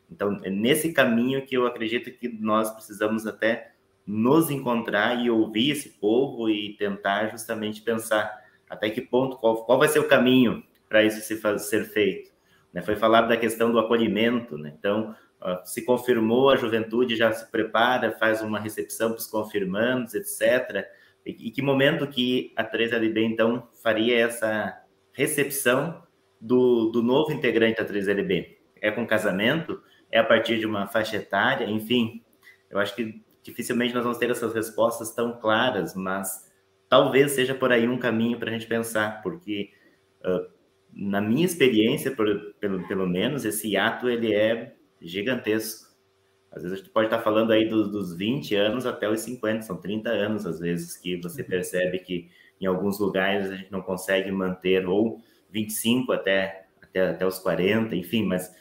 Então, 0.10 0.40
é 0.44 0.50
nesse 0.52 0.94
caminho 0.94 1.44
que 1.44 1.58
eu 1.58 1.66
acredito 1.66 2.12
que 2.12 2.30
nós 2.30 2.72
precisamos 2.72 3.26
até 3.26 3.72
nos 4.06 4.52
encontrar 4.52 5.20
e 5.20 5.30
ouvir 5.30 5.72
esse 5.72 5.90
povo 5.90 6.50
e 6.50 6.76
tentar 6.78 7.30
justamente 7.32 7.82
pensar 7.82 8.32
até 8.70 8.90
que 8.92 9.02
ponto, 9.02 9.38
qual, 9.38 9.66
qual 9.66 9.80
vai 9.80 9.90
ser 9.90 10.00
o 10.00 10.08
caminho 10.08 10.64
para 10.88 11.04
isso 11.04 11.20
se 11.20 11.36
ser 11.60 11.86
feito. 11.86 12.32
Né? 12.72 12.82
Foi 12.82 12.96
falado 12.96 13.28
da 13.28 13.36
questão 13.36 13.72
do 13.72 13.80
acolhimento, 13.80 14.58
né? 14.58 14.74
então 14.78 15.16
se 15.64 15.86
confirmou, 15.86 16.50
a 16.50 16.56
juventude 16.56 17.16
já 17.16 17.32
se 17.32 17.50
prepara, 17.52 18.12
faz 18.14 18.42
uma 18.42 18.60
recepção 18.60 19.12
para 19.12 19.20
os 19.20 19.28
confirmandos, 19.28 20.14
etc. 20.14 20.86
E, 21.26 21.48
e, 21.48 21.52
que 21.52 21.62
momento 21.62 22.08
que 22.08 22.54
a 22.56 22.64
3LB, 22.64 23.18
então, 23.24 23.68
faria 23.84 24.18
essa 24.18 24.82
recepção 25.14 26.04
do, 26.42 26.90
do 26.90 27.04
novo 27.04 27.32
integrante 27.32 27.82
da 27.82 27.88
3LB? 27.88 28.58
É 28.82 28.92
com 28.92 29.06
casamento? 29.06 29.82
é 30.12 30.20
a 30.20 30.24
partir 30.24 30.60
de 30.60 30.66
uma 30.66 30.88
faixa 30.88 31.18
etária, 31.18 31.66
enfim, 31.66 32.24
eu 32.70 32.80
acho 32.80 32.96
que 32.96 33.22
dificilmente 33.44 33.94
nós 33.94 34.04
vamos 34.04 34.18
ter 34.18 34.30
essas 34.30 34.54
respostas 34.54 35.14
tão 35.14 35.40
claras, 35.40 35.96
mas 35.96 36.50
talvez 36.90 37.32
seja 37.32 37.54
por 37.54 37.72
aí 37.72 37.88
um 37.88 37.98
caminho 37.98 38.38
para 38.38 38.50
a 38.50 38.54
gente 38.54 38.68
pensar, 38.68 39.22
porque 39.22 39.72
uh, 40.24 40.50
na 40.94 41.22
minha 41.22 41.46
experiência, 41.46 42.12
por, 42.12 42.28
pelo, 42.60 42.88
pelo 42.88 43.08
menos, 43.08 43.46
esse 43.46 43.76
ato 43.78 44.10
ele 44.10 44.34
é 44.34 44.76
gigantesco. 45.02 45.88
Às 46.52 46.64
vezes 46.64 46.78
a 46.78 46.82
gente 46.82 46.92
pode 46.92 47.08
estar 47.08 47.20
falando 47.20 47.52
aí 47.52 47.68
dos, 47.68 47.92
dos 47.92 48.16
20 48.16 48.56
anos 48.56 48.86
até 48.86 49.10
os 49.10 49.20
50, 49.22 49.62
são 49.62 49.78
30 49.78 50.10
anos 50.10 50.46
às 50.46 50.60
vezes 50.60 50.98
que 50.98 51.18
você 51.18 51.42
uhum. 51.42 51.48
percebe 51.48 52.00
que 52.00 52.30
em 52.60 52.66
alguns 52.66 53.00
lugares 53.00 53.50
a 53.50 53.56
gente 53.56 53.72
não 53.72 53.82
consegue 53.82 54.32
manter, 54.32 54.88
ou 54.88 55.22
25 55.52 56.12
até, 56.12 56.68
até, 56.82 57.10
até 57.10 57.26
os 57.26 57.40
40, 57.40 57.96
enfim, 57.96 58.24
mas 58.24 58.54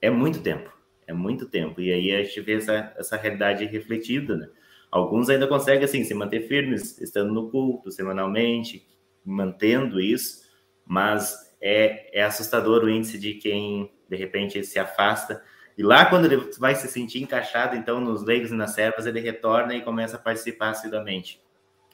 é 0.00 0.10
muito 0.10 0.40
tempo. 0.40 0.72
É 1.06 1.12
muito 1.12 1.48
tempo. 1.48 1.80
E 1.80 1.92
aí 1.92 2.12
a 2.12 2.22
gente 2.22 2.40
vê 2.40 2.54
essa, 2.54 2.94
essa 2.96 3.16
realidade 3.16 3.64
refletida, 3.64 4.36
né? 4.36 4.48
Alguns 4.90 5.28
ainda 5.28 5.46
conseguem, 5.46 5.84
assim, 5.84 6.04
se 6.04 6.14
manter 6.14 6.46
firmes, 6.46 7.00
estando 7.00 7.32
no 7.32 7.50
culto 7.50 7.90
semanalmente, 7.90 8.86
mantendo 9.24 10.00
isso, 10.00 10.42
mas 10.84 11.34
é, 11.60 12.20
é 12.20 12.22
assustador 12.22 12.84
o 12.84 12.90
índice 12.90 13.18
de 13.18 13.34
quem, 13.34 13.90
de 14.08 14.16
repente, 14.16 14.62
se 14.62 14.78
afasta. 14.78 15.42
E 15.76 15.82
lá, 15.82 16.06
quando 16.06 16.26
ele 16.26 16.50
vai 16.58 16.74
se 16.74 16.86
sentir 16.88 17.22
encaixado, 17.22 17.76
então, 17.76 18.00
nos 18.00 18.22
leigos 18.22 18.50
e 18.50 18.54
nas 18.54 18.72
servas, 18.72 19.06
ele 19.06 19.20
retorna 19.20 19.74
e 19.74 19.82
começa 19.82 20.16
a 20.16 20.18
participar 20.18 20.70
assiduamente. 20.70 21.40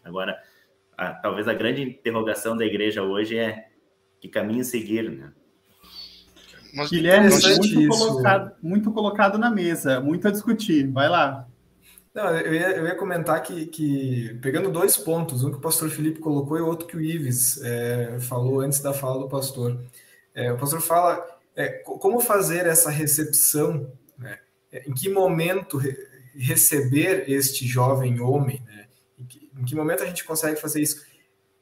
Agora, 0.05 0.37
a, 0.97 1.13
talvez 1.13 1.47
a 1.47 1.55
grande 1.55 1.83
interrogação 1.83 2.57
da 2.57 2.65
igreja 2.65 3.03
hoje 3.03 3.39
é 3.39 3.69
que 4.21 4.29
caminho 4.29 4.65
seguir, 4.65 5.11
né? 5.11 5.33
Nós, 6.75 6.91
Guilherme, 6.91 7.31
nós... 7.31 7.59
muito, 7.59 7.89
colocado, 7.89 8.57
muito 8.63 8.93
colocado 8.93 9.39
na 9.39 9.51
mesa, 9.51 10.01
muito 10.01 10.29
a 10.29 10.31
discutir. 10.31 10.87
Vai 10.89 11.09
lá. 11.09 11.47
Não, 12.15 12.37
eu, 12.37 12.53
ia, 12.53 12.71
eu 12.71 12.87
ia 12.87 12.97
comentar 12.97 13.41
que, 13.43 13.67
que, 13.67 14.39
pegando 14.43 14.71
dois 14.71 14.97
pontos, 14.97 15.45
um 15.45 15.51
que 15.51 15.59
o 15.59 15.61
pastor 15.61 15.89
Felipe 15.89 16.19
colocou 16.19 16.59
e 16.59 16.61
outro 16.61 16.87
que 16.87 16.97
o 16.97 17.01
Ives 17.01 17.63
é, 17.63 18.19
falou 18.21 18.61
antes 18.61 18.81
da 18.81 18.93
fala 18.93 19.21
do 19.21 19.29
pastor. 19.29 19.79
É, 20.35 20.53
o 20.53 20.59
pastor 20.59 20.81
fala 20.81 21.25
é, 21.59 21.69
como 21.83 22.21
fazer 22.21 22.67
essa 22.67 22.89
recepção, 22.89 23.93
né? 24.17 24.39
em 24.87 24.95
que 24.95 25.09
momento 25.09 25.77
re 25.77 25.97
receber 26.41 27.29
este 27.29 27.67
jovem 27.67 28.21
homem, 28.21 28.63
né? 28.65 28.87
em, 29.19 29.27
que, 29.27 29.51
em, 29.59 29.65
que, 29.65 29.75
momento 29.75 30.05
a 30.05 30.07
gente 30.07 30.23
consegue 30.23 30.61
fazer 30.61 30.81
isso. 30.81 31.05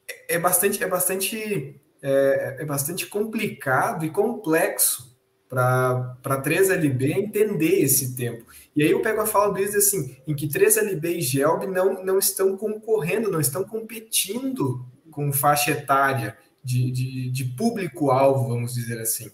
É, 0.07 0.35
é 0.35 0.39
bastante, 0.39 0.83
é 0.83 0.87
bastante 0.87 1.81
é, 1.99 2.57
é 2.59 2.65
bastante 2.65 3.07
complicado 3.07 4.05
e 4.05 4.11
complexo 4.11 5.17
para 5.49 6.15
3LB 6.23 7.17
entender 7.17 7.79
esse 7.79 8.15
tempo. 8.15 8.45
E 8.75 8.83
aí 8.83 8.91
eu 8.91 9.01
pego 9.01 9.21
a 9.21 9.25
fala 9.25 9.51
deles 9.51 9.73
assim, 9.73 10.15
em 10.27 10.35
que 10.35 10.47
3LB 10.47 11.05
e 11.05 11.21
GELB 11.21 11.65
não, 11.65 12.03
não 12.03 12.19
estão 12.19 12.55
concorrendo, 12.55 13.31
não 13.31 13.39
estão 13.39 13.63
competindo 13.63 14.85
com 15.09 15.33
faixa 15.33 15.71
etária 15.71 16.37
de, 16.63 16.91
de, 16.91 17.31
de 17.31 17.45
público-alvo, 17.45 18.49
vamos 18.49 18.75
dizer 18.75 18.99
assim. 18.99 19.31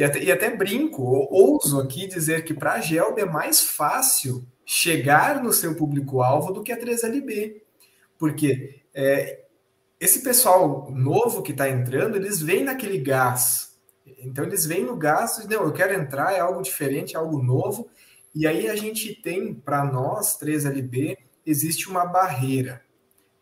E 0.00 0.04
até, 0.04 0.24
e 0.24 0.32
até 0.32 0.56
brinco, 0.56 1.02
ouso 1.30 1.78
aqui 1.78 2.06
dizer 2.06 2.42
que 2.42 2.54
para 2.54 2.72
a 2.72 2.80
GELB 2.80 3.20
é 3.20 3.26
mais 3.26 3.60
fácil 3.60 4.42
chegar 4.64 5.42
no 5.42 5.52
seu 5.52 5.74
público-alvo 5.74 6.54
do 6.54 6.62
que 6.62 6.72
a 6.72 6.80
3LB. 6.80 7.60
Porque 8.18 8.80
é, 8.94 9.42
esse 10.00 10.22
pessoal 10.22 10.90
novo 10.90 11.42
que 11.42 11.52
está 11.52 11.68
entrando, 11.68 12.16
eles 12.16 12.40
vêm 12.40 12.64
naquele 12.64 12.96
gás. 12.96 13.78
Então, 14.20 14.46
eles 14.46 14.64
vêm 14.64 14.86
no 14.86 14.96
gás 14.96 15.46
não, 15.46 15.64
eu 15.64 15.72
quero 15.72 15.92
entrar, 15.92 16.32
é 16.32 16.40
algo 16.40 16.62
diferente, 16.62 17.14
é 17.14 17.18
algo 17.18 17.42
novo. 17.42 17.86
E 18.34 18.46
aí 18.46 18.70
a 18.70 18.76
gente 18.76 19.14
tem, 19.14 19.52
para 19.52 19.84
nós, 19.84 20.38
3LB, 20.40 21.18
existe 21.44 21.90
uma 21.90 22.06
barreira. 22.06 22.80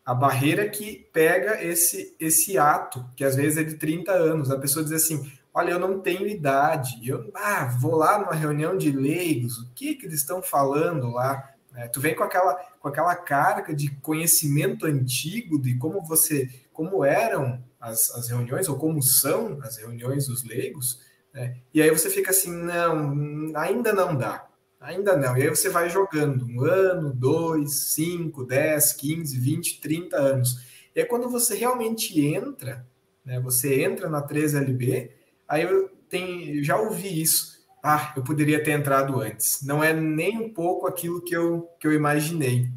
A 0.05 0.13
barreira 0.13 0.67
que 0.67 1.07
pega 1.13 1.63
esse, 1.63 2.17
esse 2.19 2.57
ato, 2.57 3.05
que 3.15 3.23
às 3.23 3.37
vezes 3.37 3.57
é 3.57 3.63
de 3.63 3.75
30 3.75 4.11
anos. 4.11 4.51
A 4.51 4.59
pessoa 4.59 4.83
diz 4.83 4.91
assim: 4.91 5.38
olha, 5.59 5.71
eu 5.71 5.79
não 5.79 5.99
tenho 5.99 6.25
idade, 6.25 7.01
eu 7.03 7.29
ah, 7.35 7.65
vou 7.79 7.95
lá 7.95 8.17
numa 8.17 8.33
reunião 8.33 8.77
de 8.77 8.91
leigos, 8.91 9.57
o 9.57 9.69
que, 9.73 9.93
que 9.95 10.05
eles 10.05 10.21
estão 10.21 10.41
falando 10.41 11.11
lá? 11.11 11.53
É, 11.75 11.87
tu 11.87 11.99
vem 11.99 12.15
com 12.15 12.23
aquela, 12.23 12.55
com 12.79 12.87
aquela 12.87 13.15
carga 13.15 13.73
de 13.73 13.89
conhecimento 13.97 14.85
antigo 14.85 15.61
de 15.61 15.75
como 15.77 16.01
você, 16.01 16.49
como 16.71 17.03
eram 17.03 17.61
as, 17.79 18.09
as 18.11 18.29
reuniões 18.29 18.69
ou 18.69 18.77
como 18.77 19.01
são 19.03 19.59
as 19.61 19.77
reuniões 19.77 20.27
dos 20.27 20.43
leigos, 20.43 21.01
né? 21.33 21.57
e 21.73 21.81
aí 21.81 21.89
você 21.91 22.09
fica 22.09 22.31
assim, 22.31 22.51
não, 22.51 23.51
ainda 23.55 23.91
não 23.91 24.15
dá, 24.15 24.47
ainda 24.79 25.17
não. 25.17 25.37
E 25.37 25.43
aí 25.43 25.49
você 25.49 25.69
vai 25.69 25.89
jogando 25.89 26.45
um 26.45 26.63
ano, 26.63 27.13
dois, 27.13 27.73
cinco, 27.93 28.45
dez, 28.45 28.93
quinze, 28.93 29.37
vinte, 29.37 29.81
trinta 29.81 30.15
anos. 30.15 30.65
E 30.95 31.01
aí 31.01 31.05
quando 31.05 31.29
você 31.29 31.53
realmente 31.53 32.25
entra, 32.25 32.87
né, 33.25 33.41
você 33.41 33.83
entra 33.83 34.09
na 34.09 34.25
3LB, 34.25 35.18
aí 35.49 35.63
eu 35.63 35.89
tenho, 36.07 36.63
já 36.63 36.77
ouvi 36.79 37.21
isso 37.21 37.59
ah, 37.83 38.13
eu 38.15 38.23
poderia 38.23 38.61
ter 38.63 38.71
entrado 38.71 39.19
antes. 39.21 39.61
Não 39.63 39.83
é 39.83 39.93
nem 39.93 40.37
um 40.37 40.53
pouco 40.53 40.87
aquilo 40.87 41.21
que 41.21 41.35
eu, 41.35 41.69
que 41.79 41.87
eu 41.87 41.93
imaginei. 41.93 42.69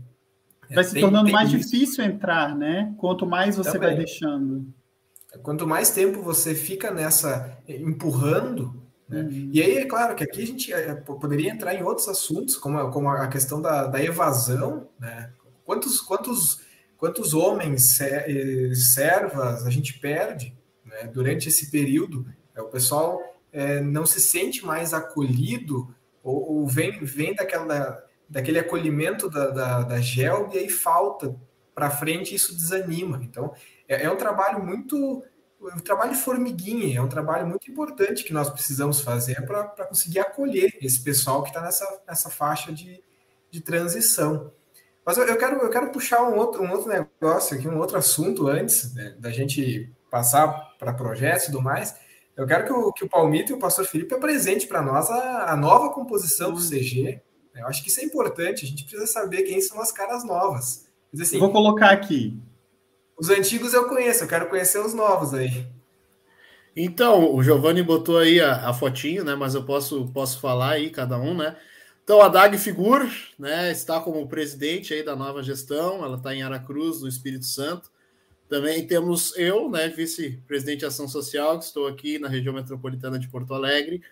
É, 0.70 0.74
vai 0.76 0.84
se 0.84 0.92
tem, 0.92 1.02
tornando 1.02 1.24
tem 1.24 1.34
mais 1.34 1.52
isso. 1.52 1.70
difícil 1.70 2.04
entrar, 2.04 2.56
né? 2.56 2.94
Quanto 2.98 3.26
mais 3.26 3.56
você 3.56 3.72
Também. 3.72 3.88
vai 3.88 3.96
deixando. 3.96 4.72
Quanto 5.42 5.66
mais 5.66 5.90
tempo 5.90 6.22
você 6.22 6.54
fica 6.54 6.90
nessa 6.90 7.58
empurrando, 7.66 8.80
né? 9.08 9.22
Uhum. 9.22 9.50
E 9.52 9.60
aí 9.60 9.78
é 9.78 9.86
claro 9.86 10.14
que 10.14 10.22
aqui 10.22 10.42
a 10.42 10.46
gente 10.46 10.72
é, 10.72 10.94
poderia 10.94 11.50
entrar 11.50 11.74
em 11.74 11.82
outros 11.82 12.08
assuntos, 12.08 12.56
como, 12.56 12.90
como 12.90 13.08
a 13.08 13.26
questão 13.28 13.60
da, 13.60 13.86
da 13.86 14.02
evasão, 14.02 14.88
né? 15.00 15.32
Quantos, 15.64 16.00
quantos, 16.00 16.60
quantos 16.96 17.34
homens, 17.34 17.98
servas 18.74 19.66
a 19.66 19.70
gente 19.70 19.98
perde 19.98 20.56
né? 20.84 21.10
durante 21.12 21.48
esse 21.48 21.70
período? 21.70 22.26
É, 22.55 22.62
o 22.62 22.68
pessoal 22.68 23.20
é, 23.53 23.80
não 23.80 24.07
se 24.07 24.20
sente 24.20 24.64
mais 24.64 24.94
acolhido 24.94 25.94
ou, 26.22 26.59
ou, 26.59 26.66
vem, 26.66 27.05
vem 27.05 27.34
daquela, 27.34 28.05
daquele 28.28 28.59
acolhimento 28.59 29.28
da, 29.28 29.50
da, 29.50 29.82
da 29.82 30.00
GELB 30.00 30.55
e 30.55 30.59
aí 30.59 30.68
falta 30.68 31.34
para 31.74 31.90
frente 31.90 32.34
isso 32.34 32.55
desanima. 32.55 33.20
Então, 33.22 33.53
é, 33.88 34.05
é, 34.05 34.11
um 34.11 34.16
trabalho 34.16 34.64
muito 34.64 35.24
o 35.61 35.80
trabalho 35.80 36.11
de 36.11 36.18
formiguinha 36.18 36.98
é 36.98 37.00
um 37.00 37.09
trabalho 37.09 37.46
muito 37.46 37.70
importante 37.70 38.24
que 38.24 38.32
nós 38.32 38.50
precisamos 38.50 39.00
fazer 39.00 39.46
para 39.46 39.86
conseguir 39.86 40.18
acolher 40.18 40.76
esse 40.80 41.00
pessoal 41.00 41.40
que 41.42 41.50
está 41.50 41.61
nessa, 41.61 42.03
nessa 42.05 42.28
faixa 42.28 42.72
de, 42.72 43.00
de 43.48 43.61
transição. 43.61 44.50
Mas 45.07 45.18
eu, 45.18 45.24
eu, 45.24 45.36
quero, 45.36 45.59
eu 45.59 45.70
quero 45.70 45.92
puxar 45.92 46.22
um 46.22 46.36
outro, 46.36 46.62
um 46.62 46.70
outro 46.72 46.88
negócio 46.88 47.57
aqui, 47.57 47.68
um 47.68 47.78
outro 47.78 47.96
assunto 47.96 48.48
antes 48.48 48.92
né, 48.94 49.14
da 49.18 49.30
gente 49.30 49.92
passar 50.11 50.76
para 50.78 50.92
projetos 50.92 51.44
e 51.44 51.46
tudo 51.46 51.62
mais. 51.62 51.94
Eu 52.37 52.47
quero 52.47 52.64
que 52.64 52.72
o, 52.72 52.93
que 52.93 53.05
o 53.05 53.09
Palmito 53.09 53.53
e 53.53 53.55
o 53.55 53.59
pastor 53.59 53.85
Felipe 53.85 54.14
apresentem 54.14 54.66
para 54.66 54.83
nós 54.83 55.11
a, 55.11 55.53
a, 55.53 55.57
nova 55.57 55.91
composição 55.91 56.53
do 56.53 56.61
CG. 56.61 57.20
Eu 57.55 57.66
acho 57.66 57.83
que 57.83 57.91
isso 57.91 58.01
é 58.01 58.05
importante, 58.05 58.64
a 58.64 58.68
gente 58.68 58.85
precisa 58.85 59.07
saber 59.07 59.43
quem 59.43 59.61
são 59.61 59.80
as 59.80 59.93
caras 59.93 60.24
novas. 60.24 60.89
Assim, 61.20 61.39
Vou 61.39 61.53
colocar 61.53 61.91
aqui. 61.91 62.39
Os 63.18 63.28
antigos 63.28 63.74
eu 63.74 63.87
conheço, 63.87 64.24
eu 64.24 64.28
quero 64.28 64.49
conhecer 64.49 64.78
os 64.78 64.95
novos 64.95 65.35
aí. 65.35 65.66
Então, 66.74 67.35
o 67.35 67.43
Giovanni 67.43 67.83
botou 67.83 68.16
aí 68.16 68.41
a, 68.41 68.70
a 68.70 68.72
fotinho, 68.72 69.22
né? 69.22 69.35
Mas 69.35 69.55
eu 69.55 69.62
posso, 69.64 70.09
posso 70.09 70.41
falar 70.41 70.70
aí, 70.70 70.89
cada 70.89 71.18
um, 71.18 71.37
né? 71.37 71.55
Então, 72.03 72.20
a 72.20 72.28
Dag 72.28 72.57
Figur, 72.59 73.09
né, 73.39 73.70
está 73.70 74.01
como 74.01 74.26
presidente 74.26 74.93
aí 74.93 75.05
da 75.05 75.14
nova 75.14 75.41
gestão, 75.43 76.05
ela 76.05 76.16
está 76.16 76.35
em 76.35 76.43
Aracruz, 76.43 77.01
no 77.01 77.09
Espírito 77.09 77.45
Santo. 77.45 77.91
Também 78.53 78.86
temos 78.86 79.34
eu, 79.38 79.70
né, 79.70 79.88
vice-presidente 79.88 80.80
de 80.80 80.84
Ação 80.84 81.09
Social, 81.09 81.59
que 81.59 81.64
estou 81.64 81.86
aqui 81.86 82.18
na 82.18 82.28
região 82.28 82.53
metropolitana 82.53 83.18
de 83.18 83.26
Porto 83.26 83.55
Alegre. 83.55 84.03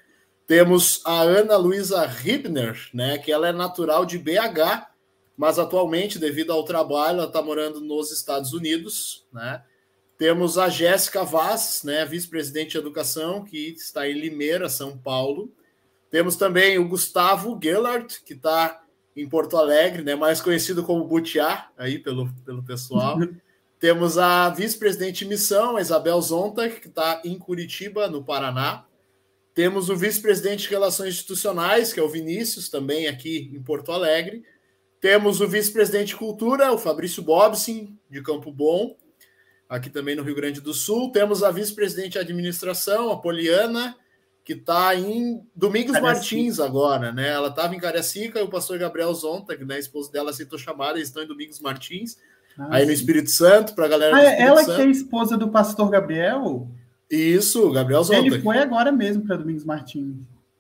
Temos 0.46 1.02
a 1.04 1.20
Ana 1.20 1.58
Luísa 1.58 2.06
Ribner, 2.06 2.88
né, 2.94 3.18
que 3.18 3.30
ela 3.30 3.48
é 3.48 3.52
natural 3.52 4.06
de 4.06 4.16
BH, 4.16 4.88
mas 5.36 5.58
atualmente, 5.58 6.18
devido 6.18 6.54
ao 6.54 6.64
trabalho, 6.64 7.18
ela 7.18 7.26
está 7.26 7.42
morando 7.42 7.82
nos 7.82 8.10
Estados 8.10 8.54
Unidos, 8.54 9.26
né? 9.30 9.62
Temos 10.16 10.56
a 10.56 10.70
Jéssica 10.70 11.22
Vaz, 11.22 11.82
né, 11.84 12.06
vice-presidente 12.06 12.70
de 12.70 12.78
Educação, 12.78 13.44
que 13.44 13.74
está 13.76 14.08
em 14.08 14.14
Limeira, 14.14 14.70
São 14.70 14.96
Paulo. 14.96 15.52
Temos 16.08 16.34
também 16.36 16.78
o 16.78 16.88
Gustavo 16.88 17.60
Gellert, 17.62 18.24
que 18.24 18.32
está 18.32 18.82
em 19.14 19.28
Porto 19.28 19.58
Alegre, 19.58 20.02
né, 20.02 20.14
mais 20.14 20.40
conhecido 20.40 20.82
como 20.82 21.04
Butiá, 21.04 21.68
aí 21.76 21.98
pelo, 21.98 22.32
pelo 22.46 22.62
pessoal. 22.62 23.18
Temos 23.80 24.18
a 24.18 24.50
vice-presidente 24.50 25.20
de 25.20 25.24
missão, 25.24 25.78
a 25.78 25.80
Isabel 25.80 26.20
Zonta, 26.20 26.68
que 26.68 26.86
está 26.86 27.22
em 27.24 27.38
Curitiba, 27.38 28.08
no 28.08 28.22
Paraná. 28.22 28.84
Temos 29.54 29.88
o 29.88 29.96
vice-presidente 29.96 30.64
de 30.64 30.68
Relações 30.68 31.14
Institucionais, 31.14 31.90
que 31.90 31.98
é 31.98 32.02
o 32.02 32.08
Vinícius, 32.08 32.68
também 32.68 33.08
aqui 33.08 33.50
em 33.54 33.62
Porto 33.62 33.90
Alegre. 33.90 34.44
Temos 35.00 35.40
o 35.40 35.48
vice-presidente 35.48 36.08
de 36.08 36.16
Cultura, 36.16 36.70
o 36.70 36.76
Fabrício 36.76 37.22
Bobsin, 37.22 37.98
de 38.10 38.22
Campo 38.22 38.52
Bom, 38.52 38.94
aqui 39.66 39.88
também 39.88 40.14
no 40.14 40.22
Rio 40.22 40.34
Grande 40.34 40.60
do 40.60 40.74
Sul. 40.74 41.10
Temos 41.10 41.42
a 41.42 41.50
vice-presidente 41.50 42.12
de 42.12 42.18
Administração, 42.18 43.10
a 43.10 43.18
Poliana, 43.18 43.96
que 44.44 44.52
está 44.52 44.94
em 44.94 45.42
Domingos. 45.56 45.98
Martins 45.98 46.60
agora, 46.60 47.12
né? 47.12 47.30
Ela 47.30 47.48
estava 47.48 47.74
em 47.74 47.80
Cariacica 47.80 48.40
e 48.40 48.42
o 48.42 48.50
pastor 48.50 48.78
Gabriel 48.78 49.14
Zonta, 49.14 49.56
que 49.56 49.64
né, 49.64 49.76
a 49.76 49.78
esposa 49.78 50.12
dela 50.12 50.32
aceitou 50.32 50.58
chamada, 50.58 50.98
eles 50.98 51.08
estão 51.08 51.22
em 51.22 51.26
Domingos 51.26 51.60
Martins. 51.60 52.18
Ah, 52.60 52.76
aí 52.76 52.84
no 52.84 52.92
Espírito 52.92 53.30
Santo, 53.30 53.74
para 53.74 53.86
a 53.86 53.88
galera. 53.88 54.16
Ah, 54.16 54.22
é 54.22 54.42
ela 54.42 54.62
Santo. 54.62 54.76
que 54.76 54.82
é 54.82 54.90
esposa 54.90 55.36
do 55.36 55.48
pastor 55.48 55.88
Gabriel? 55.88 56.68
Isso, 57.10 57.70
Gabriel 57.70 58.04
Zonta. 58.04 58.18
Ele 58.18 58.40
foi 58.40 58.58
agora 58.58 58.92
mesmo 58.92 59.26
para 59.26 59.36
Domingos 59.36 59.64
Martins. 59.64 60.16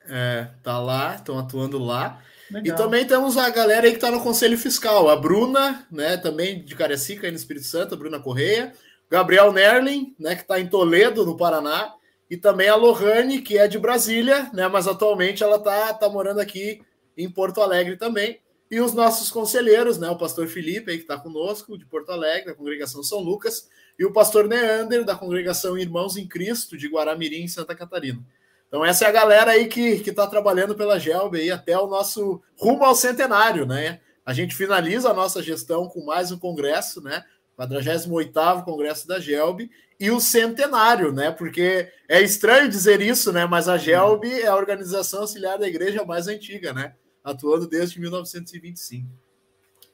É, 0.08 0.48
tá 0.62 0.78
lá, 0.80 1.14
estão 1.14 1.38
atuando 1.38 1.78
lá. 1.78 2.20
Legal. 2.50 2.74
E 2.74 2.76
também 2.76 3.06
temos 3.06 3.36
a 3.36 3.48
galera 3.50 3.86
aí 3.86 3.92
que 3.92 3.98
está 3.98 4.10
no 4.10 4.22
Conselho 4.22 4.58
Fiscal, 4.58 5.08
a 5.08 5.14
Bruna, 5.14 5.86
né, 5.90 6.16
também 6.16 6.64
de 6.64 6.74
Cariacica, 6.74 7.26
aí 7.26 7.30
no 7.30 7.36
Espírito 7.36 7.66
Santo, 7.66 7.94
a 7.94 7.96
Bruna 7.96 8.18
Correia, 8.18 8.72
Gabriel 9.08 9.52
Nerlin, 9.52 10.16
né, 10.18 10.34
que 10.34 10.42
está 10.42 10.58
em 10.58 10.66
Toledo, 10.66 11.24
no 11.24 11.36
Paraná, 11.36 11.94
e 12.28 12.36
também 12.36 12.68
a 12.68 12.74
Lohane, 12.74 13.40
que 13.40 13.56
é 13.56 13.68
de 13.68 13.78
Brasília, 13.78 14.50
né, 14.52 14.66
mas 14.66 14.88
atualmente 14.88 15.44
ela 15.44 15.56
está 15.56 15.94
tá 15.94 16.08
morando 16.08 16.40
aqui 16.40 16.82
em 17.16 17.30
Porto 17.30 17.60
Alegre 17.60 17.96
também 17.96 18.40
e 18.70 18.80
os 18.80 18.92
nossos 18.94 19.30
conselheiros, 19.30 19.98
né? 19.98 20.08
O 20.08 20.16
pastor 20.16 20.46
Felipe, 20.46 20.90
aí, 20.90 20.96
que 20.96 21.02
está 21.02 21.18
conosco, 21.18 21.76
de 21.76 21.84
Porto 21.84 22.10
Alegre, 22.10 22.46
da 22.46 22.54
congregação 22.54 23.02
São 23.02 23.18
Lucas, 23.18 23.68
e 23.98 24.04
o 24.04 24.12
pastor 24.12 24.46
Neander, 24.46 25.04
da 25.04 25.16
congregação 25.16 25.76
Irmãos 25.76 26.16
em 26.16 26.26
Cristo, 26.26 26.76
de 26.76 26.88
Guaramirim, 26.88 27.48
Santa 27.48 27.74
Catarina. 27.74 28.24
Então, 28.68 28.84
essa 28.84 29.04
é 29.04 29.08
a 29.08 29.12
galera 29.12 29.50
aí 29.50 29.66
que 29.66 30.00
está 30.06 30.26
trabalhando 30.28 30.76
pela 30.76 30.98
Gelb 30.98 31.36
aí 31.36 31.50
até 31.50 31.76
o 31.76 31.88
nosso 31.88 32.40
rumo 32.56 32.84
ao 32.84 32.94
centenário, 32.94 33.66
né? 33.66 34.00
A 34.24 34.32
gente 34.32 34.54
finaliza 34.54 35.10
a 35.10 35.14
nossa 35.14 35.42
gestão 35.42 35.88
com 35.88 36.04
mais 36.04 36.30
um 36.30 36.38
congresso, 36.38 37.02
né? 37.02 37.24
48 37.56 38.64
Congresso 38.64 39.06
da 39.08 39.18
Gelb 39.18 39.68
e 39.98 40.10
o 40.10 40.20
centenário, 40.20 41.12
né? 41.12 41.32
Porque 41.32 41.88
é 42.08 42.22
estranho 42.22 42.68
dizer 42.68 43.02
isso, 43.02 43.32
né? 43.32 43.44
Mas 43.44 43.68
a 43.68 43.76
Gelb 43.76 44.24
é 44.24 44.46
a 44.46 44.56
organização 44.56 45.22
auxiliar 45.22 45.58
da 45.58 45.68
igreja 45.68 46.04
mais 46.04 46.28
antiga, 46.28 46.72
né? 46.72 46.94
Atuando 47.22 47.68
desde 47.68 48.00
1925. 48.00 49.08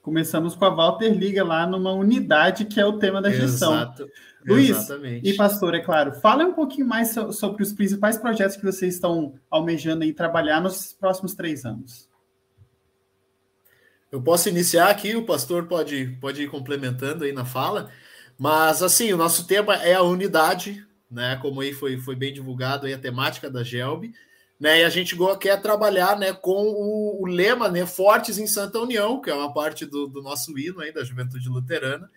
Começamos 0.01 0.55
com 0.55 0.65
a 0.65 0.71
Walter 0.71 1.13
Liga 1.13 1.43
lá 1.43 1.67
numa 1.67 1.93
unidade 1.93 2.65
que 2.67 2.81
é 2.81 2.87
o 2.87 2.99
tema 2.99 3.21
da 3.21 3.29
gestão. 3.31 3.73
Exato. 3.73 4.09
Luiz 4.47 4.71
Exatamente. 4.71 5.29
e 5.29 5.35
pastor, 5.35 5.75
é 5.75 5.81
claro, 5.81 6.13
fala 6.21 6.45
um 6.45 6.53
pouquinho 6.53 6.87
mais 6.87 7.13
sobre 7.33 7.65
os 7.65 7.73
principais 7.73 8.17
projetos 8.17 8.57
que 8.57 8.65
vocês 8.65 8.95
estão 8.95 9.35
almejando 9.51 10.05
em 10.05 10.13
trabalhar 10.13 10.61
nos 10.61 10.93
próximos 10.93 11.35
três 11.35 11.65
anos. 11.65 12.09
Eu 14.13 14.23
posso 14.23 14.49
iniciar 14.49 14.89
aqui, 14.89 15.17
o 15.17 15.27
pastor 15.27 15.67
pode, 15.67 16.17
pode 16.21 16.45
ir 16.45 16.49
complementando 16.49 17.25
aí 17.25 17.33
na 17.33 17.45
fala, 17.45 17.91
mas 18.39 18.85
assim, 18.85 19.13
o 19.13 19.17
nosso 19.17 19.49
tema 19.49 19.75
é 19.75 19.95
a 19.95 20.03
unidade, 20.03 20.87
né? 21.11 21.37
Como 21.43 21.61
aí 21.61 21.73
foi, 21.73 21.99
foi 21.99 22.15
bem 22.15 22.33
divulgado 22.33 22.87
aí 22.87 22.95
a 22.95 22.99
temática 22.99 23.51
da 23.51 23.65
GELB, 23.65 24.15
né? 24.59 24.81
E 24.81 24.85
a 24.85 24.89
gente 24.89 25.17
quer 25.39 25.61
trabalhar 25.61 26.19
né, 26.19 26.33
com 26.33 26.63
o, 26.63 27.23
o, 27.23 27.27
lema 27.27 27.69
né, 27.69 27.85
Fortes 27.87 28.39
em 28.39 28.47
Santa 28.47 28.79
União, 28.79 29.21
que 29.21 29.31
é 29.31 29.35
uma 29.35 29.53
parte 29.53 29.85
do, 29.85 30.07
do 30.07 30.23
nosso 30.23 30.59
hino 30.59 30.81
aí, 30.81 30.93
da 30.93 31.05
Juventude 31.05 31.49
Luterana, 31.49 32.11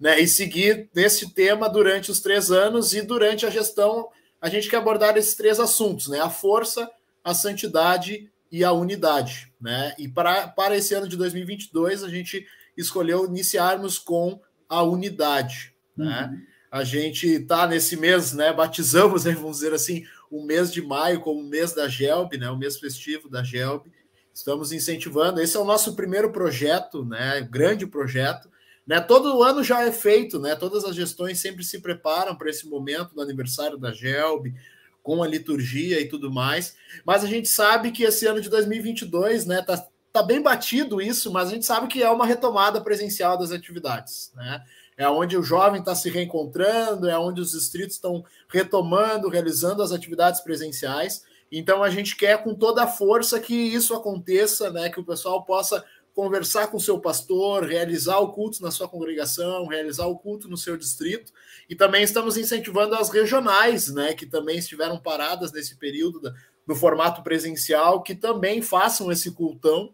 né, 0.00 0.18
e 0.18 0.26
seguir 0.26 0.88
nesse 0.94 1.32
tema 1.32 1.68
durante 1.68 2.10
os 2.10 2.20
três 2.20 2.50
anos 2.50 2.92
e 2.92 3.02
durante 3.02 3.46
a 3.46 3.50
gestão 3.50 4.08
a 4.42 4.48
gente 4.48 4.68
quer 4.68 4.78
abordar 4.78 5.16
esses 5.16 5.36
três 5.36 5.60
assuntos, 5.60 6.08
né? 6.08 6.18
A 6.18 6.28
força, 6.28 6.90
a 7.22 7.32
santidade 7.32 8.28
e 8.50 8.64
a 8.64 8.72
unidade, 8.72 9.52
né? 9.60 9.94
E 9.96 10.08
para, 10.08 10.48
para 10.48 10.76
esse 10.76 10.92
ano 10.92 11.06
de 11.06 11.16
2022 11.16 12.02
a 12.02 12.08
gente 12.08 12.44
escolheu 12.76 13.24
iniciarmos 13.24 13.98
com 13.98 14.40
a 14.68 14.82
unidade, 14.82 15.72
né? 15.96 16.04
uhum. 16.04 16.10
né? 16.32 16.42
A 16.72 16.82
gente 16.82 17.26
está 17.28 17.66
nesse 17.66 17.96
mês, 17.96 18.32
né? 18.32 18.52
Batizamos, 18.52 19.26
né, 19.26 19.32
vamos 19.32 19.58
dizer 19.58 19.74
assim, 19.74 20.04
o 20.32 20.42
mês 20.42 20.72
de 20.72 20.80
maio 20.80 21.20
como 21.20 21.40
o 21.40 21.46
mês 21.46 21.74
da 21.74 21.86
GELB, 21.86 22.38
né, 22.38 22.50
o 22.50 22.56
mês 22.56 22.78
festivo 22.78 23.28
da 23.28 23.44
GELB. 23.44 23.92
Estamos 24.32 24.72
incentivando. 24.72 25.42
Esse 25.42 25.58
é 25.58 25.60
o 25.60 25.64
nosso 25.64 25.94
primeiro 25.94 26.32
projeto, 26.32 27.04
né, 27.04 27.46
grande 27.50 27.86
projeto. 27.86 28.50
Né, 28.86 28.98
todo 28.98 29.42
ano 29.42 29.62
já 29.62 29.84
é 29.84 29.92
feito, 29.92 30.40
né, 30.40 30.56
todas 30.56 30.84
as 30.84 30.96
gestões 30.96 31.38
sempre 31.38 31.62
se 31.62 31.80
preparam 31.80 32.34
para 32.34 32.48
esse 32.48 32.66
momento 32.66 33.14
do 33.14 33.20
aniversário 33.20 33.76
da 33.76 33.92
GELB, 33.92 34.54
com 35.02 35.22
a 35.22 35.28
liturgia 35.28 36.00
e 36.00 36.08
tudo 36.08 36.32
mais. 36.32 36.76
Mas 37.04 37.22
a 37.22 37.26
gente 37.26 37.48
sabe 37.48 37.90
que 37.90 38.02
esse 38.02 38.26
ano 38.26 38.40
de 38.40 38.48
2022, 38.48 39.44
né, 39.44 39.60
tá, 39.60 39.86
tá 40.10 40.22
bem 40.22 40.40
batido 40.40 41.00
isso, 41.02 41.30
mas 41.30 41.48
a 41.48 41.52
gente 41.52 41.66
sabe 41.66 41.88
que 41.88 42.02
é 42.02 42.08
uma 42.08 42.26
retomada 42.26 42.80
presencial 42.80 43.36
das 43.36 43.52
atividades, 43.52 44.32
né? 44.34 44.62
É 44.96 45.08
onde 45.08 45.36
o 45.36 45.42
jovem 45.42 45.80
está 45.80 45.94
se 45.94 46.10
reencontrando, 46.10 47.08
é 47.08 47.18
onde 47.18 47.40
os 47.40 47.52
distritos 47.52 47.96
estão 47.96 48.24
retomando, 48.48 49.28
realizando 49.28 49.82
as 49.82 49.92
atividades 49.92 50.40
presenciais. 50.40 51.24
Então 51.50 51.82
a 51.82 51.90
gente 51.90 52.16
quer 52.16 52.42
com 52.42 52.54
toda 52.54 52.84
a 52.84 52.86
força 52.86 53.38
que 53.40 53.54
isso 53.54 53.94
aconteça, 53.94 54.70
né? 54.70 54.88
Que 54.88 55.00
o 55.00 55.04
pessoal 55.04 55.44
possa 55.44 55.84
conversar 56.14 56.68
com 56.68 56.78
seu 56.78 56.98
pastor, 56.98 57.64
realizar 57.64 58.18
o 58.18 58.32
culto 58.32 58.62
na 58.62 58.70
sua 58.70 58.88
congregação, 58.88 59.66
realizar 59.66 60.06
o 60.06 60.18
culto 60.18 60.48
no 60.48 60.56
seu 60.56 60.76
distrito. 60.76 61.32
E 61.68 61.74
também 61.74 62.02
estamos 62.02 62.36
incentivando 62.36 62.94
as 62.94 63.08
regionais, 63.08 63.88
né? 63.92 64.14
Que 64.14 64.26
também 64.26 64.58
estiveram 64.58 64.98
paradas 64.98 65.52
nesse 65.52 65.76
período 65.76 66.20
da, 66.20 66.34
no 66.66 66.74
formato 66.74 67.22
presencial, 67.22 68.02
que 68.02 68.14
também 68.14 68.62
façam 68.62 69.10
esse 69.10 69.30
cultão 69.30 69.92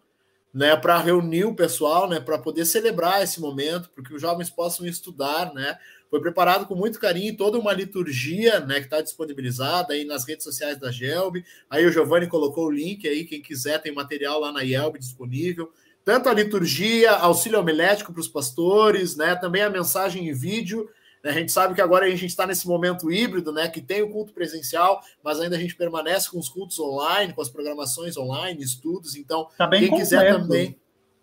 né, 0.52 0.76
para 0.76 0.98
reunir 0.98 1.44
o 1.44 1.54
pessoal, 1.54 2.08
né, 2.08 2.18
para 2.20 2.38
poder 2.38 2.64
celebrar 2.64 3.22
esse 3.22 3.40
momento, 3.40 3.90
porque 3.94 4.14
os 4.14 4.20
jovens 4.20 4.50
possam 4.50 4.86
estudar, 4.86 5.52
né? 5.54 5.76
Foi 6.10 6.20
preparado 6.20 6.66
com 6.66 6.74
muito 6.74 6.98
carinho 6.98 7.36
toda 7.36 7.58
uma 7.58 7.72
liturgia, 7.72 8.60
né, 8.60 8.76
que 8.76 8.86
está 8.86 9.00
disponibilizada 9.02 9.92
aí 9.92 10.04
nas 10.04 10.26
redes 10.26 10.44
sociais 10.44 10.78
da 10.78 10.90
Gelb. 10.90 11.44
Aí 11.68 11.84
o 11.84 11.92
Giovanni 11.92 12.26
colocou 12.26 12.66
o 12.66 12.70
link 12.70 13.06
aí, 13.06 13.24
quem 13.24 13.42
quiser 13.42 13.80
tem 13.82 13.92
material 13.92 14.40
lá 14.40 14.50
na 14.50 14.62
Yelb 14.62 14.98
disponível. 14.98 15.70
Tanto 16.02 16.30
a 16.30 16.34
liturgia, 16.34 17.12
auxílio 17.12 17.60
homilético 17.60 18.12
para 18.12 18.20
os 18.20 18.28
pastores, 18.28 19.16
né, 19.16 19.36
também 19.36 19.60
a 19.60 19.68
mensagem 19.68 20.26
em 20.26 20.32
vídeo 20.32 20.88
a 21.24 21.32
gente 21.32 21.52
sabe 21.52 21.74
que 21.74 21.80
agora 21.80 22.06
a 22.06 22.10
gente 22.10 22.26
está 22.26 22.46
nesse 22.46 22.66
momento 22.66 23.10
híbrido, 23.10 23.52
né? 23.52 23.68
Que 23.68 23.80
tem 23.80 24.02
o 24.02 24.10
culto 24.10 24.32
presencial, 24.32 25.02
mas 25.22 25.40
ainda 25.40 25.56
a 25.56 25.58
gente 25.58 25.74
permanece 25.74 26.30
com 26.30 26.38
os 26.38 26.48
cultos 26.48 26.78
online, 26.78 27.32
com 27.32 27.42
as 27.42 27.48
programações 27.48 28.16
online, 28.16 28.62
estudos. 28.62 29.16
Então, 29.16 29.48
tá 29.56 29.68
quem 29.68 29.88
completo. 29.88 29.96
quiser 29.96 30.32
também. 30.32 30.78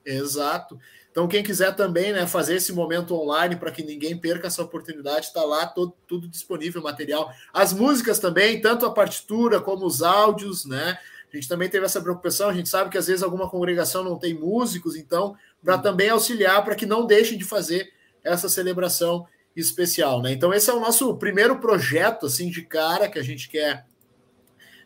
Exato. 0.06 0.78
Então, 1.10 1.30
quem 1.30 1.42
quiser 1.42 1.74
também 1.74 2.12
né, 2.12 2.28
fazer 2.28 2.56
esse 2.56 2.74
momento 2.74 3.16
online 3.16 3.56
para 3.56 3.72
que 3.72 3.82
ninguém 3.82 4.18
perca 4.18 4.48
essa 4.48 4.62
oportunidade, 4.62 5.28
está 5.28 5.44
lá 5.44 5.66
todo, 5.66 5.94
tudo 6.06 6.28
disponível, 6.28 6.82
material. 6.82 7.32
As 7.54 7.72
músicas 7.72 8.20
também, 8.20 8.60
tanto 8.60 8.86
a 8.86 8.92
partitura 8.92 9.62
como 9.62 9.86
os 9.86 10.04
áudios, 10.04 10.66
né? 10.66 11.00
A 11.32 11.36
gente 11.36 11.48
também 11.48 11.70
teve 11.70 11.86
essa 11.86 12.02
preocupação, 12.02 12.50
a 12.50 12.54
gente 12.54 12.70
sabe 12.70 12.90
que 12.90 12.98
às 12.98 13.08
vezes 13.08 13.24
alguma 13.24 13.50
congregação 13.50 14.04
não 14.04 14.20
tem 14.20 14.34
músicos, 14.34 14.96
então, 14.96 15.36
para 15.64 15.78
também 15.78 16.10
auxiliar 16.10 16.64
para 16.64 16.76
que 16.76 16.86
não 16.86 17.06
deixem 17.06 17.38
de 17.38 17.46
fazer 17.46 17.92
essa 18.24 18.50
celebração 18.50 19.26
especial, 19.56 20.22
né? 20.22 20.32
Então, 20.32 20.54
esse 20.54 20.70
é 20.70 20.74
o 20.74 20.80
nosso 20.80 21.16
primeiro 21.18 21.60
projeto, 21.60 22.26
assim, 22.26 22.50
de 22.50 22.62
cara 22.62 23.08
que 23.08 23.20
a 23.20 23.24
gente 23.24 23.50
quer 23.50 23.86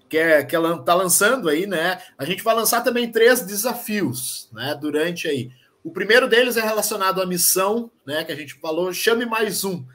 quer, 0.10 0.46
quer 0.48 0.60
tá 0.84 0.94
lançando 0.94 1.48
aí, 1.48 1.68
né? 1.68 2.02
A 2.18 2.26
gente 2.26 2.44
vai 2.44 2.56
lançar 2.56 2.82
também 2.82 3.12
três 3.12 3.42
desafios, 3.42 4.50
né? 4.52 4.78
Durante 4.80 5.28
aí. 5.28 5.52
O 5.84 5.92
primeiro 5.92 6.28
deles 6.28 6.58
é 6.58 6.62
relacionado 6.62 7.22
à 7.22 7.26
missão, 7.26 7.90
né? 8.06 8.24
Que 8.24 8.32
a 8.32 8.36
gente 8.36 8.56
falou, 8.56 8.92
chame 8.92 9.26
mais 9.26 9.64
um, 9.64 9.86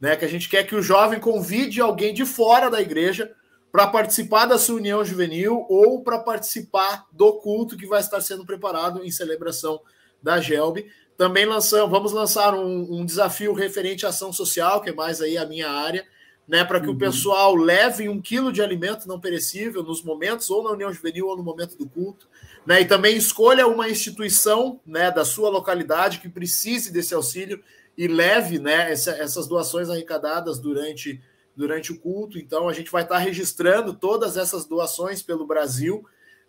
né? 0.00 0.16
Que 0.16 0.24
a 0.24 0.28
gente 0.28 0.48
quer 0.48 0.64
que 0.64 0.74
o 0.74 0.82
jovem 0.82 1.20
convide 1.20 1.80
alguém 1.80 2.14
de 2.14 2.24
fora 2.24 2.70
da 2.70 2.80
igreja 2.80 3.34
para 3.70 3.88
participar 3.88 4.46
da 4.46 4.56
sua 4.56 4.76
união 4.76 5.04
juvenil 5.04 5.66
ou 5.68 6.02
para 6.02 6.20
participar 6.20 7.06
do 7.12 7.34
culto 7.40 7.76
que 7.76 7.86
vai 7.86 8.00
estar 8.00 8.20
sendo 8.20 8.46
preparado 8.46 9.04
em 9.04 9.10
celebração 9.10 9.80
da 10.22 10.40
Gelb. 10.40 10.86
Também 11.16 11.46
lançamos, 11.46 11.90
vamos 11.90 12.12
lançar 12.12 12.54
um, 12.54 13.00
um 13.00 13.04
desafio 13.04 13.52
referente 13.52 14.04
à 14.04 14.08
ação 14.08 14.32
social, 14.32 14.80
que 14.82 14.90
é 14.90 14.94
mais 14.94 15.20
aí 15.20 15.38
a 15.38 15.46
minha 15.46 15.70
área, 15.70 16.04
né, 16.46 16.64
para 16.64 16.80
que 16.80 16.88
uhum. 16.88 16.94
o 16.94 16.98
pessoal 16.98 17.54
leve 17.54 18.08
um 18.08 18.20
quilo 18.20 18.52
de 18.52 18.60
alimento 18.60 19.08
não 19.08 19.18
perecível 19.18 19.82
nos 19.82 20.02
momentos, 20.02 20.50
ou 20.50 20.62
na 20.62 20.70
União 20.70 20.92
Juvenil, 20.92 21.26
ou 21.26 21.36
no 21.36 21.42
momento 21.42 21.76
do 21.76 21.88
culto, 21.88 22.28
né, 22.66 22.82
e 22.82 22.84
também 22.84 23.16
escolha 23.16 23.66
uma 23.66 23.88
instituição 23.88 24.80
né, 24.84 25.10
da 25.10 25.24
sua 25.24 25.48
localidade 25.48 26.18
que 26.18 26.28
precise 26.28 26.92
desse 26.92 27.14
auxílio 27.14 27.62
e 27.96 28.06
leve 28.08 28.58
né, 28.58 28.90
essa, 28.90 29.12
essas 29.12 29.46
doações 29.46 29.88
arrecadadas 29.88 30.58
durante, 30.58 31.20
durante 31.56 31.92
o 31.92 31.98
culto. 31.98 32.38
Então, 32.38 32.68
a 32.68 32.72
gente 32.72 32.90
vai 32.90 33.04
estar 33.04 33.18
registrando 33.18 33.94
todas 33.94 34.36
essas 34.36 34.66
doações 34.66 35.22
pelo 35.22 35.46
Brasil, 35.46 36.04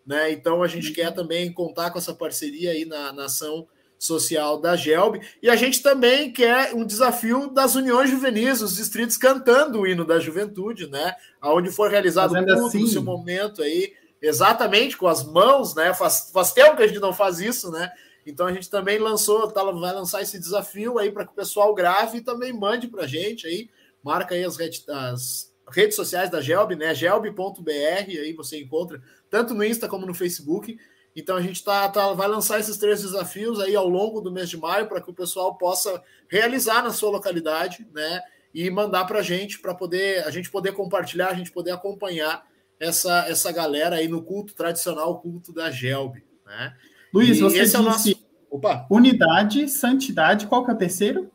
né, 0.05 0.31
então 0.31 0.61
a 0.61 0.67
gente 0.67 0.89
uhum. 0.89 0.93
quer 0.93 1.13
também 1.13 1.53
contar 1.53 1.91
com 1.91 1.99
essa 1.99 2.13
parceria 2.13 2.71
aí 2.71 2.83
na, 2.83 3.13
na 3.13 3.25
ação 3.25 3.67
social 3.97 4.59
da 4.59 4.75
GELB. 4.75 5.21
E 5.41 5.49
a 5.49 5.55
gente 5.55 5.81
também 5.81 6.31
quer 6.31 6.73
um 6.73 6.85
desafio 6.85 7.49
das 7.49 7.75
uniões 7.75 8.09
juvenis, 8.09 8.61
os 8.61 8.75
distritos 8.75 9.17
cantando 9.17 9.81
o 9.81 9.87
hino 9.87 10.05
da 10.05 10.19
juventude, 10.19 10.87
né? 10.87 11.15
Aonde 11.41 11.71
for 11.71 11.89
realizado 11.89 12.33
o 12.33 12.45
culto 12.45 12.67
assim. 12.67 12.87
seu 12.87 13.03
momento 13.03 13.61
aí, 13.61 13.93
exatamente 14.21 14.97
com 14.97 15.07
as 15.07 15.23
mãos, 15.23 15.75
né? 15.75 15.93
Faz, 15.93 16.29
faz 16.33 16.53
tempo 16.53 16.77
que 16.77 16.83
a 16.83 16.87
gente 16.87 16.99
não 16.99 17.13
faz 17.13 17.39
isso, 17.39 17.71
né? 17.71 17.91
Então 18.25 18.47
a 18.47 18.53
gente 18.53 18.69
também 18.69 18.97
lançou, 18.97 19.47
tá, 19.51 19.63
vai 19.63 19.93
lançar 19.93 20.21
esse 20.21 20.39
desafio 20.39 20.97
aí 20.97 21.11
para 21.11 21.25
que 21.25 21.31
o 21.31 21.35
pessoal 21.35 21.73
grave 21.75 22.17
e 22.17 22.21
também 22.21 22.51
mande 22.51 22.87
para 22.87 23.03
a 23.03 23.07
gente 23.07 23.45
aí. 23.45 23.69
Marca 24.03 24.35
aí 24.35 24.43
as, 24.43 24.57
redes, 24.57 24.87
as 24.89 25.53
redes 25.69 25.95
sociais 25.95 26.29
da 26.29 26.41
Gelb, 26.41 26.75
né? 26.75 26.93
Gelb.br, 26.93 27.69
aí 27.71 28.33
você 28.33 28.59
encontra 28.59 29.01
tanto 29.29 29.53
no 29.53 29.63
Insta 29.63 29.87
como 29.87 30.05
no 30.05 30.13
Facebook. 30.13 30.77
Então 31.15 31.37
a 31.37 31.41
gente 31.41 31.63
tá, 31.63 31.87
tá, 31.87 32.11
vai 32.13 32.27
lançar 32.27 32.59
esses 32.59 32.77
três 32.77 33.01
desafios 33.01 33.59
aí 33.59 33.75
ao 33.75 33.87
longo 33.87 34.19
do 34.19 34.31
mês 34.31 34.49
de 34.49 34.57
maio 34.57 34.87
para 34.87 35.01
que 35.01 35.09
o 35.09 35.13
pessoal 35.13 35.55
possa 35.55 36.03
realizar 36.27 36.83
na 36.83 36.91
sua 36.91 37.09
localidade, 37.09 37.87
né? 37.93 38.21
E 38.53 38.69
mandar 38.69 39.05
para 39.05 39.19
a 39.19 39.23
gente 39.23 39.59
para 39.59 39.73
poder 39.73 40.25
a 40.25 40.31
gente 40.31 40.49
poder 40.49 40.73
compartilhar, 40.73 41.29
a 41.29 41.33
gente 41.33 41.51
poder 41.51 41.71
acompanhar 41.71 42.45
essa, 42.79 43.25
essa 43.27 43.51
galera 43.51 43.95
aí 43.95 44.07
no 44.07 44.21
culto 44.21 44.53
tradicional, 44.53 45.11
o 45.11 45.19
culto 45.19 45.53
da 45.53 45.71
Gelb, 45.71 46.21
né? 46.45 46.75
Luiz, 47.13 47.37
e 47.37 47.41
você 47.41 47.61
disse 47.61 47.75
é 47.75 47.79
nosso... 47.79 48.25
Opa. 48.49 48.85
unidade, 48.89 49.67
santidade, 49.69 50.47
qual 50.47 50.63
que 50.63 50.71
é 50.71 50.73
o 50.73 50.77
terceiro? 50.77 51.31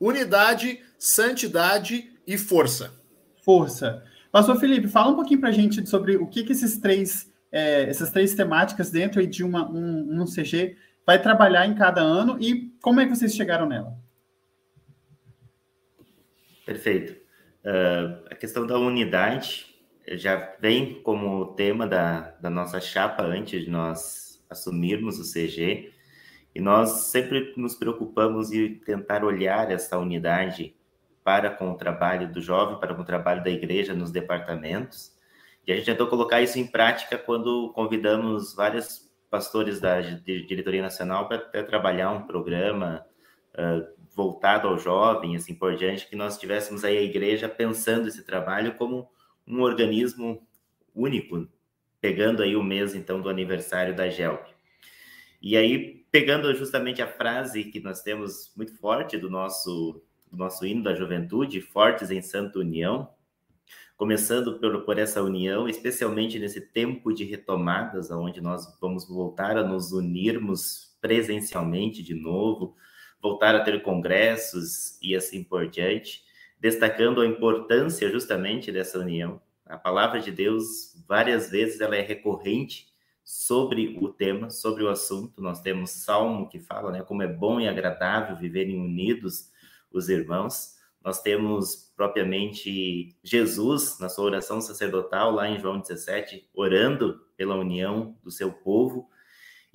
Unidade, 0.00 0.82
santidade 0.98 2.12
e 2.26 2.38
força. 2.38 2.92
Força. 3.44 4.02
Pastor 4.30 4.58
Felipe, 4.58 4.88
fala 4.88 5.10
um 5.10 5.14
pouquinho 5.14 5.40
para 5.40 5.48
a 5.48 5.52
gente 5.52 5.86
sobre 5.86 6.16
o 6.16 6.26
que, 6.26 6.44
que 6.44 6.52
esses 6.52 6.78
três 6.78 7.30
é, 7.50 7.82
essas 7.84 8.10
três 8.10 8.34
temáticas 8.34 8.90
dentro 8.90 9.26
de 9.26 9.42
uma, 9.42 9.70
um, 9.70 10.22
um 10.22 10.24
CG 10.24 10.76
vai 11.06 11.20
trabalhar 11.20 11.66
em 11.66 11.74
cada 11.74 12.00
ano 12.00 12.36
e 12.40 12.70
como 12.80 13.00
é 13.00 13.06
que 13.06 13.16
vocês 13.16 13.34
chegaram 13.34 13.66
nela? 13.66 13.96
Perfeito. 16.66 17.12
Uh, 17.64 18.26
a 18.30 18.34
questão 18.34 18.66
da 18.66 18.78
unidade 18.78 19.66
já 20.12 20.54
vem 20.60 21.02
como 21.02 21.54
tema 21.54 21.86
da, 21.86 22.32
da 22.40 22.50
nossa 22.50 22.80
chapa 22.80 23.22
antes 23.22 23.64
de 23.64 23.70
nós 23.70 24.28
assumirmos 24.48 25.18
o 25.18 25.32
CG, 25.32 25.92
e 26.54 26.60
nós 26.60 27.10
sempre 27.10 27.52
nos 27.56 27.74
preocupamos 27.74 28.50
em 28.52 28.74
tentar 28.74 29.24
olhar 29.24 29.70
essa 29.70 29.98
unidade 29.98 30.74
para 31.22 31.50
com 31.50 31.70
o 31.70 31.76
trabalho 31.76 32.32
do 32.32 32.40
jovem, 32.40 32.80
para 32.80 32.94
com 32.94 33.02
o 33.02 33.04
trabalho 33.04 33.44
da 33.44 33.50
igreja 33.50 33.94
nos 33.94 34.10
departamentos, 34.10 35.16
e 35.68 35.72
a 35.72 35.76
gente 35.76 35.84
tentou 35.84 36.06
colocar 36.06 36.40
isso 36.40 36.58
em 36.58 36.66
prática 36.66 37.18
quando 37.18 37.70
convidamos 37.74 38.54
vários 38.54 39.06
pastores 39.28 39.78
da 39.78 40.00
diretoria 40.00 40.80
nacional 40.80 41.28
para 41.28 41.40
trabalhar 41.62 42.10
um 42.10 42.26
programa 42.26 43.04
uh, 43.52 43.86
voltado 44.16 44.66
ao 44.66 44.78
jovem, 44.78 45.36
assim 45.36 45.54
por 45.54 45.76
diante, 45.76 46.08
que 46.08 46.16
nós 46.16 46.38
tivéssemos 46.38 46.84
aí 46.84 46.96
a 46.96 47.02
igreja 47.02 47.50
pensando 47.50 48.08
esse 48.08 48.24
trabalho 48.24 48.76
como 48.76 49.10
um 49.46 49.60
organismo 49.60 50.42
único, 50.94 51.46
pegando 52.00 52.42
aí 52.42 52.56
o 52.56 52.62
mês 52.62 52.94
então 52.94 53.20
do 53.20 53.28
aniversário 53.28 53.94
da 53.94 54.08
GELP. 54.08 54.48
E 55.42 55.54
aí, 55.54 56.02
pegando 56.10 56.54
justamente 56.54 57.02
a 57.02 57.06
frase 57.06 57.64
que 57.64 57.78
nós 57.78 58.00
temos 58.00 58.50
muito 58.56 58.74
forte 58.78 59.18
do 59.18 59.28
nosso, 59.28 60.02
do 60.32 60.38
nosso 60.38 60.64
hino 60.64 60.82
da 60.82 60.94
juventude, 60.94 61.60
Fortes 61.60 62.10
em 62.10 62.22
Santa 62.22 62.58
União, 62.58 63.10
começando 63.98 64.60
por, 64.60 64.84
por 64.84 64.96
essa 64.96 65.20
união, 65.20 65.68
especialmente 65.68 66.38
nesse 66.38 66.60
tempo 66.60 67.12
de 67.12 67.24
retomadas, 67.24 68.12
onde 68.12 68.40
nós 68.40 68.78
vamos 68.80 69.08
voltar 69.08 69.58
a 69.58 69.64
nos 69.64 69.90
unirmos 69.90 70.96
presencialmente 71.00 72.00
de 72.00 72.14
novo, 72.14 72.76
voltar 73.20 73.56
a 73.56 73.60
ter 73.60 73.82
congressos 73.82 74.96
e 75.02 75.16
assim 75.16 75.42
por 75.42 75.68
diante, 75.68 76.22
destacando 76.60 77.20
a 77.20 77.26
importância 77.26 78.08
justamente 78.08 78.70
dessa 78.70 79.00
união. 79.00 79.42
A 79.66 79.76
palavra 79.76 80.20
de 80.20 80.30
Deus, 80.30 80.94
várias 81.08 81.50
vezes, 81.50 81.80
ela 81.80 81.96
é 81.96 82.00
recorrente 82.00 82.86
sobre 83.24 83.98
o 84.00 84.08
tema, 84.12 84.48
sobre 84.48 84.84
o 84.84 84.88
assunto. 84.88 85.42
Nós 85.42 85.60
temos 85.60 85.90
Salmo 85.90 86.48
que 86.48 86.60
fala, 86.60 86.92
né, 86.92 87.02
como 87.02 87.24
é 87.24 87.26
bom 87.26 87.60
e 87.60 87.66
agradável 87.66 88.36
viverem 88.36 88.80
unidos 88.80 89.50
os 89.90 90.08
irmãos. 90.08 90.76
Nós 91.04 91.20
temos 91.20 91.87
propriamente 91.98 93.16
Jesus 93.24 93.98
na 93.98 94.08
sua 94.08 94.26
oração 94.26 94.60
sacerdotal, 94.60 95.32
lá 95.32 95.48
em 95.48 95.58
João 95.58 95.80
17, 95.80 96.48
orando 96.54 97.20
pela 97.36 97.56
união 97.56 98.16
do 98.22 98.30
seu 98.30 98.52
povo. 98.52 99.10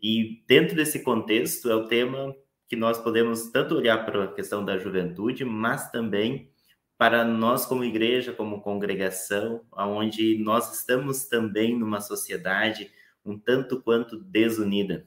E 0.02 0.42
dentro 0.48 0.74
desse 0.74 1.04
contexto 1.04 1.70
é 1.70 1.76
o 1.76 1.86
tema 1.86 2.34
que 2.66 2.78
nós 2.78 2.98
podemos 2.98 3.52
tanto 3.52 3.76
olhar 3.76 4.06
para 4.06 4.24
a 4.24 4.34
questão 4.34 4.64
da 4.64 4.78
juventude, 4.78 5.44
mas 5.44 5.92
também 5.92 6.50
para 6.98 7.26
nós 7.26 7.66
como 7.66 7.84
igreja, 7.84 8.32
como 8.32 8.62
congregação, 8.62 9.66
onde 9.74 10.38
nós 10.38 10.74
estamos 10.80 11.26
também 11.26 11.78
numa 11.78 12.00
sociedade 12.00 12.90
um 13.26 13.38
tanto 13.38 13.82
quanto 13.82 14.18
desunida. 14.18 15.06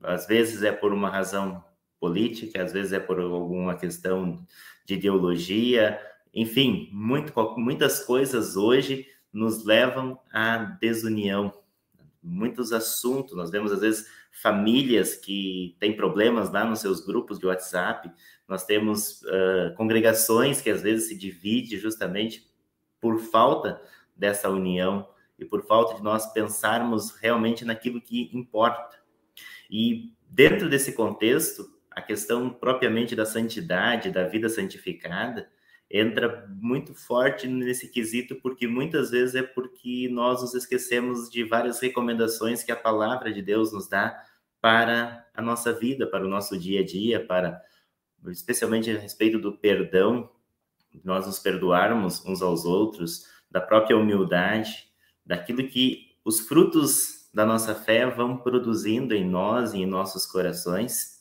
Às 0.00 0.28
vezes 0.28 0.62
é 0.62 0.70
por 0.70 0.92
uma 0.92 1.10
razão 1.10 1.64
política, 1.98 2.62
às 2.62 2.72
vezes 2.72 2.92
é 2.92 3.00
por 3.00 3.18
alguma 3.20 3.76
questão 3.76 4.44
de 4.84 4.94
ideologia, 4.94 6.00
enfim, 6.32 6.88
muito, 6.92 7.32
muitas 7.56 8.04
coisas 8.04 8.56
hoje 8.56 9.06
nos 9.32 9.64
levam 9.64 10.18
à 10.32 10.56
desunião. 10.56 11.52
Muitos 12.22 12.72
assuntos, 12.72 13.36
nós 13.36 13.50
vemos 13.50 13.72
às 13.72 13.80
vezes 13.80 14.06
famílias 14.30 15.16
que 15.16 15.76
têm 15.80 15.96
problemas 15.96 16.50
lá 16.50 16.64
nos 16.64 16.80
seus 16.80 17.04
grupos 17.04 17.38
de 17.38 17.46
WhatsApp, 17.46 18.10
nós 18.46 18.64
temos 18.64 19.22
uh, 19.22 19.74
congregações 19.76 20.60
que 20.60 20.70
às 20.70 20.82
vezes 20.82 21.08
se 21.08 21.16
dividem 21.16 21.78
justamente 21.78 22.48
por 23.00 23.18
falta 23.18 23.80
dessa 24.16 24.48
união 24.48 25.08
e 25.38 25.44
por 25.44 25.64
falta 25.64 25.94
de 25.94 26.02
nós 26.02 26.32
pensarmos 26.32 27.10
realmente 27.16 27.64
naquilo 27.64 28.00
que 28.00 28.30
importa. 28.32 28.98
E 29.70 30.12
dentro 30.28 30.68
desse 30.68 30.92
contexto, 30.92 31.77
a 31.98 32.02
questão 32.02 32.48
propriamente 32.48 33.16
da 33.16 33.26
santidade, 33.26 34.12
da 34.12 34.24
vida 34.24 34.48
santificada, 34.48 35.50
entra 35.90 36.46
muito 36.48 36.94
forte 36.94 37.48
nesse 37.48 37.88
quesito, 37.88 38.36
porque 38.36 38.68
muitas 38.68 39.10
vezes 39.10 39.34
é 39.34 39.42
porque 39.42 40.08
nós 40.08 40.40
nos 40.40 40.54
esquecemos 40.54 41.28
de 41.28 41.42
várias 41.42 41.80
recomendações 41.80 42.62
que 42.62 42.70
a 42.70 42.76
palavra 42.76 43.32
de 43.32 43.42
Deus 43.42 43.72
nos 43.72 43.88
dá 43.88 44.16
para 44.60 45.26
a 45.34 45.42
nossa 45.42 45.72
vida, 45.72 46.06
para 46.06 46.24
o 46.24 46.28
nosso 46.28 46.56
dia 46.56 46.82
a 46.82 46.84
dia, 46.84 47.24
para 47.24 47.60
especialmente 48.28 48.90
a 48.90 48.98
respeito 48.98 49.40
do 49.40 49.58
perdão, 49.58 50.30
nós 51.02 51.26
nos 51.26 51.40
perdoarmos 51.40 52.24
uns 52.24 52.42
aos 52.42 52.64
outros, 52.64 53.26
da 53.50 53.60
própria 53.60 53.96
humildade, 53.96 54.88
daquilo 55.26 55.66
que 55.66 56.16
os 56.24 56.38
frutos 56.38 57.28
da 57.34 57.44
nossa 57.44 57.74
fé 57.74 58.06
vão 58.08 58.36
produzindo 58.36 59.14
em 59.14 59.28
nós 59.28 59.72
e 59.74 59.78
em 59.78 59.86
nossos 59.86 60.26
corações 60.26 61.17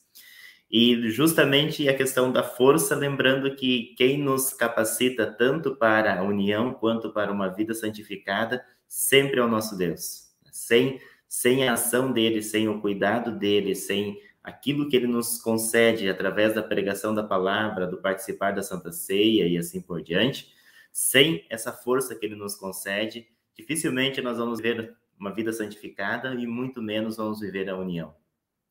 E 0.69 1.09
justamente 1.09 1.87
a 1.87 1.95
questão 1.95 2.31
da 2.31 2.43
força, 2.43 2.93
lembrando 2.93 3.55
que 3.55 3.95
quem 3.97 4.21
nos 4.21 4.53
capacita 4.53 5.25
tanto 5.25 5.75
para 5.75 6.19
a 6.19 6.23
união 6.23 6.73
quanto 6.73 7.11
para 7.13 7.31
uma 7.31 7.47
vida 7.47 7.73
santificada 7.73 8.63
sempre 8.85 9.39
é 9.39 9.43
o 9.43 9.47
nosso 9.47 9.77
Deus. 9.77 10.27
Sem, 10.51 10.99
sem 11.27 11.67
a 11.67 11.73
ação 11.73 12.11
dele, 12.11 12.41
sem 12.41 12.67
o 12.67 12.81
cuidado 12.81 13.31
dele, 13.31 13.75
sem 13.75 14.19
aquilo 14.43 14.89
que 14.89 14.95
ele 14.95 15.07
nos 15.07 15.41
concede 15.41 16.09
através 16.09 16.53
da 16.53 16.63
pregação 16.63 17.13
da 17.13 17.23
palavra, 17.23 17.87
do 17.87 18.01
participar 18.01 18.51
da 18.51 18.63
Santa 18.63 18.91
Ceia 18.91 19.47
e 19.47 19.57
assim 19.57 19.81
por 19.81 20.01
diante, 20.01 20.53
sem 20.91 21.45
essa 21.49 21.71
força 21.71 22.15
que 22.15 22.25
ele 22.25 22.35
nos 22.35 22.55
concede, 22.55 23.27
dificilmente 23.55 24.21
nós 24.21 24.37
vamos 24.37 24.59
ver 24.59 24.95
uma 25.19 25.33
vida 25.33 25.53
santificada 25.53 26.33
e 26.33 26.45
muito 26.45 26.81
menos 26.81 27.17
vamos 27.17 27.39
viver 27.39 27.69
a 27.69 27.77
união. 27.77 28.15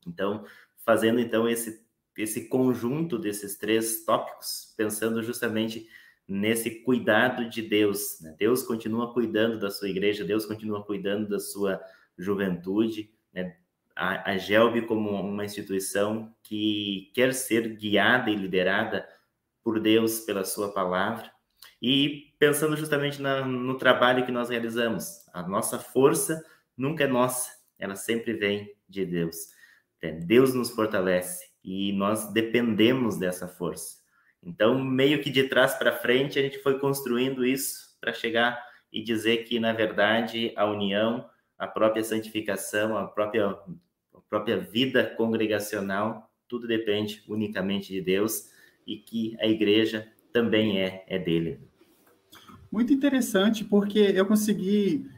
Então, 0.07 0.45
fazendo 0.85 1.21
então 1.21 1.49
esse 1.49 1.86
esse 2.17 2.49
conjunto 2.49 3.19
desses 3.19 3.57
três 3.57 4.05
tópicos, 4.05 4.75
pensando 4.77 5.23
justamente 5.23 5.89
nesse 6.27 6.83
cuidado 6.83 7.49
de 7.49 7.63
Deus. 7.63 8.21
Né? 8.21 8.35
Deus 8.39 8.63
continua 8.63 9.13
cuidando 9.13 9.59
da 9.59 9.71
sua 9.71 9.89
igreja, 9.89 10.25
Deus 10.25 10.47
continua 10.47 10.83
cuidando 10.85 11.29
da 11.29 11.39
sua 11.39 11.81
juventude. 12.19 13.13
Né? 13.33 13.57
A, 13.95 14.33
a 14.33 14.37
GELB 14.39 14.83
como 14.83 15.11
uma 15.11 15.45
instituição 15.45 16.35
que 16.43 17.11
quer 17.15 17.33
ser 17.33 17.77
guiada 17.77 18.31
e 18.31 18.37
liderada 18.37 19.07
por 19.63 19.81
Deus 19.81 20.21
pela 20.21 20.45
sua 20.45 20.73
palavra. 20.73 21.31
E 21.81 22.35
pensando 22.39 22.77
justamente 22.77 23.21
na, 23.21 23.45
no 23.45 23.77
trabalho 23.77 24.25
que 24.25 24.33
nós 24.33 24.49
realizamos, 24.49 25.27
a 25.33 25.43
nossa 25.43 25.79
força 25.79 26.45
nunca 26.77 27.05
é 27.05 27.07
nossa, 27.07 27.51
ela 27.79 27.95
sempre 27.95 28.33
vem 28.33 28.75
de 28.89 29.05
Deus. 29.05 29.37
É, 30.01 30.13
Deus 30.13 30.55
nos 30.55 30.71
fortalece 30.71 31.56
e 31.67 31.93
nós 31.93 32.33
dependemos 32.33 33.19
dessa 33.19 33.49
força. 33.49 33.97
Então, 34.41 34.79
meio 34.79 35.21
que 35.21 35.29
de 35.29 35.49
trás 35.49 35.75
para 35.75 35.91
frente, 35.91 36.39
a 36.39 36.43
gente 36.43 36.61
foi 36.61 36.79
construindo 36.79 37.45
isso 37.45 37.99
para 38.01 38.13
chegar 38.13 38.65
e 38.93 39.03
dizer 39.03 39.39
que, 39.39 39.59
na 39.59 39.73
verdade, 39.73 40.53
a 40.55 40.65
união, 40.65 41.29
a 41.59 41.67
própria 41.67 42.05
santificação, 42.05 42.97
a 42.97 43.05
própria, 43.09 43.49
a 43.49 44.21
própria 44.31 44.57
vida 44.57 45.05
congregacional, 45.17 46.31
tudo 46.47 46.69
depende 46.69 47.25
unicamente 47.27 47.93
de 47.93 48.01
Deus 48.01 48.49
e 48.87 48.97
que 48.97 49.37
a 49.41 49.47
igreja 49.49 50.07
também 50.33 50.81
é, 50.81 51.05
é 51.09 51.19
dele. 51.19 51.59
Muito 52.71 52.93
interessante, 52.93 53.65
porque 53.65 53.99
eu 53.99 54.25
consegui 54.25 55.11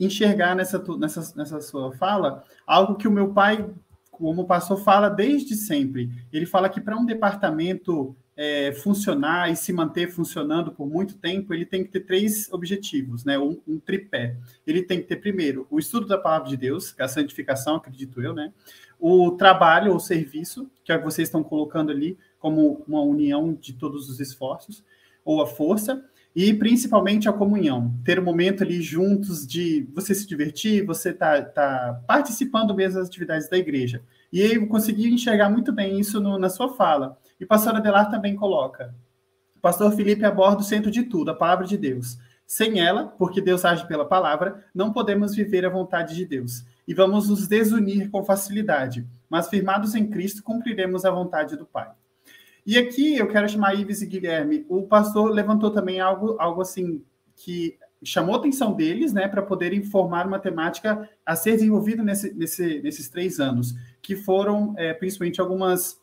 enxergar 0.00 0.56
nessa, 0.56 0.82
nessa, 0.96 1.36
nessa 1.36 1.60
sua 1.60 1.92
fala 1.92 2.44
algo 2.66 2.96
que 2.96 3.06
o 3.06 3.12
meu 3.12 3.34
pai 3.34 3.68
o 4.28 4.44
pastor 4.44 4.78
fala 4.82 5.08
desde 5.08 5.54
sempre. 5.54 6.10
Ele 6.32 6.46
fala 6.46 6.68
que 6.68 6.80
para 6.80 6.96
um 6.96 7.04
departamento 7.04 8.16
é, 8.36 8.72
funcionar 8.72 9.50
e 9.50 9.56
se 9.56 9.72
manter 9.72 10.08
funcionando 10.10 10.72
por 10.72 10.88
muito 10.88 11.18
tempo, 11.18 11.52
ele 11.52 11.66
tem 11.66 11.84
que 11.84 11.90
ter 11.90 12.00
três 12.00 12.50
objetivos, 12.52 13.24
né? 13.24 13.38
Um, 13.38 13.60
um, 13.66 13.78
tripé. 13.78 14.36
Ele 14.66 14.82
tem 14.82 15.00
que 15.00 15.06
ter, 15.06 15.16
primeiro, 15.16 15.66
o 15.70 15.78
estudo 15.78 16.06
da 16.06 16.16
palavra 16.16 16.48
de 16.48 16.56
Deus, 16.56 16.92
que 16.92 17.02
é 17.02 17.04
a 17.04 17.08
santificação, 17.08 17.76
acredito 17.76 18.22
eu, 18.22 18.32
né? 18.32 18.52
O 18.98 19.32
trabalho 19.32 19.92
ou 19.92 20.00
serviço, 20.00 20.70
que 20.84 20.92
é 20.92 20.96
o 20.96 20.98
que 20.98 21.04
vocês 21.04 21.28
estão 21.28 21.42
colocando 21.42 21.90
ali 21.90 22.16
como 22.38 22.82
uma 22.88 23.02
união 23.02 23.52
de 23.52 23.72
todos 23.72 24.08
os 24.08 24.18
esforços, 24.18 24.82
ou 25.24 25.42
a 25.42 25.46
força, 25.46 26.04
e 26.34 26.54
principalmente 26.54 27.28
a 27.28 27.32
comunhão, 27.32 27.94
ter 28.04 28.18
um 28.18 28.24
momento 28.24 28.62
ali 28.62 28.80
juntos 28.80 29.46
de 29.46 29.86
você 29.94 30.14
se 30.14 30.26
divertir, 30.26 30.84
você 30.84 31.12
tá, 31.12 31.42
tá 31.42 32.00
participando 32.06 32.74
mesmo 32.74 32.98
das 32.98 33.08
atividades 33.08 33.48
da 33.48 33.58
igreja. 33.58 34.02
E 34.32 34.40
eu 34.40 34.66
consegui 34.66 35.12
enxergar 35.12 35.50
muito 35.50 35.72
bem 35.72 36.00
isso 36.00 36.20
no, 36.20 36.38
na 36.38 36.48
sua 36.48 36.74
fala. 36.74 37.18
E 37.38 37.44
pastor 37.44 37.76
Adelar 37.76 38.10
também 38.10 38.34
coloca. 38.34 38.94
Pastor 39.60 39.92
Felipe 39.92 40.24
aborda 40.24 40.62
o 40.62 40.64
centro 40.64 40.90
de 40.90 41.02
tudo, 41.02 41.30
a 41.30 41.34
palavra 41.34 41.66
de 41.66 41.76
Deus. 41.76 42.18
Sem 42.46 42.80
ela, 42.80 43.06
porque 43.06 43.40
Deus 43.40 43.64
age 43.64 43.86
pela 43.86 44.04
palavra, 44.04 44.64
não 44.74 44.92
podemos 44.92 45.34
viver 45.34 45.64
a 45.66 45.70
vontade 45.70 46.14
de 46.14 46.24
Deus. 46.24 46.64
E 46.88 46.94
vamos 46.94 47.28
nos 47.28 47.46
desunir 47.46 48.10
com 48.10 48.24
facilidade, 48.24 49.06
mas 49.28 49.48
firmados 49.48 49.94
em 49.94 50.08
Cristo, 50.08 50.42
cumpriremos 50.42 51.04
a 51.04 51.10
vontade 51.10 51.56
do 51.56 51.64
Pai. 51.64 51.90
E 52.64 52.78
aqui 52.78 53.16
eu 53.16 53.28
quero 53.28 53.48
chamar 53.48 53.74
Ives 53.74 54.02
e 54.02 54.06
Guilherme. 54.06 54.64
O 54.68 54.82
pastor 54.82 55.30
levantou 55.30 55.70
também 55.70 56.00
algo, 56.00 56.36
algo 56.38 56.60
assim 56.60 57.04
que 57.34 57.76
chamou 58.04 58.34
a 58.34 58.38
atenção 58.38 58.72
deles, 58.72 59.12
né, 59.12 59.28
para 59.28 59.42
poderem 59.42 59.82
formar 59.82 60.26
uma 60.26 60.38
temática 60.38 61.08
a 61.24 61.36
ser 61.36 61.52
desenvolvida 61.52 62.02
nesse, 62.02 62.32
nesse, 62.34 62.80
nesses 62.80 63.08
três 63.08 63.38
anos, 63.38 63.74
que 64.00 64.16
foram 64.16 64.74
é, 64.76 64.92
principalmente 64.92 65.40
algumas 65.40 66.00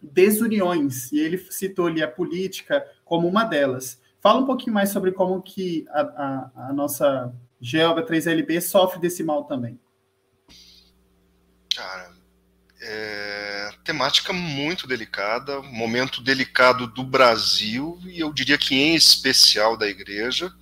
desuniões. 0.00 1.12
E 1.12 1.20
ele 1.20 1.38
citou 1.38 1.86
ali 1.86 2.02
a 2.02 2.08
política 2.08 2.86
como 3.04 3.28
uma 3.28 3.44
delas. 3.44 4.00
Fala 4.20 4.40
um 4.40 4.46
pouquinho 4.46 4.74
mais 4.74 4.90
sobre 4.90 5.12
como 5.12 5.40
que 5.42 5.86
a, 5.90 6.00
a, 6.00 6.68
a 6.68 6.72
nossa 6.72 7.32
Gelba 7.60 8.04
3LB 8.04 8.60
sofre 8.60 9.00
desse 9.00 9.22
mal 9.22 9.44
também. 9.44 9.78
Cara, 11.74 12.17
é, 12.80 13.70
temática 13.84 14.32
muito 14.32 14.86
delicada, 14.86 15.60
momento 15.62 16.20
delicado 16.22 16.86
do 16.86 17.02
Brasil 17.02 18.00
e 18.04 18.20
eu 18.20 18.32
diria 18.32 18.58
que 18.58 18.74
em 18.74 18.94
especial 18.94 19.76
da 19.76 19.88
igreja, 19.88 20.52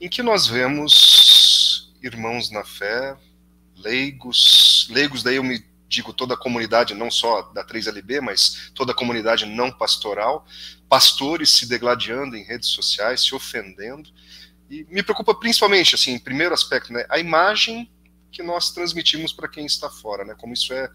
em 0.00 0.08
que 0.08 0.22
nós 0.22 0.46
vemos 0.46 1.94
irmãos 2.02 2.50
na 2.50 2.64
fé, 2.64 3.16
leigos, 3.76 4.88
leigos 4.90 5.22
daí 5.22 5.36
eu 5.36 5.44
me 5.44 5.64
digo 5.88 6.12
toda 6.12 6.34
a 6.34 6.38
comunidade, 6.38 6.94
não 6.94 7.10
só 7.10 7.42
da 7.52 7.64
3LB, 7.64 8.20
mas 8.20 8.70
toda 8.74 8.92
a 8.92 8.94
comunidade 8.94 9.46
não 9.46 9.70
pastoral, 9.70 10.46
pastores 10.88 11.50
se 11.50 11.66
degladiando 11.66 12.36
em 12.36 12.44
redes 12.44 12.68
sociais, 12.70 13.22
se 13.22 13.34
ofendendo, 13.34 14.10
e 14.68 14.84
me 14.90 15.02
preocupa 15.02 15.34
principalmente, 15.34 15.94
assim, 15.94 16.18
primeiro 16.18 16.52
aspecto, 16.52 16.92
né, 16.92 17.06
a 17.08 17.18
imagem 17.18 17.90
que 18.32 18.42
nós 18.42 18.72
transmitimos 18.72 19.32
para 19.32 19.48
quem 19.48 19.64
está 19.64 19.88
fora, 19.88 20.24
né, 20.24 20.34
como 20.36 20.52
isso 20.52 20.72
é 20.72 20.90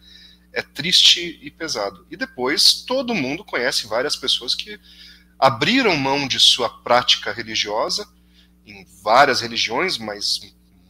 é 0.54 0.62
triste 0.62 1.40
e 1.42 1.50
pesado. 1.50 2.06
E 2.10 2.18
depois, 2.18 2.84
todo 2.84 3.16
mundo 3.16 3.44
conhece 3.44 3.88
várias 3.88 4.16
pessoas 4.16 4.54
que 4.54 4.80
abriram 5.40 5.96
mão 5.96 6.28
de 6.28 6.40
sua 6.40 6.70
prática 6.70 7.32
religiosa, 7.32 8.08
em 8.66 8.86
várias 9.04 9.42
religiões, 9.42 9.98
mas 9.98 10.42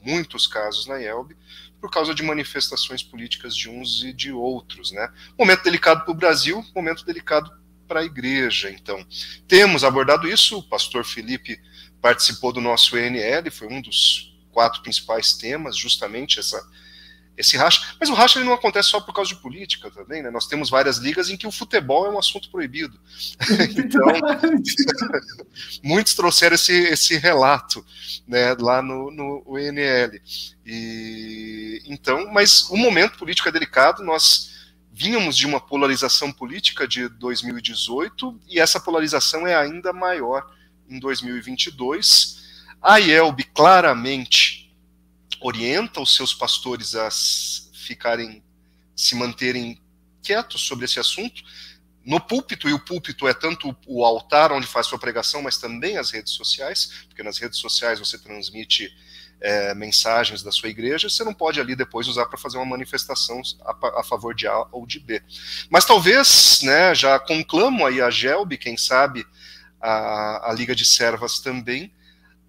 muitos 0.01 0.47
casos 0.47 0.87
na 0.87 0.97
IELB, 0.99 1.35
por 1.79 1.89
causa 1.89 2.13
de 2.13 2.21
manifestações 2.21 3.01
políticas 3.01 3.55
de 3.55 3.69
uns 3.69 4.03
e 4.03 4.13
de 4.13 4.31
outros. 4.31 4.91
Né? 4.91 5.11
Momento 5.37 5.63
delicado 5.63 6.03
para 6.03 6.11
o 6.11 6.15
Brasil, 6.15 6.63
momento 6.75 7.05
delicado 7.05 7.51
para 7.87 8.01
a 8.01 8.05
igreja. 8.05 8.69
Então, 8.69 9.05
temos 9.47 9.83
abordado 9.83 10.27
isso, 10.27 10.59
o 10.59 10.63
pastor 10.63 11.03
Felipe 11.03 11.59
participou 12.01 12.51
do 12.51 12.61
nosso 12.61 12.97
ENL, 12.97 13.51
foi 13.51 13.67
um 13.67 13.81
dos 13.81 14.37
quatro 14.51 14.81
principais 14.81 15.33
temas, 15.33 15.77
justamente 15.77 16.39
essa 16.39 16.61
esse 17.41 17.57
racha. 17.57 17.95
Mas 17.99 18.09
o 18.09 18.13
racha 18.13 18.39
ele 18.39 18.45
não 18.45 18.53
acontece 18.53 18.89
só 18.89 19.01
por 19.01 19.13
causa 19.13 19.29
de 19.29 19.41
política 19.41 19.91
também, 19.91 20.23
né? 20.23 20.29
Nós 20.29 20.47
temos 20.47 20.69
várias 20.69 20.97
ligas 20.97 21.29
em 21.29 21.35
que 21.35 21.45
o 21.45 21.51
futebol 21.51 22.05
é 22.05 22.09
um 22.09 22.17
assunto 22.17 22.49
proibido. 22.49 22.97
então, 23.77 24.07
muitos 25.83 26.13
trouxeram 26.13 26.55
esse, 26.55 26.73
esse 26.73 27.17
relato 27.17 27.85
né, 28.27 28.55
lá 28.59 28.81
no, 28.81 29.11
no 29.11 29.43
UNL. 29.45 30.19
E, 30.65 31.81
então, 31.85 32.31
mas 32.31 32.69
o 32.69 32.77
momento 32.77 33.17
político 33.17 33.49
é 33.49 33.51
delicado, 33.51 34.03
nós 34.03 34.51
vínhamos 34.91 35.35
de 35.35 35.47
uma 35.47 35.59
polarização 35.59 36.31
política 36.31 36.87
de 36.87 37.09
2018 37.09 38.39
e 38.47 38.59
essa 38.59 38.79
polarização 38.79 39.47
é 39.47 39.55
ainda 39.55 39.91
maior 39.91 40.47
em 40.87 40.99
2022. 40.99 42.41
A 42.81 42.97
IELB 42.97 43.43
claramente 43.53 44.60
orienta 45.41 45.99
os 45.99 46.15
seus 46.15 46.33
pastores 46.33 46.95
a 46.95 47.09
ficarem, 47.73 48.43
se 48.95 49.15
manterem 49.15 49.81
quietos 50.21 50.61
sobre 50.61 50.85
esse 50.85 50.99
assunto. 50.99 51.41
No 52.05 52.19
púlpito, 52.19 52.67
e 52.69 52.73
o 52.73 52.79
púlpito 52.79 53.27
é 53.27 53.33
tanto 53.33 53.75
o 53.85 54.03
altar 54.05 54.51
onde 54.51 54.65
faz 54.65 54.87
sua 54.87 54.97
pregação, 54.97 55.41
mas 55.41 55.57
também 55.57 55.97
as 55.97 56.11
redes 56.11 56.33
sociais, 56.33 57.05
porque 57.07 57.21
nas 57.21 57.37
redes 57.37 57.59
sociais 57.59 57.99
você 57.99 58.17
transmite 58.17 58.91
é, 59.39 59.73
mensagens 59.73 60.43
da 60.43 60.51
sua 60.51 60.69
igreja, 60.69 61.09
você 61.09 61.23
não 61.23 61.33
pode 61.33 61.59
ali 61.59 61.75
depois 61.75 62.07
usar 62.07 62.27
para 62.27 62.37
fazer 62.37 62.57
uma 62.57 62.65
manifestação 62.65 63.41
a, 63.61 63.99
a, 63.99 64.03
favor 64.03 64.35
de 64.35 64.47
A 64.47 64.67
ou 64.71 64.85
de 64.85 64.99
B. 64.99 65.21
Mas 65.69 65.85
talvez, 65.85 66.59
né, 66.63 66.93
já 66.93 67.19
conclamo 67.19 67.85
aí 67.85 68.01
a 68.01 68.09
GELB, 68.09 68.57
quem 68.57 68.77
sabe 68.77 69.25
a, 69.79 70.51
a 70.51 70.53
Liga 70.53 70.75
de 70.75 70.85
Servas 70.85 71.39
também, 71.39 71.91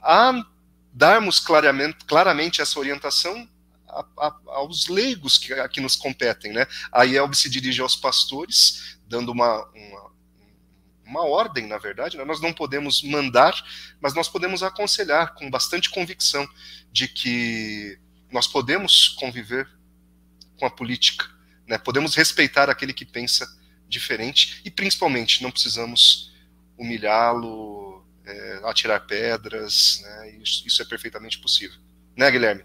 a 0.01 0.45
darmos 0.93 1.40
claramente, 1.40 2.05
claramente 2.05 2.61
essa 2.61 2.78
orientação 2.78 3.49
a, 3.88 4.05
a, 4.18 4.40
aos 4.47 4.88
leigos 4.88 5.38
que, 5.38 5.68
que 5.68 5.80
nos 5.80 5.97
competem. 5.97 6.53
Né? 6.53 6.66
A 6.90 7.05
IELB 7.05 7.34
se 7.34 7.49
dirige 7.49 7.80
aos 7.80 7.97
pastores, 7.97 8.99
dando 9.07 9.32
uma, 9.32 9.66
uma, 9.74 10.12
uma 11.05 11.24
ordem, 11.24 11.66
na 11.66 11.78
verdade. 11.78 12.16
Né? 12.16 12.24
Nós 12.24 12.40
não 12.40 12.53
podemos 12.53 13.03
mandar, 13.03 13.55
mas 14.01 14.14
nós 14.14 14.28
podemos 14.28 14.62
aconselhar 14.62 15.34
com 15.34 15.51
bastante 15.51 15.90
convicção 15.90 16.47
de 16.90 17.09
que 17.09 17.99
nós 18.30 18.47
podemos 18.47 19.09
conviver 19.09 19.68
com 20.59 20.66
a 20.66 20.70
política, 20.70 21.28
né? 21.66 21.76
podemos 21.76 22.14
respeitar 22.14 22.70
aquele 22.70 22.93
que 22.93 23.05
pensa 23.05 23.47
diferente 23.88 24.62
e 24.64 24.70
principalmente 24.70 25.43
não 25.43 25.51
precisamos 25.51 26.32
humilhá-lo, 26.78 27.82
é, 28.25 28.61
atirar 28.64 29.07
pedras, 29.07 30.01
né? 30.03 30.31
Isso, 30.43 30.66
isso 30.66 30.83
é 30.83 30.85
perfeitamente 30.85 31.39
possível, 31.39 31.79
né, 32.16 32.31
Guilherme? 32.31 32.64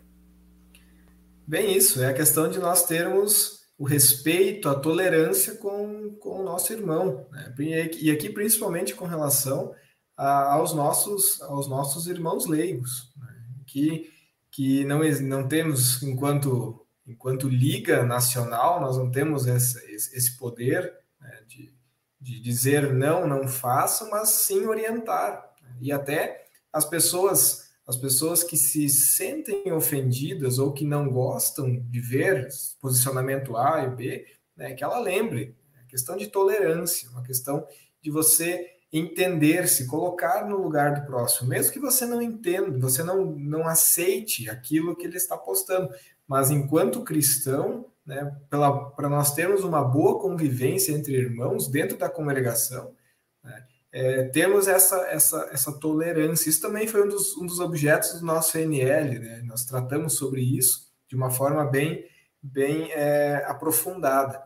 Bem, 1.45 1.75
isso 1.77 2.01
é 2.01 2.07
a 2.07 2.13
questão 2.13 2.49
de 2.49 2.59
nós 2.59 2.85
termos 2.85 3.57
o 3.77 3.85
respeito, 3.85 4.67
a 4.67 4.75
tolerância 4.75 5.55
com, 5.55 6.15
com 6.19 6.41
o 6.41 6.43
nosso 6.43 6.73
irmão, 6.73 7.27
né? 7.31 7.53
e 7.99 8.09
aqui 8.09 8.29
principalmente 8.29 8.95
com 8.95 9.05
relação 9.05 9.73
a, 10.17 10.53
aos 10.53 10.73
nossos 10.73 11.39
aos 11.43 11.67
nossos 11.67 12.07
irmãos 12.07 12.47
leigos, 12.47 13.13
né? 13.15 13.27
que 13.67 14.11
que 14.49 14.83
não 14.85 15.01
não 15.21 15.47
temos 15.47 16.01
enquanto 16.01 16.87
enquanto 17.05 17.47
liga 17.47 18.03
nacional 18.03 18.81
nós 18.81 18.97
não 18.97 19.11
temos 19.11 19.45
esse, 19.45 19.77
esse 19.93 20.35
poder 20.37 20.91
né? 21.21 21.43
de, 21.47 21.71
de 22.19 22.39
dizer 22.39 22.93
não, 22.93 23.27
não 23.27 23.47
façam, 23.47 24.09
mas 24.09 24.29
sim 24.29 24.65
orientar. 24.65 25.53
E 25.81 25.91
até 25.91 26.45
as 26.71 26.85
pessoas 26.85 27.67
as 27.87 27.95
pessoas 27.95 28.43
que 28.43 28.57
se 28.57 28.89
sentem 28.89 29.71
ofendidas 29.71 30.59
ou 30.59 30.73
que 30.73 30.83
não 30.83 31.09
gostam 31.09 31.79
de 31.89 32.01
ver 32.01 32.49
posicionamento 32.81 33.55
A 33.55 33.85
e 33.85 33.95
B, 33.95 34.25
né, 34.57 34.73
que 34.73 34.83
ela 34.83 34.99
lembre, 34.99 35.55
é 35.81 35.85
questão 35.87 36.17
de 36.17 36.27
tolerância, 36.27 37.09
uma 37.11 37.23
questão 37.23 37.65
de 38.01 38.11
você 38.11 38.73
entender, 38.91 39.69
se 39.69 39.87
colocar 39.87 40.45
no 40.45 40.57
lugar 40.57 40.95
do 40.95 41.05
próximo, 41.05 41.47
mesmo 41.47 41.71
que 41.71 41.79
você 41.79 42.05
não 42.05 42.21
entenda, 42.21 42.77
você 42.77 43.03
não, 43.03 43.25
não 43.25 43.65
aceite 43.65 44.49
aquilo 44.49 44.95
que 44.95 45.05
ele 45.05 45.17
está 45.17 45.37
postando, 45.37 45.89
mas 46.27 46.51
enquanto 46.51 47.05
cristão, 47.05 47.85
né, 48.07 48.33
para 48.49 49.09
nós 49.09 49.35
termos 49.35 49.63
uma 49.63 49.83
boa 49.83 50.19
convivência 50.19 50.93
entre 50.93 51.13
irmãos 51.13 51.67
dentro 51.67 51.97
da 51.97 52.09
congregação, 52.09 52.95
né, 53.43 53.63
é, 53.91 54.23
temos 54.25 54.67
essa, 54.67 54.95
essa, 55.07 55.49
essa 55.51 55.71
tolerância. 55.71 56.49
Isso 56.49 56.61
também 56.61 56.87
foi 56.87 57.05
um 57.05 57.09
dos, 57.09 57.35
um 57.37 57.45
dos 57.45 57.59
objetos 57.59 58.19
do 58.19 58.25
nosso 58.25 58.57
NL, 58.57 59.19
né? 59.19 59.41
nós 59.43 59.65
tratamos 59.65 60.13
sobre 60.13 60.41
isso 60.41 60.87
de 61.07 61.15
uma 61.15 61.31
forma 61.31 61.65
bem, 61.65 62.05
bem 62.41 62.91
é, 62.91 63.43
aprofundada. 63.47 64.43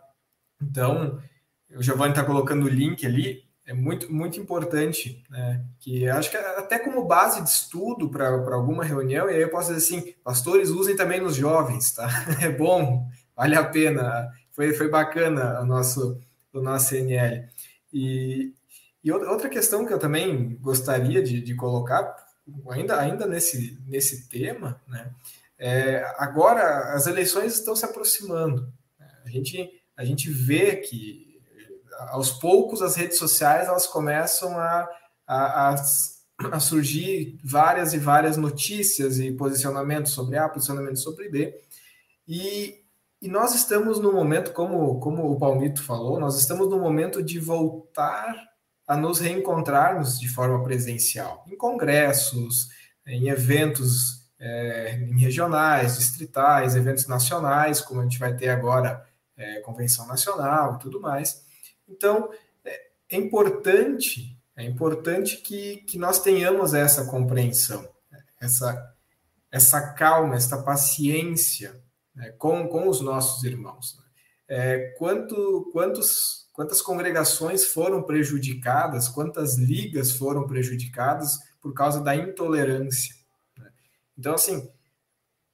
Então, 0.61 1.21
o 1.75 1.81
Giovanni 1.81 2.11
está 2.11 2.23
colocando 2.23 2.65
o 2.65 2.69
link 2.69 3.05
ali, 3.05 3.43
é 3.65 3.73
muito, 3.73 4.13
muito 4.13 4.39
importante, 4.39 5.23
né? 5.29 5.65
que 5.79 6.07
acho 6.07 6.29
que 6.29 6.37
até 6.37 6.77
como 6.77 7.05
base 7.05 7.41
de 7.41 7.49
estudo 7.49 8.09
para 8.09 8.29
alguma 8.29 8.83
reunião, 8.83 9.29
e 9.29 9.33
aí 9.33 9.41
eu 9.41 9.49
posso 9.49 9.73
dizer 9.73 9.97
assim, 9.97 10.13
pastores 10.23 10.69
usem 10.69 10.95
também 10.95 11.19
nos 11.19 11.35
jovens, 11.35 11.91
tá? 11.91 12.07
É 12.41 12.49
bom, 12.49 13.07
vale 13.41 13.55
a 13.55 13.63
pena, 13.63 14.31
foi, 14.51 14.71
foi 14.71 14.87
bacana 14.87 15.61
o 15.61 15.65
nosso, 15.65 16.21
o 16.53 16.61
nosso 16.61 16.95
NL. 16.95 17.47
E, 17.91 18.53
e 19.03 19.11
outra 19.11 19.49
questão 19.49 19.83
que 19.83 19.91
eu 19.91 19.97
também 19.97 20.57
gostaria 20.57 21.23
de, 21.23 21.41
de 21.41 21.55
colocar, 21.55 22.15
ainda, 22.69 22.99
ainda 22.99 23.25
nesse, 23.25 23.81
nesse 23.87 24.29
tema, 24.29 24.79
né, 24.87 25.11
é, 25.57 26.05
agora 26.19 26.93
as 26.93 27.07
eleições 27.07 27.55
estão 27.55 27.75
se 27.75 27.83
aproximando. 27.83 28.71
Né, 28.99 29.07
a 29.25 29.29
gente, 29.29 29.81
a 29.97 30.05
gente 30.05 30.29
vê 30.29 30.75
que 30.75 31.41
aos 32.09 32.31
poucos 32.31 32.83
as 32.83 32.95
redes 32.95 33.17
sociais 33.17 33.67
elas 33.67 33.87
começam 33.87 34.55
a, 34.55 34.87
a, 35.25 35.69
a, 35.69 35.75
a 36.51 36.59
surgir 36.59 37.39
várias 37.43 37.95
e 37.95 37.97
várias 37.97 38.37
notícias 38.37 39.17
e 39.17 39.31
posicionamentos 39.31 40.11
sobre 40.11 40.37
A, 40.37 40.47
posicionamentos 40.47 41.01
sobre 41.01 41.27
B. 41.27 41.59
E, 42.27 42.80
e 43.21 43.27
nós 43.27 43.53
estamos 43.53 43.99
no 43.99 44.11
momento, 44.11 44.51
como, 44.51 44.99
como 44.99 45.31
o 45.31 45.37
Palmito 45.37 45.83
falou, 45.83 46.19
nós 46.19 46.39
estamos 46.39 46.67
no 46.67 46.79
momento 46.79 47.21
de 47.21 47.39
voltar 47.39 48.35
a 48.87 48.97
nos 48.97 49.19
reencontrarmos 49.19 50.19
de 50.19 50.27
forma 50.27 50.63
presencial, 50.63 51.45
em 51.47 51.55
congressos, 51.55 52.69
em 53.05 53.29
eventos 53.29 54.21
é, 54.39 54.95
em 54.95 55.19
regionais, 55.19 55.99
distritais, 55.99 56.75
eventos 56.75 57.05
nacionais, 57.05 57.79
como 57.79 57.99
a 58.01 58.03
gente 58.03 58.17
vai 58.17 58.35
ter 58.35 58.49
agora, 58.49 59.05
é, 59.37 59.59
convenção 59.59 60.07
nacional 60.07 60.75
e 60.75 60.79
tudo 60.79 60.99
mais. 60.99 61.45
Então, 61.87 62.31
é, 62.65 62.87
é 63.11 63.17
importante, 63.17 64.35
é 64.55 64.63
importante 64.63 65.37
que, 65.37 65.77
que 65.87 65.99
nós 65.99 66.19
tenhamos 66.19 66.73
essa 66.73 67.05
compreensão, 67.05 67.87
essa, 68.41 68.95
essa 69.51 69.93
calma, 69.93 70.35
essa 70.35 70.57
paciência 70.63 71.79
né, 72.15 72.31
com, 72.37 72.67
com 72.67 72.87
os 72.87 73.01
nossos 73.01 73.43
irmãos. 73.43 73.97
Né? 73.97 74.03
É, 74.47 74.77
quanto, 74.97 75.69
quantos 75.71 76.41
quantas 76.51 76.81
congregações 76.81 77.65
foram 77.65 78.03
prejudicadas, 78.03 79.07
quantas 79.07 79.57
ligas 79.57 80.11
foram 80.11 80.45
prejudicadas 80.45 81.39
por 81.61 81.73
causa 81.73 82.01
da 82.01 82.15
intolerância. 82.15 83.15
Né? 83.57 83.69
Então, 84.17 84.33
assim, 84.33 84.69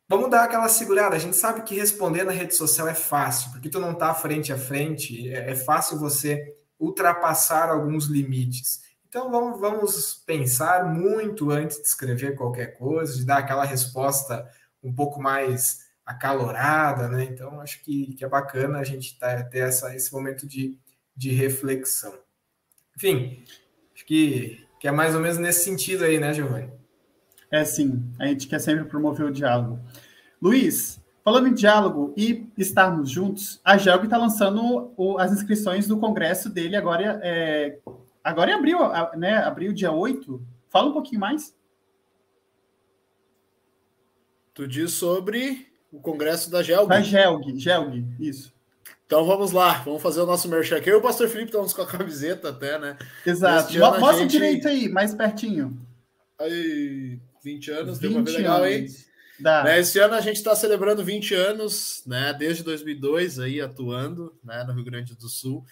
vamos 0.08 0.30
dar 0.30 0.44
aquela 0.44 0.68
segurada. 0.70 1.16
A 1.16 1.20
gente 1.20 1.36
sabe 1.36 1.62
que 1.62 1.76
responder 1.76 2.24
na 2.24 2.32
rede 2.32 2.56
social 2.56 2.88
é 2.88 2.94
fácil, 2.94 3.52
porque 3.52 3.70
tu 3.70 3.80
não 3.80 3.92
está 3.92 4.14
frente 4.14 4.52
a 4.52 4.58
frente, 4.58 5.32
é, 5.32 5.52
é 5.52 5.56
fácil 5.56 6.00
você 6.00 6.56
ultrapassar 6.80 7.70
alguns 7.70 8.06
limites. 8.08 8.82
Então, 9.08 9.32
vamos, 9.32 9.60
vamos 9.60 10.14
pensar 10.26 10.86
muito 10.86 11.50
antes 11.52 11.78
de 11.78 11.88
escrever 11.88 12.36
qualquer 12.36 12.78
coisa, 12.78 13.16
de 13.16 13.26
dar 13.26 13.38
aquela 13.38 13.64
resposta 13.64 14.46
um 14.84 14.94
pouco 14.94 15.22
mais 15.22 15.87
acalorada, 16.08 17.10
né? 17.10 17.26
Então, 17.26 17.60
acho 17.60 17.84
que, 17.84 18.14
que 18.14 18.24
é 18.24 18.30
bacana 18.30 18.80
a 18.80 18.84
gente 18.86 19.20
tá, 19.20 19.44
ter 19.44 19.60
essa, 19.60 19.94
esse 19.94 20.14
momento 20.14 20.48
de, 20.48 20.80
de 21.14 21.32
reflexão. 21.32 22.18
Enfim, 22.96 23.44
acho 23.94 24.06
que, 24.06 24.66
que 24.80 24.88
é 24.88 24.92
mais 24.92 25.14
ou 25.14 25.20
menos 25.20 25.38
nesse 25.38 25.66
sentido 25.66 26.06
aí, 26.06 26.18
né, 26.18 26.34
Giovanni? 26.34 26.72
É 27.52 27.66
sim, 27.66 28.10
a 28.18 28.26
gente 28.26 28.48
quer 28.48 28.60
sempre 28.60 28.86
promover 28.86 29.26
o 29.26 29.32
diálogo. 29.32 29.82
Luiz, 30.42 31.02
falando 31.26 31.50
em 31.50 31.54
diálogo 31.54 32.14
e 32.16 32.50
estarmos 32.58 33.10
juntos, 33.10 33.60
a 33.62 33.78
GELG 33.78 34.06
está 34.06 34.18
lançando 34.18 34.94
o, 34.96 35.18
as 35.18 35.34
inscrições 35.34 35.88
do 35.88 36.00
congresso 36.00 36.50
dele 36.50 36.78
agora, 36.78 37.20
é, 37.22 37.80
agora 38.24 38.52
em 38.52 38.54
abril, 38.54 38.80
né? 39.18 39.40
Abril, 39.40 39.74
dia 39.74 39.92
8. 39.92 40.42
Fala 40.70 40.90
um 40.90 40.94
pouquinho 40.94 41.20
mais. 41.20 41.54
Tu 44.54 44.68
diz 44.68 44.92
sobre 44.92 45.68
o 45.92 46.00
congresso 46.00 46.50
da 46.50 46.62
GELG. 46.62 46.90
Da 46.90 47.02
GELG, 47.02 47.60
GELG, 47.60 48.06
isso. 48.20 48.54
Então 49.06 49.26
vamos 49.26 49.54
lá, 49.54 49.82
vamos 49.84 50.02
fazer 50.02 50.20
o 50.20 50.26
nosso 50.26 50.50
merchan 50.50 50.78
aqui. 50.78 50.90
Eu 50.90 50.96
e 50.96 51.00
o 51.00 51.02
Pastor 51.02 51.30
Felipe 51.30 51.50
estamos 51.50 51.74
com 51.74 51.82
a 51.82 51.88
camiseta 51.88 52.50
até, 52.50 52.78
né? 52.78 52.98
Exato. 53.26 53.74
Mostra 53.80 54.24
gente... 54.24 54.32
direito 54.32 54.68
aí, 54.68 54.90
mais 54.90 55.16
pertinho. 55.16 55.80
Aí, 56.40 57.18
20 57.44 57.72
anos, 57.72 58.00
20 58.00 58.02
deu 58.02 58.12
uma 58.12 58.24
ver 58.24 58.32
legal, 58.32 58.68
hein? 58.68 58.88
Dá. 59.40 59.64
Né, 59.64 59.80
esse 59.80 60.00
ano 60.00 60.16
a 60.16 60.22
gente 60.22 60.38
está 60.38 60.56
celebrando 60.56 61.04
20 61.04 61.34
anos, 61.36 62.04
né? 62.06 62.36
Desde 62.38 62.64
2002 62.64 63.40
aí 63.40 63.62
atuando, 63.62 64.36
né? 64.44 64.64
No 64.64 64.74
Rio 64.74 64.84
Grande 64.84 65.16
do 65.16 65.30
Sul. 65.30 65.64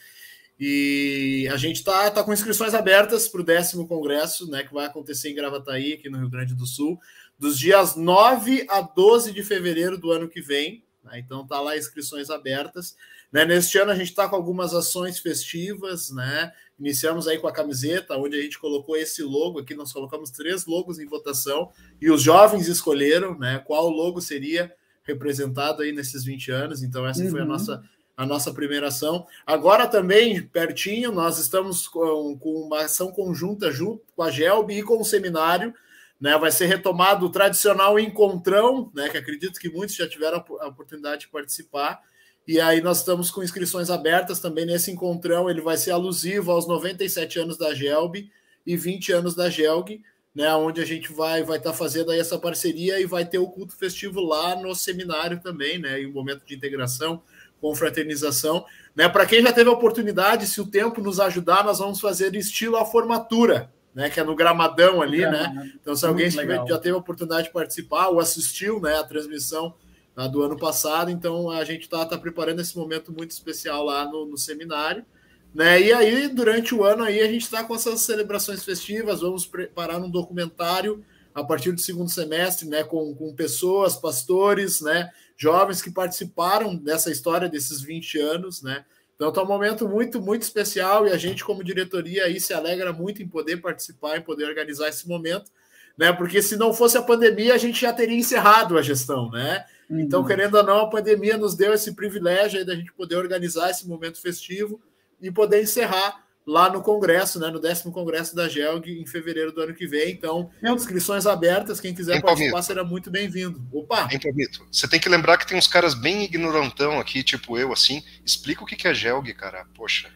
E 0.57 1.49
a 1.51 1.57
gente 1.57 1.77
está 1.77 2.09
tá 2.09 2.23
com 2.23 2.31
inscrições 2.31 2.73
abertas 2.73 3.27
para 3.27 3.41
o 3.41 3.43
décimo 3.43 3.87
congresso, 3.87 4.49
né? 4.49 4.63
Que 4.63 4.73
vai 4.73 4.85
acontecer 4.85 5.29
em 5.29 5.35
Gravataí, 5.35 5.93
aqui 5.93 6.09
no 6.09 6.19
Rio 6.19 6.29
Grande 6.29 6.55
do 6.55 6.65
Sul, 6.65 6.97
dos 7.37 7.57
dias 7.57 7.95
9 7.95 8.65
a 8.69 8.81
12 8.81 9.31
de 9.31 9.43
fevereiro 9.43 9.97
do 9.97 10.11
ano 10.11 10.27
que 10.27 10.41
vem. 10.41 10.83
Né, 11.03 11.19
então 11.19 11.45
tá 11.45 11.59
lá 11.59 11.77
inscrições 11.77 12.29
abertas. 12.29 12.95
Né? 13.31 13.45
Neste 13.45 13.77
ano 13.77 13.91
a 13.91 13.95
gente 13.95 14.09
está 14.09 14.27
com 14.27 14.35
algumas 14.35 14.73
ações 14.73 15.19
festivas, 15.19 16.09
né? 16.11 16.51
Iniciamos 16.77 17.27
aí 17.27 17.37
com 17.37 17.47
a 17.47 17.53
camiseta, 17.53 18.17
onde 18.17 18.37
a 18.37 18.41
gente 18.41 18.59
colocou 18.59 18.97
esse 18.97 19.23
logo 19.23 19.59
aqui, 19.59 19.73
nós 19.73 19.93
colocamos 19.93 20.29
três 20.29 20.65
logos 20.65 20.99
em 20.99 21.05
votação 21.05 21.69
e 22.01 22.11
os 22.11 22.21
jovens 22.21 22.67
escolheram 22.67 23.37
né, 23.37 23.59
qual 23.65 23.89
logo 23.89 24.19
seria 24.19 24.73
representado 25.03 25.83
aí 25.83 25.93
nesses 25.93 26.25
20 26.25 26.51
anos. 26.51 26.83
Então, 26.83 27.07
essa 27.07 27.23
uhum. 27.23 27.31
foi 27.31 27.39
a 27.39 27.43
uhum. 27.43 27.49
nossa, 27.49 27.83
a 28.17 28.25
nossa 28.25 28.53
primeira 28.53 28.87
ação. 28.87 29.25
Agora 29.45 29.87
também, 29.87 30.41
pertinho, 30.41 31.13
nós 31.13 31.39
estamos 31.39 31.87
com, 31.87 32.37
com 32.37 32.53
uma 32.63 32.81
ação 32.81 33.09
conjunta 33.11 33.71
junto 33.71 34.01
com 34.13 34.23
a 34.23 34.29
GELB 34.29 34.79
e 34.79 34.83
com 34.83 34.99
o 34.99 35.05
seminário. 35.05 35.73
Né, 36.19 36.37
vai 36.37 36.49
ser 36.49 36.67
retomado 36.67 37.25
o 37.25 37.29
tradicional 37.29 37.99
encontrão, 37.99 38.89
né, 38.95 39.09
que 39.09 39.17
acredito 39.17 39.59
que 39.59 39.69
muitos 39.69 39.95
já 39.95 40.07
tiveram 40.07 40.43
a 40.61 40.67
oportunidade 40.67 41.21
de 41.21 41.27
participar. 41.27 42.01
E 42.47 42.59
aí 42.61 42.79
nós 42.79 42.99
estamos 42.99 43.31
com 43.31 43.43
inscrições 43.43 43.89
abertas 43.89 44.39
também 44.39 44.65
nesse 44.65 44.91
encontrão. 44.91 45.49
Ele 45.49 45.61
vai 45.61 45.77
ser 45.77 45.91
alusivo 45.91 46.51
aos 46.51 46.67
97 46.67 47.39
anos 47.39 47.57
da 47.57 47.73
Gelb 47.73 48.29
e 48.65 48.77
20 48.77 49.11
anos 49.13 49.35
da 49.35 49.49
Gelg, 49.49 50.01
né? 50.33 50.53
Onde 50.55 50.79
a 50.79 50.85
gente 50.85 51.11
vai 51.11 51.43
vai 51.43 51.57
estar 51.57 51.71
tá 51.71 51.75
fazendo 51.75 52.11
aí 52.11 52.19
essa 52.19 52.37
parceria 52.37 52.99
e 52.99 53.05
vai 53.05 53.25
ter 53.25 53.39
o 53.39 53.47
culto 53.47 53.75
festivo 53.75 54.21
lá 54.21 54.55
no 54.55 54.75
seminário 54.75 55.39
também, 55.41 55.79
né? 55.79 56.01
E 56.01 56.05
um 56.05 56.11
momento 56.11 56.45
de 56.45 56.55
integração, 56.55 57.23
confraternização, 57.59 58.63
né? 58.95 59.09
Para 59.09 59.25
quem 59.25 59.41
já 59.41 59.51
teve 59.51 59.69
a 59.69 59.73
oportunidade, 59.73 60.45
se 60.45 60.61
o 60.61 60.67
tempo 60.67 61.01
nos 61.01 61.19
ajudar, 61.19 61.63
nós 61.63 61.79
vamos 61.79 61.99
fazer 61.99 62.35
estilo 62.35 62.77
a 62.77 62.85
formatura, 62.85 63.73
né? 63.95 64.09
Que 64.09 64.19
é 64.19 64.23
no 64.23 64.35
gramadão 64.35 65.01
ali, 65.01 65.23
é, 65.23 65.31
né? 65.31 65.71
Então, 65.81 65.95
se 65.95 66.05
alguém 66.05 66.29
já 66.29 66.77
teve 66.77 66.91
a 66.91 66.97
oportunidade 66.97 67.47
de 67.47 67.53
participar 67.53 68.09
ou 68.09 68.19
assistiu, 68.19 68.79
né? 68.79 68.99
A 68.99 69.03
transmissão 69.03 69.73
Tá, 70.15 70.27
do 70.27 70.41
ano 70.41 70.57
passado, 70.57 71.11
então 71.11 71.51
a 71.51 71.65
gente 71.65 71.81
está 71.81 72.05
tá 72.05 72.17
preparando 72.17 72.61
esse 72.61 72.77
momento 72.77 73.11
muito 73.11 73.31
especial 73.31 73.83
lá 73.83 74.05
no, 74.09 74.25
no, 74.25 74.37
seminário, 74.37 75.05
Né? 75.53 75.81
E 75.81 75.91
aí, 75.91 76.29
durante 76.29 76.73
o 76.73 76.85
ano, 76.85 77.03
aí, 77.03 77.19
a 77.19 77.27
gente 77.27 77.41
está 77.41 77.65
com 77.65 77.75
essas 77.75 77.99
celebrações 77.99 78.63
festivas, 78.63 79.19
vamos 79.19 79.45
preparar 79.45 80.01
um 80.01 80.09
documentário 80.09 81.03
a 81.33 81.43
partir 81.43 81.73
do 81.73 81.81
segundo 81.81 82.09
semestre, 82.09 82.65
né, 82.65 82.81
com, 82.81 83.13
com 83.13 83.35
pessoas, 83.35 83.97
pastores, 83.97 84.79
né, 84.79 85.11
jovens 85.35 85.81
que 85.81 85.91
participaram 85.91 86.77
dessa 86.77 87.11
história 87.11 87.49
desses 87.49 87.81
20 87.81 88.17
anos, 88.17 88.61
né? 88.61 88.85
Então 89.15 89.29
está 89.29 89.41
um 89.41 89.47
momento 89.47 89.87
muito, 89.87 90.21
muito 90.21 90.41
especial 90.41 91.07
e 91.07 91.11
a 91.11 91.17
gente, 91.17 91.43
como 91.43 91.63
diretoria, 91.63 92.25
aí 92.25 92.39
se 92.39 92.53
alegra 92.53 92.91
muito 92.91 93.23
em 93.23 93.27
poder 93.27 93.57
participar, 93.57 94.17
em 94.17 94.21
poder 94.21 94.45
organizar 94.45 94.89
esse 94.89 95.07
momento, 95.07 95.49
né? 95.97 96.11
Porque 96.11 96.41
se 96.41 96.57
não 96.57 96.73
fosse 96.73 96.97
a 96.97 97.01
pandemia, 97.01 97.53
a 97.53 97.57
gente 97.57 97.79
já 97.79 97.93
teria 97.93 98.17
encerrado 98.17 98.77
a 98.77 98.81
gestão, 98.81 99.31
né? 99.31 99.65
Então, 99.85 99.95
uhum. 99.95 100.01
Então, 100.01 100.25
querendo 100.25 100.55
ou 100.55 100.63
não, 100.63 100.79
a 100.79 100.89
pandemia 100.89 101.37
nos 101.37 101.55
deu 101.55 101.73
esse 101.73 101.95
privilégio 101.95 102.59
aí 102.59 102.65
da 102.65 102.75
gente 102.75 102.91
poder 102.91 103.15
organizar 103.15 103.69
esse 103.69 103.87
momento 103.87 104.21
festivo 104.21 104.81
e 105.21 105.31
poder 105.31 105.61
encerrar 105.63 106.24
lá 106.45 106.69
no 106.69 106.81
Congresso, 106.81 107.39
né, 107.39 107.49
no 107.49 107.59
décimo 107.59 107.91
Congresso 107.91 108.35
da 108.35 108.47
GELG, 108.47 109.01
em 109.01 109.05
fevereiro 109.05 109.51
do 109.51 109.61
ano 109.61 109.73
que 109.73 109.87
vem. 109.87 110.11
Então, 110.11 110.49
inscrições 110.63 111.25
abertas, 111.25 111.79
quem 111.79 111.93
quiser 111.93 112.21
participar 112.21 112.61
será 112.61 112.83
muito 112.83 113.09
bem-vindo. 113.09 113.65
Opa! 113.71 114.07
Hein, 114.11 114.19
Palmito? 114.19 114.65
Você 114.71 114.87
tem 114.87 114.99
que 114.99 115.09
lembrar 115.09 115.37
que 115.37 115.47
tem 115.47 115.57
uns 115.57 115.67
caras 115.67 115.93
bem 115.93 116.23
ignorantão 116.23 116.99
aqui, 116.99 117.23
tipo 117.23 117.57
eu, 117.57 117.73
assim. 117.73 118.03
Explica 118.23 118.63
o 118.63 118.65
que 118.65 118.87
é 118.87 118.93
GELG, 118.93 119.33
cara. 119.33 119.65
Poxa. 119.73 120.09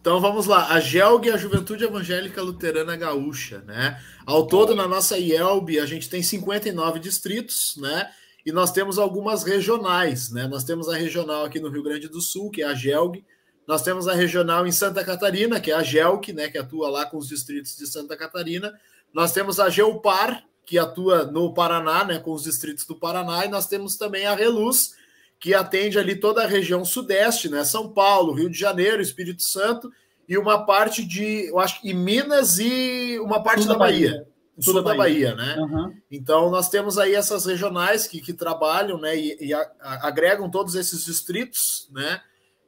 Então 0.00 0.18
vamos 0.18 0.46
lá, 0.46 0.68
a 0.72 0.80
GELG 0.80 1.28
é 1.28 1.34
a 1.34 1.36
Juventude 1.36 1.84
Evangélica 1.84 2.40
Luterana 2.40 2.96
Gaúcha, 2.96 3.62
né? 3.66 4.00
Ao 4.24 4.46
todo, 4.46 4.74
na 4.74 4.88
nossa 4.88 5.18
IELB, 5.18 5.78
a 5.78 5.84
gente 5.84 6.08
tem 6.08 6.22
59 6.22 6.98
distritos, 6.98 7.74
né? 7.76 8.08
E 8.46 8.50
nós 8.50 8.72
temos 8.72 8.98
algumas 8.98 9.44
regionais, 9.44 10.30
né? 10.30 10.48
Nós 10.48 10.64
temos 10.64 10.88
a 10.88 10.96
regional 10.96 11.44
aqui 11.44 11.60
no 11.60 11.68
Rio 11.68 11.82
Grande 11.82 12.08
do 12.08 12.22
Sul, 12.22 12.50
que 12.50 12.62
é 12.62 12.66
a 12.66 12.74
GELG, 12.74 13.22
nós 13.70 13.82
temos 13.82 14.08
a 14.08 14.14
regional 14.14 14.66
em 14.66 14.72
Santa 14.72 15.04
Catarina, 15.04 15.60
que 15.60 15.70
é 15.70 15.74
a 15.74 15.82
GELC, 15.84 16.32
né, 16.32 16.48
que 16.48 16.58
atua 16.58 16.90
lá 16.90 17.06
com 17.06 17.16
os 17.16 17.28
distritos 17.28 17.76
de 17.76 17.86
Santa 17.86 18.16
Catarina. 18.16 18.74
Nós 19.14 19.32
temos 19.32 19.60
a 19.60 19.70
GEUPAR, 19.70 20.44
que 20.66 20.76
atua 20.76 21.22
no 21.26 21.54
Paraná, 21.54 22.04
né, 22.04 22.18
com 22.18 22.32
os 22.32 22.42
distritos 22.42 22.84
do 22.84 22.96
Paraná. 22.96 23.44
E 23.44 23.48
nós 23.48 23.68
temos 23.68 23.94
também 23.94 24.26
a 24.26 24.34
Reluz, 24.34 24.96
que 25.38 25.54
atende 25.54 26.00
ali 26.00 26.16
toda 26.16 26.42
a 26.42 26.48
região 26.48 26.84
sudeste, 26.84 27.48
né, 27.48 27.62
São 27.62 27.88
Paulo, 27.88 28.32
Rio 28.32 28.50
de 28.50 28.58
Janeiro, 28.58 29.00
Espírito 29.00 29.44
Santo 29.44 29.88
e 30.28 30.36
uma 30.36 30.66
parte 30.66 31.04
de, 31.06 31.46
eu 31.46 31.60
acho 31.60 31.80
que 31.80 31.94
Minas 31.94 32.58
e 32.58 33.20
uma 33.20 33.40
parte 33.40 33.68
da 33.68 33.78
Bahia. 33.78 34.10
Bahia. 34.10 34.28
Sul 34.58 34.74
da 34.74 34.82
Bahia, 34.82 34.96
Bahia 34.96 35.34
né? 35.36 35.56
Uhum. 35.60 35.94
Então 36.10 36.50
nós 36.50 36.68
temos 36.68 36.98
aí 36.98 37.14
essas 37.14 37.46
regionais 37.46 38.08
que, 38.08 38.20
que 38.20 38.32
trabalham, 38.32 38.98
né, 38.98 39.16
e, 39.16 39.36
e 39.40 39.54
a, 39.54 39.60
a, 39.80 40.08
agregam 40.08 40.50
todos 40.50 40.74
esses 40.74 41.04
distritos, 41.04 41.88
né? 41.92 42.20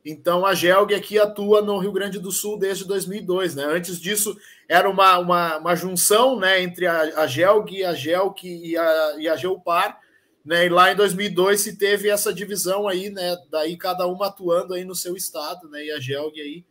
Então 0.04 0.44
a 0.44 0.52
GELG 0.52 0.94
aqui 0.94 1.18
atua 1.18 1.62
no 1.62 1.78
Rio 1.78 1.92
Grande 1.92 2.18
do 2.18 2.32
Sul 2.32 2.58
desde 2.58 2.84
2002, 2.84 3.54
né? 3.54 3.64
Antes 3.64 4.00
disso 4.00 4.36
era 4.68 4.90
uma, 4.90 5.18
uma, 5.18 5.58
uma 5.58 5.76
junção, 5.76 6.38
né, 6.38 6.62
entre 6.62 6.86
a, 6.86 7.22
a 7.22 7.26
GELG, 7.26 7.84
a 7.84 7.94
GELC 7.94 8.44
e 8.44 8.76
a, 8.76 9.14
e 9.18 9.28
a 9.28 9.36
GEUPAR, 9.36 10.00
né? 10.44 10.66
E 10.66 10.68
lá 10.68 10.92
em 10.92 10.96
2002 10.96 11.60
se 11.60 11.76
teve 11.76 12.08
essa 12.08 12.34
divisão 12.34 12.88
aí, 12.88 13.10
né? 13.10 13.36
Daí 13.48 13.76
cada 13.76 14.06
uma 14.08 14.26
atuando 14.26 14.74
aí 14.74 14.84
no 14.84 14.94
seu 14.94 15.14
estado, 15.14 15.68
né? 15.68 15.84
E 15.84 15.92
a 15.92 16.00
GELG 16.00 16.40
aí 16.40 16.64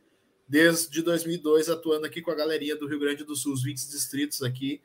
desde 0.48 1.02
2002 1.02 1.70
atuando 1.70 2.06
aqui 2.06 2.22
com 2.22 2.32
a 2.32 2.36
galerinha 2.36 2.76
do 2.76 2.86
Rio 2.86 3.00
Grande 3.00 3.24
do 3.24 3.34
Sul, 3.38 3.54
os 3.54 3.64
20 3.64 3.88
distritos 3.88 4.44
aqui 4.44 4.82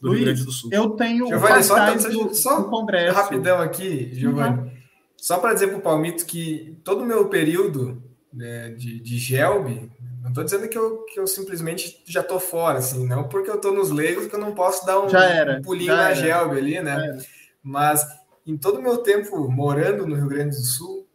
do 0.00 0.10
Luiz, 0.10 0.18
Rio 0.18 0.26
Grande 0.26 0.44
do 0.44 0.52
Sul. 0.52 0.70
Eu 0.72 0.90
tenho 0.90 1.26
Giovanni, 1.26 1.64
só, 1.64 1.98
só, 1.98 2.34
só 2.34 2.62
congresso. 2.64 3.16
rapidão 3.16 3.60
aqui, 3.60 4.14
Giovanni. 4.14 4.58
Uhum. 4.60 4.77
Só 5.18 5.38
para 5.38 5.52
dizer 5.52 5.66
para 5.66 5.78
o 5.78 5.82
Palmito 5.82 6.24
que 6.24 6.78
todo 6.84 7.02
o 7.02 7.06
meu 7.06 7.28
período 7.28 8.02
né, 8.32 8.70
de, 8.70 9.00
de 9.00 9.18
Gelb, 9.18 9.90
não 10.22 10.28
estou 10.28 10.44
dizendo 10.44 10.68
que 10.68 10.78
eu, 10.78 11.04
que 11.04 11.18
eu 11.18 11.26
simplesmente 11.26 12.02
já 12.06 12.20
estou 12.20 12.38
fora, 12.38 12.78
assim, 12.78 13.06
não 13.06 13.28
porque 13.28 13.50
eu 13.50 13.56
estou 13.56 13.74
nos 13.74 13.90
leigos 13.90 14.28
que 14.28 14.34
eu 14.34 14.38
não 14.38 14.54
posso 14.54 14.86
dar 14.86 15.00
um, 15.00 15.06
um 15.06 15.62
pulinho 15.62 15.94
na 15.94 16.14
Gelb 16.14 16.56
ali, 16.56 16.80
né? 16.80 17.18
Mas 17.62 18.06
em 18.46 18.56
todo 18.56 18.78
o 18.78 18.82
meu 18.82 18.98
tempo 18.98 19.50
morando 19.50 20.06
no 20.06 20.14
Rio 20.14 20.28
Grande 20.28 20.56
do 20.56 20.62
Sul, 20.62 21.06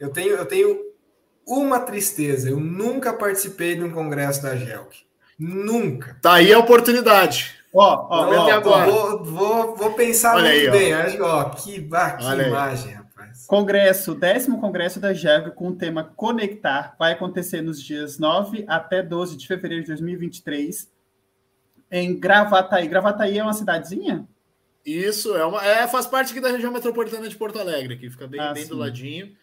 eu 0.00 0.10
tenho, 0.10 0.30
eu 0.30 0.46
tenho 0.46 0.80
uma 1.46 1.78
tristeza. 1.78 2.48
Eu 2.48 2.58
nunca 2.58 3.12
participei 3.12 3.76
de 3.76 3.84
um 3.84 3.92
congresso 3.92 4.42
da 4.42 4.56
GELC. 4.56 5.04
Nunca. 5.38 6.16
Tá 6.20 6.34
aí 6.34 6.52
a 6.52 6.58
oportunidade. 6.58 7.54
Ó, 7.74 8.06
ó, 8.10 8.34
ó 8.34 8.50
agora. 8.50 8.90
Vou, 8.90 9.24
vou, 9.24 9.76
vou 9.76 9.92
pensar 9.94 10.36
Olha 10.36 10.50
muito 10.50 10.70
aí, 10.74 10.92
bem. 10.92 11.20
Ó. 11.20 11.26
ó, 11.26 11.44
que, 11.50 11.80
bah, 11.80 12.12
que 12.12 12.24
imagem. 12.24 13.01
Congresso, 13.46 14.14
décimo 14.14 14.60
congresso 14.60 15.00
da 15.00 15.12
GEG 15.12 15.50
com 15.52 15.68
o 15.68 15.76
tema 15.76 16.04
Conectar, 16.04 16.94
vai 16.98 17.12
acontecer 17.12 17.60
nos 17.62 17.82
dias 17.82 18.18
9 18.18 18.64
até 18.68 19.02
12 19.02 19.36
de 19.36 19.46
fevereiro 19.46 19.82
de 19.82 19.88
2023 19.88 20.90
em 21.90 22.18
Gravataí. 22.18 22.88
Gravataí 22.88 23.38
é 23.38 23.42
uma 23.42 23.52
cidadezinha? 23.52 24.26
Isso, 24.84 25.36
é 25.36 25.44
uma, 25.44 25.64
é, 25.64 25.86
faz 25.86 26.06
parte 26.06 26.32
aqui 26.32 26.40
da 26.40 26.50
região 26.50 26.72
metropolitana 26.72 27.28
de 27.28 27.36
Porto 27.36 27.58
Alegre, 27.58 27.96
que 27.96 28.10
fica 28.10 28.26
bem, 28.26 28.40
ah, 28.40 28.52
bem 28.52 28.66
do 28.66 28.76
ladinho. 28.76 29.36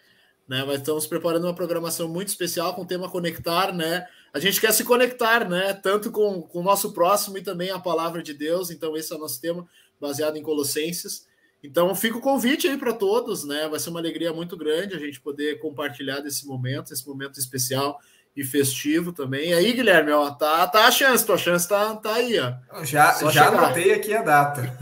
Né, 0.47 0.63
mas 0.65 0.77
estamos 0.77 1.05
preparando 1.05 1.43
uma 1.43 1.53
programação 1.53 2.09
muito 2.09 2.29
especial 2.29 2.73
com 2.73 2.81
o 2.81 2.85
tema 2.85 3.07
Conectar, 3.07 3.71
né? 3.71 4.07
A 4.33 4.39
gente 4.39 4.59
quer 4.59 4.73
se 4.73 4.83
conectar, 4.83 5.47
né? 5.47 5.73
Tanto 5.75 6.11
com, 6.11 6.41
com 6.41 6.59
o 6.59 6.63
nosso 6.63 6.91
próximo 6.91 7.37
e 7.37 7.43
também 7.43 7.69
a 7.69 7.77
palavra 7.77 8.23
de 8.23 8.33
Deus. 8.33 8.71
Então, 8.71 8.97
esse 8.97 9.13
é 9.13 9.15
o 9.15 9.19
nosso 9.19 9.39
tema, 9.39 9.67
baseado 10.01 10.37
em 10.37 10.41
Colossenses. 10.41 11.27
Então 11.63 11.93
fica 11.93 12.17
o 12.17 12.21
convite 12.21 12.67
aí 12.67 12.77
para 12.77 12.93
todos, 12.93 13.43
né? 13.45 13.67
Vai 13.69 13.79
ser 13.79 13.89
uma 13.89 13.99
alegria 13.99 14.31
muito 14.31 14.55
grande 14.55 14.95
a 14.95 14.99
gente 14.99 15.19
poder 15.19 15.59
compartilhar 15.59 16.21
desse 16.21 16.47
momento, 16.47 16.93
esse 16.93 17.05
momento 17.07 17.37
especial 17.37 17.99
e 18.35 18.43
festivo 18.43 19.11
também. 19.11 19.49
E 19.49 19.53
aí, 19.53 19.73
Guilherme, 19.73 20.11
ó, 20.11 20.31
tá, 20.31 20.65
tá 20.67 20.85
a 20.85 20.91
chance, 20.91 21.25
tua 21.25 21.37
chance 21.37 21.67
tá, 21.67 21.95
tá 21.95 22.13
aí, 22.13 22.39
ó. 22.39 22.83
Já, 22.85 23.13
já 23.29 23.47
anotei 23.49 23.93
aqui 23.93 24.13
a 24.13 24.21
data. 24.21 24.77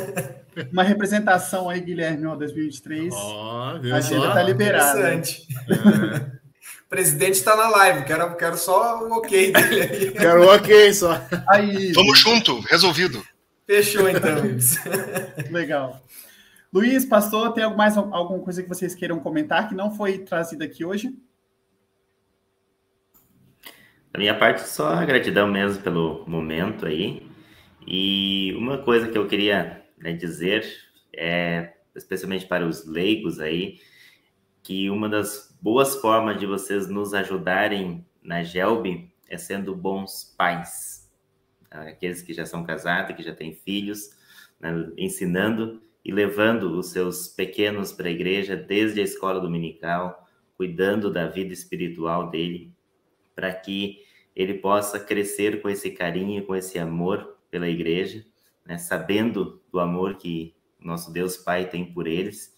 uma 0.72 0.82
representação 0.82 1.68
aí, 1.68 1.80
Guilherme, 1.80 2.26
ó, 2.26 2.34
2023. 2.34 3.12
Oh, 3.14 3.92
a 3.92 3.96
agenda 3.96 4.32
tá 4.32 4.42
liberada. 4.42 5.14
Interessante. 5.14 5.46
É. 5.68 6.36
O 6.86 6.88
presidente 6.88 7.34
está 7.34 7.54
na 7.54 7.68
live, 7.68 8.06
quero, 8.06 8.34
quero 8.36 8.56
só 8.56 9.04
o 9.04 9.12
ok 9.18 9.52
dele 9.52 9.82
aí. 9.82 10.10
Quero 10.12 10.44
o 10.44 10.54
ok 10.54 10.94
só. 10.94 11.20
Aí. 11.48 11.92
Vamos 11.92 12.18
junto, 12.18 12.60
resolvido. 12.60 13.22
Fechou 13.66 14.08
então, 14.08 14.36
Legal. 15.50 16.00
Luiz, 16.72 17.04
pastor, 17.04 17.52
tem 17.52 17.68
mais 17.76 17.96
alguma 17.96 18.38
coisa 18.40 18.62
que 18.62 18.68
vocês 18.68 18.94
queiram 18.94 19.18
comentar 19.18 19.68
que 19.68 19.74
não 19.74 19.90
foi 19.90 20.18
trazida 20.18 20.64
aqui 20.64 20.84
hoje? 20.84 21.18
Da 24.12 24.18
minha 24.18 24.38
parte, 24.38 24.68
só 24.68 25.04
gratidão 25.04 25.48
mesmo 25.48 25.82
pelo 25.82 26.24
momento 26.28 26.86
aí. 26.86 27.28
E 27.86 28.54
uma 28.56 28.78
coisa 28.78 29.08
que 29.08 29.18
eu 29.18 29.26
queria 29.26 29.84
né, 29.98 30.12
dizer 30.12 30.64
é, 31.12 31.72
especialmente 31.94 32.46
para 32.46 32.64
os 32.64 32.86
leigos 32.86 33.40
aí, 33.40 33.80
que 34.62 34.90
uma 34.90 35.08
das 35.08 35.56
boas 35.60 35.96
formas 35.96 36.38
de 36.38 36.46
vocês 36.46 36.88
nos 36.88 37.14
ajudarem 37.14 38.06
na 38.22 38.42
GELB 38.42 39.10
é 39.28 39.36
sendo 39.36 39.74
bons 39.74 40.34
pais 40.36 40.95
aqueles 41.70 42.22
que 42.22 42.32
já 42.32 42.46
são 42.46 42.64
casados, 42.64 43.16
que 43.16 43.22
já 43.22 43.34
têm 43.34 43.54
filhos, 43.54 44.10
né, 44.60 44.70
ensinando 44.96 45.82
e 46.04 46.12
levando 46.12 46.78
os 46.78 46.90
seus 46.90 47.28
pequenos 47.28 47.92
para 47.92 48.08
a 48.08 48.12
igreja 48.12 48.56
desde 48.56 49.00
a 49.00 49.04
escola 49.04 49.40
dominical, 49.40 50.26
cuidando 50.56 51.12
da 51.12 51.26
vida 51.26 51.52
espiritual 51.52 52.30
dele, 52.30 52.72
para 53.34 53.52
que 53.52 54.00
ele 54.34 54.54
possa 54.54 55.00
crescer 55.00 55.60
com 55.60 55.68
esse 55.68 55.90
carinho, 55.90 56.44
com 56.44 56.54
esse 56.54 56.78
amor 56.78 57.36
pela 57.50 57.68
igreja, 57.68 58.24
né, 58.64 58.78
sabendo 58.78 59.62
do 59.70 59.80
amor 59.80 60.16
que 60.16 60.54
nosso 60.78 61.12
Deus 61.12 61.36
Pai 61.36 61.68
tem 61.68 61.92
por 61.92 62.06
eles. 62.06 62.54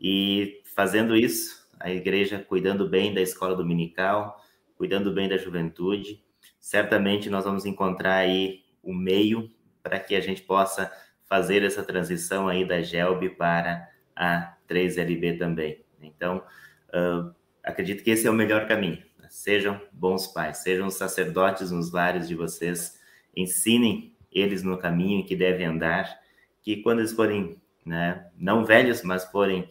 E 0.00 0.62
fazendo 0.74 1.16
isso, 1.16 1.68
a 1.78 1.90
igreja 1.90 2.44
cuidando 2.48 2.88
bem 2.88 3.14
da 3.14 3.20
escola 3.20 3.54
dominical, 3.54 4.42
cuidando 4.76 5.12
bem 5.12 5.28
da 5.28 5.36
juventude, 5.36 6.22
certamente 6.68 7.30
nós 7.30 7.46
vamos 7.46 7.64
encontrar 7.64 8.16
aí 8.16 8.60
o 8.82 8.92
meio 8.92 9.50
para 9.82 9.98
que 9.98 10.14
a 10.14 10.20
gente 10.20 10.42
possa 10.42 10.92
fazer 11.24 11.62
essa 11.62 11.82
transição 11.82 12.46
aí 12.46 12.62
da 12.62 12.82
GELB 12.82 13.30
para 13.30 13.88
a 14.14 14.54
3LB 14.68 15.38
também. 15.38 15.82
Então, 15.98 16.44
uh, 16.90 17.34
acredito 17.64 18.04
que 18.04 18.10
esse 18.10 18.26
é 18.26 18.30
o 18.30 18.34
melhor 18.34 18.68
caminho. 18.68 19.02
Sejam 19.30 19.80
bons 19.90 20.26
pais, 20.26 20.58
sejam 20.58 20.90
sacerdotes 20.90 21.70
nos 21.70 21.90
lares 21.90 22.28
de 22.28 22.34
vocês, 22.34 23.00
ensinem 23.34 24.14
eles 24.30 24.62
no 24.62 24.76
caminho 24.76 25.24
que 25.24 25.34
devem 25.34 25.64
andar, 25.64 26.20
que 26.62 26.82
quando 26.82 26.98
eles 26.98 27.12
forem, 27.12 27.58
né, 27.82 28.28
não 28.36 28.66
velhos, 28.66 29.02
mas 29.02 29.24
forem 29.24 29.66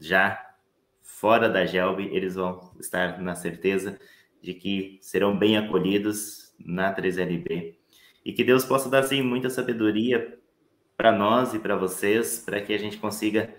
já 0.00 0.50
fora 1.00 1.48
da 1.48 1.64
GELB, 1.64 2.08
eles 2.12 2.34
vão 2.34 2.72
estar 2.80 3.22
na 3.22 3.36
certeza 3.36 4.00
de 4.42 4.54
que 4.54 4.98
serão 5.00 5.36
bem 5.36 5.56
acolhidos 5.56 6.54
na 6.58 6.94
3LB 6.94 7.74
e 8.24 8.32
que 8.32 8.44
Deus 8.44 8.64
possa 8.64 8.88
dar 8.88 9.00
assim 9.00 9.22
muita 9.22 9.50
sabedoria 9.50 10.38
para 10.96 11.12
nós 11.12 11.54
e 11.54 11.58
para 11.58 11.76
vocês, 11.76 12.42
para 12.44 12.60
que 12.60 12.74
a 12.74 12.78
gente 12.78 12.98
consiga 12.98 13.54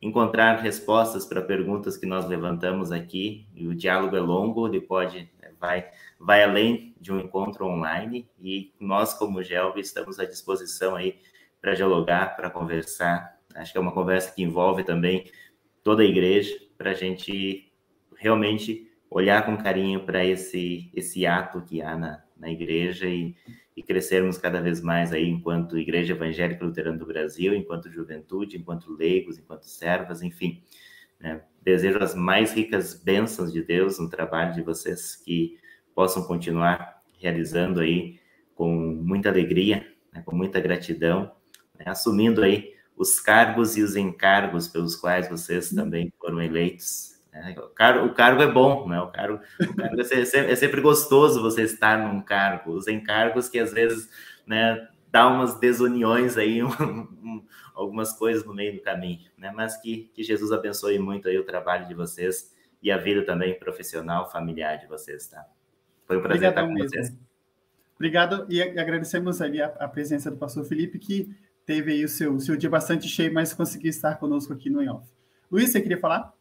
encontrar 0.00 0.60
respostas 0.60 1.26
para 1.26 1.42
perguntas 1.42 1.96
que 1.96 2.06
nós 2.06 2.26
levantamos 2.26 2.92
aqui. 2.92 3.46
E 3.54 3.66
o 3.66 3.74
diálogo 3.74 4.16
é 4.16 4.20
longo, 4.20 4.66
ele 4.66 4.80
pode 4.80 5.30
vai 5.58 5.90
vai 6.18 6.42
além 6.42 6.94
de 7.00 7.12
um 7.12 7.20
encontro 7.20 7.66
online 7.66 8.28
e 8.40 8.72
nós 8.80 9.14
como 9.14 9.42
Gelb 9.42 9.78
estamos 9.78 10.18
à 10.18 10.24
disposição 10.24 10.94
aí 10.94 11.18
para 11.60 11.74
dialogar, 11.74 12.36
para 12.36 12.50
conversar. 12.50 13.38
Acho 13.54 13.72
que 13.72 13.78
é 13.78 13.80
uma 13.80 13.92
conversa 13.92 14.32
que 14.32 14.42
envolve 14.42 14.84
também 14.84 15.30
toda 15.82 16.02
a 16.02 16.06
igreja 16.06 16.54
para 16.76 16.90
a 16.90 16.94
gente 16.94 17.72
realmente 18.16 18.90
olhar 19.16 19.46
com 19.46 19.56
carinho 19.56 20.04
para 20.04 20.22
esse 20.22 20.90
esse 20.94 21.24
ato 21.24 21.62
que 21.62 21.80
há 21.80 21.96
na, 21.96 22.22
na 22.36 22.50
igreja 22.50 23.06
e, 23.06 23.34
e 23.74 23.82
crescermos 23.82 24.36
cada 24.36 24.60
vez 24.60 24.82
mais 24.82 25.10
aí 25.10 25.26
enquanto 25.26 25.78
Igreja 25.78 26.12
Evangélica 26.12 26.62
Luterana 26.62 26.98
do 26.98 27.06
Brasil, 27.06 27.54
enquanto 27.54 27.90
juventude, 27.90 28.58
enquanto 28.58 28.92
leigos, 28.92 29.38
enquanto 29.38 29.62
servas, 29.62 30.22
enfim. 30.22 30.62
Né? 31.18 31.40
Desejo 31.62 31.98
as 31.98 32.14
mais 32.14 32.52
ricas 32.52 32.92
bênçãos 32.92 33.50
de 33.50 33.62
Deus 33.62 33.98
no 33.98 34.10
trabalho 34.10 34.52
de 34.52 34.60
vocês, 34.60 35.16
que 35.16 35.58
possam 35.94 36.22
continuar 36.24 37.02
realizando 37.18 37.80
aí 37.80 38.20
com 38.54 38.70
muita 38.70 39.30
alegria, 39.30 39.86
né? 40.12 40.22
com 40.26 40.36
muita 40.36 40.60
gratidão, 40.60 41.32
né? 41.74 41.86
assumindo 41.86 42.42
aí 42.42 42.74
os 42.94 43.18
cargos 43.18 43.78
e 43.78 43.82
os 43.82 43.96
encargos 43.96 44.68
pelos 44.68 44.94
quais 44.94 45.26
vocês 45.26 45.70
também 45.70 46.12
foram 46.20 46.42
eleitos 46.42 47.15
o, 47.56 47.68
cargo, 47.68 48.06
o 48.06 48.14
cargo 48.14 48.42
é 48.42 48.50
bom, 48.50 48.88
né? 48.88 49.00
O 49.00 49.08
cargo, 49.08 49.40
o 49.60 49.76
cargo 49.76 50.00
é, 50.00 50.04
sempre, 50.04 50.52
é, 50.52 50.56
sempre, 50.56 50.80
gostoso 50.80 51.42
você 51.42 51.62
estar 51.62 51.98
num 51.98 52.20
cargo. 52.20 52.72
Os 52.72 52.88
encargos 52.88 53.48
que 53.48 53.58
às 53.58 53.72
vezes, 53.72 54.08
né, 54.46 54.88
dá 55.10 55.26
umas 55.28 55.58
desuniões 55.58 56.36
aí, 56.36 56.62
um, 56.64 56.68
um, 56.68 57.46
algumas 57.74 58.12
coisas 58.12 58.44
no 58.44 58.54
meio 58.54 58.74
do 58.74 58.80
caminho, 58.80 59.30
né? 59.36 59.52
Mas 59.54 59.76
que, 59.80 60.10
que 60.14 60.22
Jesus 60.22 60.52
abençoe 60.52 60.98
muito 60.98 61.28
aí 61.28 61.38
o 61.38 61.44
trabalho 61.44 61.86
de 61.86 61.94
vocês 61.94 62.54
e 62.82 62.90
a 62.90 62.96
vida 62.96 63.24
também 63.24 63.58
profissional, 63.58 64.30
familiar 64.30 64.76
de 64.76 64.86
vocês, 64.86 65.26
tá? 65.28 65.44
Foi 66.06 66.18
um 66.18 66.22
prazer 66.22 66.48
Obrigadão 66.48 66.64
estar 66.64 66.74
com 66.74 66.74
mesmo. 66.74 66.88
vocês. 66.88 67.26
Obrigado 67.96 68.46
e 68.48 68.62
agradecemos 68.62 69.40
ali 69.40 69.60
a, 69.60 69.66
a, 69.66 69.88
presença 69.88 70.30
do 70.30 70.36
pastor 70.36 70.64
Felipe, 70.64 70.98
que 70.98 71.34
teve 71.64 71.92
aí 71.92 72.04
o 72.04 72.08
seu, 72.08 72.38
seu 72.38 72.56
dia 72.56 72.68
bastante 72.68 73.08
cheio, 73.08 73.32
mas 73.32 73.54
conseguiu 73.54 73.88
estar 73.88 74.16
conosco 74.16 74.52
aqui 74.52 74.68
no 74.68 74.82
IOF. 74.82 75.06
Luiz, 75.50 75.70
você 75.70 75.80
queria 75.80 75.98
falar? 75.98 76.35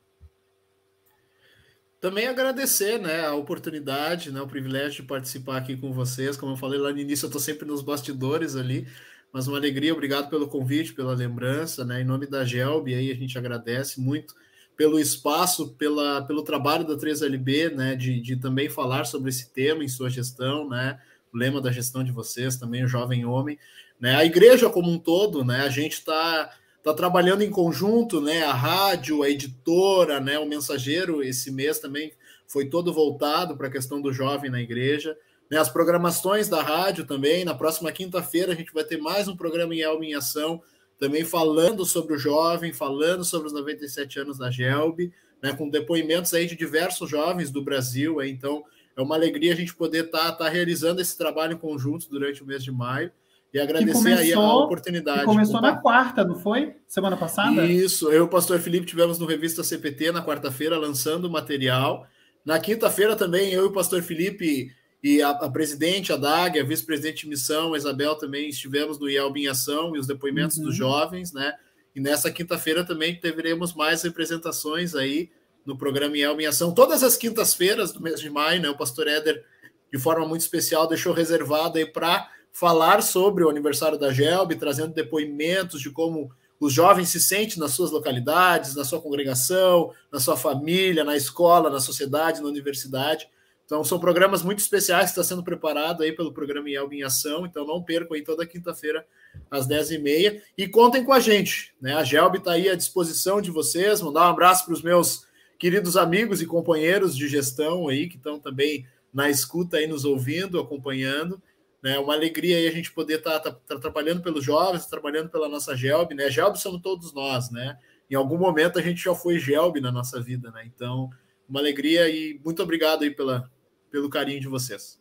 Também 1.99 2.27
agradecer 2.27 2.99
né, 2.99 3.25
a 3.25 3.33
oportunidade, 3.33 4.31
né, 4.31 4.41
o 4.41 4.47
privilégio 4.47 5.01
de 5.01 5.07
participar 5.07 5.57
aqui 5.57 5.75
com 5.75 5.91
vocês. 5.91 6.37
Como 6.37 6.53
eu 6.53 6.57
falei 6.57 6.79
lá 6.79 6.91
no 6.91 6.99
início, 6.99 7.25
eu 7.25 7.29
estou 7.29 7.41
sempre 7.41 7.65
nos 7.65 7.81
bastidores 7.81 8.55
ali, 8.55 8.87
mas 9.31 9.47
uma 9.47 9.57
alegria, 9.57 9.93
obrigado 9.93 10.29
pelo 10.29 10.47
convite, 10.47 10.93
pela 10.93 11.13
lembrança. 11.13 11.83
Né, 11.83 12.01
em 12.01 12.05
nome 12.05 12.27
da 12.27 12.45
Gelb, 12.45 12.93
aí 12.93 13.11
a 13.11 13.15
gente 13.15 13.37
agradece 13.37 13.99
muito 13.99 14.35
pelo 14.75 14.99
espaço, 14.99 15.73
pela, 15.75 16.21
pelo 16.23 16.43
trabalho 16.43 16.85
da 16.85 16.95
3LB, 16.95 17.73
né, 17.73 17.95
de, 17.95 18.19
de 18.19 18.35
também 18.35 18.69
falar 18.69 19.05
sobre 19.05 19.29
esse 19.29 19.49
tema 19.51 19.83
em 19.83 19.87
sua 19.87 20.09
gestão, 20.09 20.69
né, 20.69 20.99
o 21.33 21.37
lema 21.37 21.61
da 21.61 21.71
gestão 21.71 22.03
de 22.03 22.11
vocês, 22.11 22.57
também 22.57 22.83
o 22.83 22.87
jovem 22.87 23.25
homem. 23.25 23.57
Né, 23.99 24.15
a 24.15 24.25
igreja 24.25 24.69
como 24.69 24.91
um 24.91 24.99
todo, 24.99 25.45
né, 25.45 25.61
a 25.61 25.69
gente 25.69 25.93
está 25.93 26.51
está 26.85 26.93
trabalhando 26.93 27.41
em 27.41 27.49
conjunto, 27.49 28.21
né? 28.21 28.43
A 28.43 28.53
rádio, 28.53 29.23
a 29.23 29.29
editora, 29.29 30.19
né? 30.19 30.37
O 30.37 30.45
mensageiro 30.45 31.23
esse 31.23 31.49
mês 31.49 31.79
também 31.79 32.13
foi 32.47 32.69
todo 32.69 32.93
voltado 32.93 33.57
para 33.57 33.67
a 33.67 33.71
questão 33.71 33.99
do 33.99 34.13
jovem 34.13 34.51
na 34.51 34.61
igreja. 34.61 35.17
Né, 35.49 35.57
as 35.57 35.67
programações 35.67 36.47
da 36.47 36.61
rádio 36.61 37.03
também. 37.05 37.43
Na 37.43 37.55
próxima 37.55 37.91
quinta-feira 37.91 38.53
a 38.53 38.55
gente 38.55 38.71
vai 38.71 38.83
ter 38.83 38.97
mais 38.97 39.27
um 39.27 39.35
programa 39.35 39.73
em 39.73 39.81
Elma 39.81 40.05
em 40.05 40.13
Ação, 40.13 40.61
também 40.99 41.25
falando 41.25 41.83
sobre 41.85 42.13
o 42.13 42.19
jovem, 42.19 42.71
falando 42.71 43.25
sobre 43.25 43.47
os 43.47 43.53
97 43.53 44.19
anos 44.19 44.37
da 44.37 44.51
Gelb, 44.51 45.11
né, 45.41 45.53
com 45.53 45.67
depoimentos 45.67 46.35
aí 46.35 46.45
de 46.45 46.55
diversos 46.55 47.09
jovens 47.09 47.49
do 47.49 47.63
Brasil. 47.63 48.21
Então 48.21 48.63
é 48.95 49.01
uma 49.01 49.15
alegria 49.15 49.53
a 49.53 49.55
gente 49.55 49.75
poder 49.75 50.05
estar 50.05 50.31
tá, 50.31 50.31
tá 50.33 50.49
realizando 50.49 51.01
esse 51.01 51.17
trabalho 51.17 51.53
em 51.53 51.59
conjunto 51.59 52.07
durante 52.09 52.43
o 52.43 52.45
mês 52.45 52.63
de 52.63 52.71
maio. 52.71 53.11
E 53.55 53.59
agradecer 53.61 53.93
começou, 53.93 54.21
aí 54.21 54.33
a 54.33 54.53
oportunidade. 54.53 55.23
Começou 55.23 55.61
na 55.61 55.77
quarta, 55.77 56.25
não 56.25 56.35
foi? 56.35 56.75
Semana 56.89 57.15
passada? 57.15 57.65
Isso, 57.65 58.11
eu 58.11 58.17
e 58.17 58.19
o 58.19 58.27
pastor 58.27 58.59
Felipe 58.59 58.85
tivemos 58.85 59.17
no 59.17 59.25
Revista 59.25 59.63
CPT 59.63 60.11
na 60.11 60.21
quarta-feira 60.21 60.77
lançando 60.77 61.23
o 61.23 61.31
material. 61.31 62.05
Na 62.43 62.59
quinta-feira 62.59 63.15
também 63.15 63.53
eu 63.53 63.63
e 63.63 63.67
o 63.67 63.71
pastor 63.71 64.01
Felipe 64.03 64.75
e 65.01 65.21
a, 65.21 65.29
a 65.29 65.49
presidente, 65.49 66.11
a 66.11 66.17
Dag, 66.17 66.59
a 66.59 66.65
vice-presidente 66.65 67.23
de 67.23 67.29
missão, 67.29 67.73
a 67.73 67.77
Isabel 67.77 68.15
também 68.15 68.49
estivemos 68.49 68.99
no 68.99 69.09
IELB 69.09 69.43
em 69.43 69.47
ação 69.47 69.95
e 69.95 69.99
os 69.99 70.05
depoimentos 70.05 70.57
uhum. 70.57 70.65
dos 70.65 70.75
jovens, 70.75 71.31
né? 71.31 71.53
E 71.95 72.01
nessa 72.01 72.29
quinta-feira 72.29 72.83
também 72.83 73.17
teremos 73.17 73.73
mais 73.73 74.03
representações 74.03 74.93
aí 74.93 75.29
no 75.65 75.77
programa 75.77 76.17
IELB 76.17 76.43
em 76.43 76.47
ação. 76.47 76.73
Todas 76.73 77.03
as 77.03 77.15
quintas-feiras 77.15 77.93
do 77.93 78.01
mês 78.01 78.19
de 78.19 78.29
maio, 78.29 78.61
né? 78.61 78.67
O 78.67 78.75
pastor 78.75 79.07
Éder, 79.07 79.45
de 79.93 79.97
forma 79.97 80.27
muito 80.27 80.41
especial, 80.41 80.89
deixou 80.89 81.13
reservado 81.13 81.77
aí 81.77 81.85
para 81.85 82.34
falar 82.57 83.03
sobre 83.03 83.43
o 83.43 83.49
aniversário 83.49 83.99
da 83.99 84.13
GELB, 84.13 84.55
trazendo 84.55 84.93
depoimentos 84.93 85.81
de 85.81 85.89
como 85.89 86.31
os 86.57 86.71
jovens 86.71 87.09
se 87.09 87.19
sentem 87.19 87.59
nas 87.59 87.71
suas 87.71 87.91
localidades, 87.91 88.75
na 88.75 88.85
sua 88.85 89.01
congregação, 89.01 89.91
na 90.09 90.21
sua 90.21 90.37
família, 90.37 91.03
na 91.03 91.17
escola, 91.17 91.69
na 91.69 91.81
sociedade, 91.81 92.41
na 92.41 92.47
universidade. 92.47 93.27
Então, 93.65 93.83
são 93.83 93.99
programas 93.99 94.41
muito 94.41 94.59
especiais 94.59 95.11
que 95.11 95.19
está 95.19 95.23
sendo 95.23 95.43
preparado 95.43 96.01
aí 96.01 96.13
pelo 96.13 96.31
programa 96.31 96.69
IELB 96.69 96.99
em 96.99 97.03
Ação. 97.03 97.45
Então, 97.45 97.67
não 97.67 97.83
percam 97.83 98.15
aí 98.15 98.23
toda 98.23 98.45
quinta-feira, 98.45 99.05
às 99.51 99.67
10h30. 99.67 100.41
E 100.57 100.65
contem 100.65 101.03
com 101.03 101.11
a 101.11 101.19
gente. 101.19 101.73
Né? 101.81 101.93
A 101.93 102.05
GELB 102.05 102.37
está 102.37 102.53
aí 102.53 102.69
à 102.69 102.75
disposição 102.75 103.41
de 103.41 103.51
vocês. 103.51 104.01
Mandar 104.01 104.27
um 104.27 104.31
abraço 104.31 104.63
para 104.63 104.75
os 104.75 104.81
meus 104.81 105.25
queridos 105.59 105.97
amigos 105.97 106.41
e 106.41 106.45
companheiros 106.45 107.17
de 107.17 107.27
gestão 107.27 107.89
aí, 107.89 108.07
que 108.07 108.15
estão 108.15 108.39
também 108.39 108.87
na 109.13 109.29
escuta 109.29 109.75
aí, 109.75 109.87
nos 109.87 110.05
ouvindo, 110.05 110.57
acompanhando. 110.57 111.41
Né? 111.85 111.99
Uma 111.99 112.15
alegria 112.15 112.57
aí 112.57 112.67
a 112.67 112.71
gente 112.71 112.91
poder 112.91 113.19
estar 113.19 113.39
tá, 113.39 113.51
tá, 113.51 113.59
tá 113.67 113.79
trabalhando 113.79 114.19
pelos 114.23 114.43
jovens, 114.43 114.87
trabalhando 114.87 115.29
pela 115.29 115.47
nossa 115.47 115.77
GELB, 115.77 116.15
né? 116.15 116.31
GELB 116.31 116.57
somos 116.57 116.81
todos 116.81 117.13
nós, 117.13 117.51
né? 117.51 117.77
Em 118.09 118.15
algum 118.15 118.39
momento 118.39 118.79
a 118.79 118.81
gente 118.81 119.03
já 119.03 119.13
foi 119.13 119.37
GELB 119.37 119.79
na 119.79 119.91
nossa 119.91 120.19
vida, 120.19 120.49
né? 120.49 120.63
Então, 120.65 121.11
uma 121.47 121.59
alegria 121.59 122.09
e 122.09 122.41
muito 122.43 122.63
obrigado 122.63 123.03
aí 123.03 123.11
pela, 123.11 123.51
pelo 123.91 124.09
carinho 124.09 124.41
de 124.41 124.47
vocês. 124.47 124.99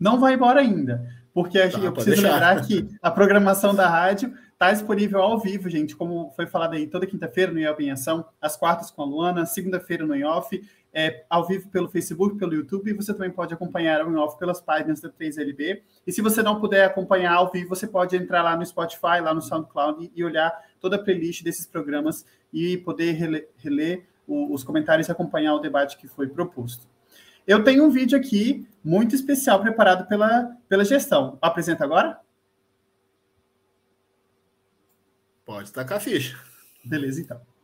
Não 0.00 0.18
vai 0.18 0.34
embora 0.34 0.58
ainda, 0.58 1.08
porque 1.32 1.60
tá, 1.60 1.78
eu 1.78 1.92
preciso 1.92 2.20
deixar. 2.20 2.32
lembrar 2.32 2.66
que 2.66 2.88
a 3.00 3.08
programação 3.08 3.72
da 3.72 3.88
rádio 3.88 4.34
está 4.52 4.72
disponível 4.72 5.22
ao 5.22 5.38
vivo, 5.38 5.70
gente, 5.70 5.94
como 5.94 6.32
foi 6.32 6.48
falado 6.48 6.74
aí 6.74 6.88
toda 6.88 7.06
quinta-feira 7.06 7.52
no 7.52 7.60
IOP 7.60 7.84
em 7.84 7.92
Ação, 7.92 8.26
às 8.40 8.56
quartas 8.56 8.90
com 8.90 9.02
a 9.02 9.04
Luana, 9.04 9.46
segunda-feira 9.46 10.04
no 10.04 10.16
IOF, 10.16 10.60
é, 10.98 11.26
ao 11.28 11.46
vivo 11.46 11.68
pelo 11.68 11.90
Facebook, 11.90 12.38
pelo 12.38 12.54
YouTube, 12.54 12.90
e 12.90 12.94
você 12.94 13.12
também 13.12 13.30
pode 13.30 13.52
acompanhar 13.52 14.02
o 14.06 14.18
off 14.18 14.38
pelas 14.38 14.62
páginas 14.62 14.98
da 14.98 15.10
3LB. 15.10 15.82
E 16.06 16.10
se 16.10 16.22
você 16.22 16.42
não 16.42 16.58
puder 16.58 16.86
acompanhar 16.86 17.34
ao 17.34 17.52
vivo, 17.52 17.68
você 17.68 17.86
pode 17.86 18.16
entrar 18.16 18.42
lá 18.42 18.56
no 18.56 18.64
Spotify, 18.64 19.20
lá 19.20 19.34
no 19.34 19.42
SoundCloud 19.42 20.10
e 20.14 20.24
olhar 20.24 20.50
toda 20.80 20.96
a 20.96 20.98
playlist 20.98 21.42
desses 21.42 21.66
programas 21.66 22.24
e 22.50 22.78
poder 22.78 23.12
reler, 23.58 24.06
os 24.26 24.64
comentários 24.64 25.06
e 25.08 25.12
acompanhar 25.12 25.54
o 25.54 25.58
debate 25.58 25.98
que 25.98 26.08
foi 26.08 26.28
proposto. 26.28 26.88
Eu 27.46 27.62
tenho 27.62 27.84
um 27.84 27.90
vídeo 27.90 28.18
aqui 28.18 28.66
muito 28.82 29.14
especial 29.14 29.60
preparado 29.60 30.08
pela, 30.08 30.56
pela 30.66 30.82
gestão. 30.82 31.36
Apresenta 31.42 31.84
agora? 31.84 32.18
Pode 35.44 35.70
tacar 35.70 35.98
a 35.98 36.00
ficha. 36.00 36.40
Beleza, 36.82 37.20
então. 37.20 37.55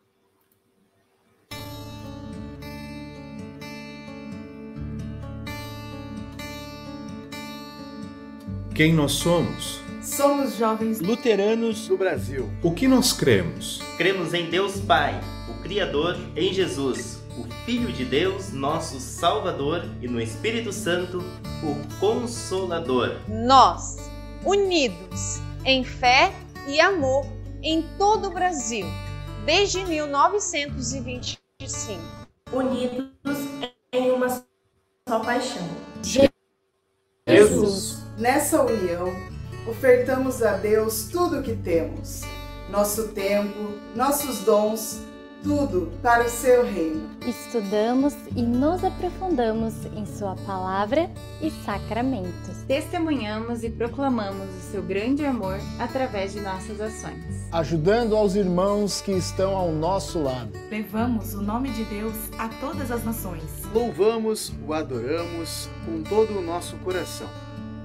Quem 8.83 8.93
nós 8.93 9.13
somos? 9.13 9.79
Somos 10.03 10.57
jovens 10.57 10.99
luteranos 10.99 11.87
do 11.87 11.97
Brasil. 11.97 12.51
O 12.65 12.75
que 12.75 12.89
nós 12.89 13.13
cremos? 13.13 13.81
Cremos 13.97 14.35
em 14.35 14.51
Deus 14.51 14.81
Pai, 14.81 15.21
o 15.49 15.63
Criador, 15.63 16.19
em 16.35 16.53
Jesus, 16.53 17.23
o 17.39 17.45
Filho 17.65 17.93
de 17.93 18.05
Deus, 18.05 18.53
nosso 18.53 18.99
Salvador, 18.99 19.89
e 20.01 20.09
no 20.09 20.21
Espírito 20.21 20.73
Santo, 20.73 21.23
o 21.63 21.77
Consolador. 22.01 23.21
Nós, 23.29 23.99
unidos 24.45 25.41
em 25.65 25.85
fé 25.85 26.35
e 26.67 26.81
amor 26.81 27.25
em 27.63 27.85
todo 27.97 28.31
o 28.31 28.33
Brasil, 28.33 28.87
desde 29.47 29.85
1925. 29.85 32.01
Unidos 32.53 33.39
em 33.93 34.11
uma 34.11 34.45
só 35.09 35.21
paixão. 35.21 35.69
Jesus. 37.25 38.02
Nessa 38.19 38.63
união, 38.63 39.11
ofertamos 39.67 40.43
a 40.43 40.53
Deus 40.59 41.09
tudo 41.11 41.39
o 41.39 41.43
que 41.43 41.57
temos: 41.57 42.21
nosso 42.71 43.09
tempo, 43.09 43.73
nossos 43.97 44.41
dons, 44.41 45.01
tudo 45.43 45.91
para 46.03 46.27
o 46.27 46.29
seu 46.29 46.63
reino. 46.63 47.09
Estudamos 47.27 48.15
e 48.37 48.43
nos 48.43 48.85
aprofundamos 48.85 49.73
em 49.97 50.05
Sua 50.05 50.37
palavra 50.47 51.11
e 51.41 51.51
sacramentos. 51.65 52.59
Testemunhamos 52.69 53.65
e 53.65 53.71
proclamamos 53.71 54.47
o 54.59 54.71
seu 54.71 54.83
grande 54.83 55.25
amor 55.25 55.59
através 55.79 56.35
de 56.35 56.41
nossas 56.43 56.83
ações. 56.83 57.25
Ajudando 57.51 58.15
aos 58.15 58.37
irmãos 58.37 59.01
que 59.01 59.13
estão 59.13 59.57
ao 59.57 59.73
nosso 59.73 60.23
lado. 60.23 60.53
Levamos 60.71 61.33
o 61.33 61.41
nome 61.41 61.71
de 61.71 61.85
Deus 61.87 62.15
a 62.39 62.49
todas 62.61 62.91
as 62.91 63.03
nações. 63.03 63.43
Louvamos, 63.73 64.53
o 64.67 64.75
adoramos 64.75 65.69
com 65.87 66.03
todo 66.03 66.39
o 66.39 66.43
nosso 66.43 66.77
coração 66.79 67.29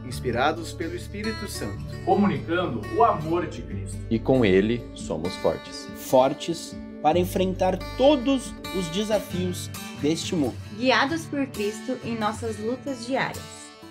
inspirados 0.07 0.73
pelo 0.73 0.95
Espírito 0.95 1.47
Santo, 1.47 1.83
comunicando 2.05 2.81
o 2.95 3.03
amor 3.03 3.47
de 3.47 3.61
Cristo. 3.61 3.97
E 4.09 4.17
com 4.17 4.45
ele 4.45 4.83
somos 4.95 5.35
fortes. 5.35 5.87
Fortes 5.95 6.75
para 7.01 7.19
enfrentar 7.19 7.77
todos 7.97 8.53
os 8.77 8.87
desafios 8.89 9.69
deste 10.01 10.35
mundo. 10.35 10.55
Guiados 10.77 11.25
por 11.25 11.45
Cristo 11.47 11.97
em 12.03 12.17
nossas 12.17 12.57
lutas 12.59 13.05
diárias, 13.05 13.43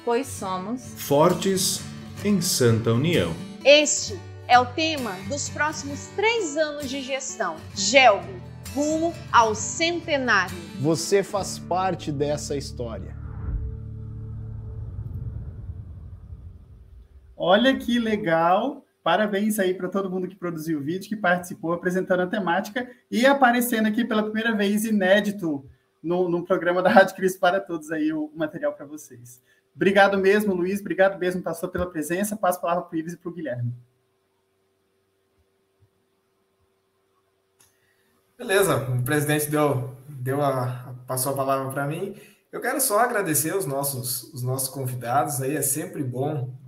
pois 0.05 0.27
somos 0.27 0.83
fortes 0.97 1.81
em 2.25 2.41
santa 2.41 2.93
união. 2.93 3.33
Este 3.64 4.19
é 4.49 4.59
o 4.59 4.67
tema 4.67 5.12
dos 5.29 5.49
próximos 5.49 6.07
três 6.14 6.57
anos 6.57 6.89
de 6.89 7.03
gestão. 7.03 7.57
Gelbe, 7.75 8.43
rumo 8.75 9.14
ao 9.33 9.55
centenário. 9.55 10.57
Você 10.81 11.23
faz 11.23 11.59
parte 11.59 12.12
dessa 12.12 12.57
história. 12.57 13.16
Olha 17.37 17.76
que 17.76 17.99
legal 17.99 18.87
Parabéns 19.07 19.61
aí 19.61 19.72
para 19.72 19.89
todo 19.89 20.11
mundo 20.11 20.26
que 20.26 20.34
produziu 20.34 20.80
o 20.80 20.82
vídeo, 20.82 21.09
que 21.09 21.14
participou 21.14 21.72
apresentando 21.72 22.22
a 22.22 22.26
temática 22.26 22.91
e 23.09 23.24
aparecendo 23.24 23.87
aqui 23.87 24.05
pela 24.05 24.24
primeira 24.24 24.53
vez 24.53 24.84
inédito 24.84 25.64
no, 26.03 26.28
no 26.28 26.45
programa 26.45 26.82
da 26.82 26.91
Rádio 26.91 27.14
Cristo 27.14 27.39
para 27.39 27.61
Todos 27.61 27.93
aí 27.93 28.12
o, 28.12 28.24
o 28.24 28.37
material 28.37 28.72
para 28.72 28.84
vocês. 28.84 29.41
Obrigado 29.76 30.18
mesmo, 30.18 30.53
Luiz. 30.53 30.80
Obrigado 30.80 31.20
mesmo, 31.20 31.41
pastor, 31.41 31.70
pela 31.70 31.89
presença. 31.89 32.37
Passo 32.37 32.59
a 32.59 32.62
palavra 32.62 32.82
para 32.82 32.97
o 32.97 32.99
Ives 32.99 33.12
e 33.12 33.16
para 33.16 33.28
o 33.28 33.32
Guilherme. 33.32 33.72
Beleza, 38.37 38.91
o 38.91 39.05
presidente 39.05 39.49
deu, 39.49 39.95
deu 40.09 40.43
a, 40.43 40.93
passou 41.07 41.32
a 41.32 41.37
palavra 41.37 41.70
para 41.72 41.87
mim. 41.87 42.20
Eu 42.51 42.61
quero 42.61 42.80
só 42.80 42.99
agradecer 42.99 43.55
os 43.55 43.66
nossos, 43.66 44.34
os 44.34 44.43
nossos 44.43 44.68
convidados 44.68 45.41
aí, 45.41 45.57
é 45.57 45.62
sempre 45.62 46.03
bom 46.03 46.66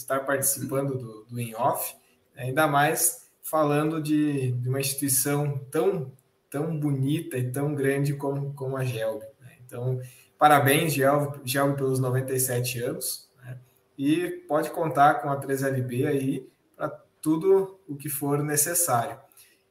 estar 0.00 0.20
participando 0.20 0.98
do, 0.98 1.24
do 1.24 1.40
In 1.40 1.54
Off, 1.54 1.94
ainda 2.36 2.66
mais 2.66 3.28
falando 3.42 4.00
de, 4.00 4.52
de, 4.52 4.68
uma 4.68 4.80
instituição 4.80 5.58
tão, 5.70 6.12
tão 6.48 6.78
bonita 6.78 7.36
e 7.36 7.50
tão 7.50 7.74
grande 7.74 8.14
como, 8.14 8.54
como 8.54 8.76
a 8.76 8.84
Gelb. 8.84 9.22
Né? 9.40 9.56
Então, 9.64 10.00
parabéns, 10.38 10.92
Gelb, 10.92 11.40
Gelb 11.44 11.76
pelos 11.76 11.98
97 11.98 12.80
anos, 12.80 13.28
né? 13.44 13.58
e 13.98 14.28
pode 14.48 14.70
contar 14.70 15.14
com 15.14 15.30
a 15.30 15.40
3LB 15.40 16.06
aí 16.06 16.48
para 16.76 16.88
tudo 17.20 17.78
o 17.88 17.96
que 17.96 18.08
for 18.08 18.42
necessário. 18.42 19.18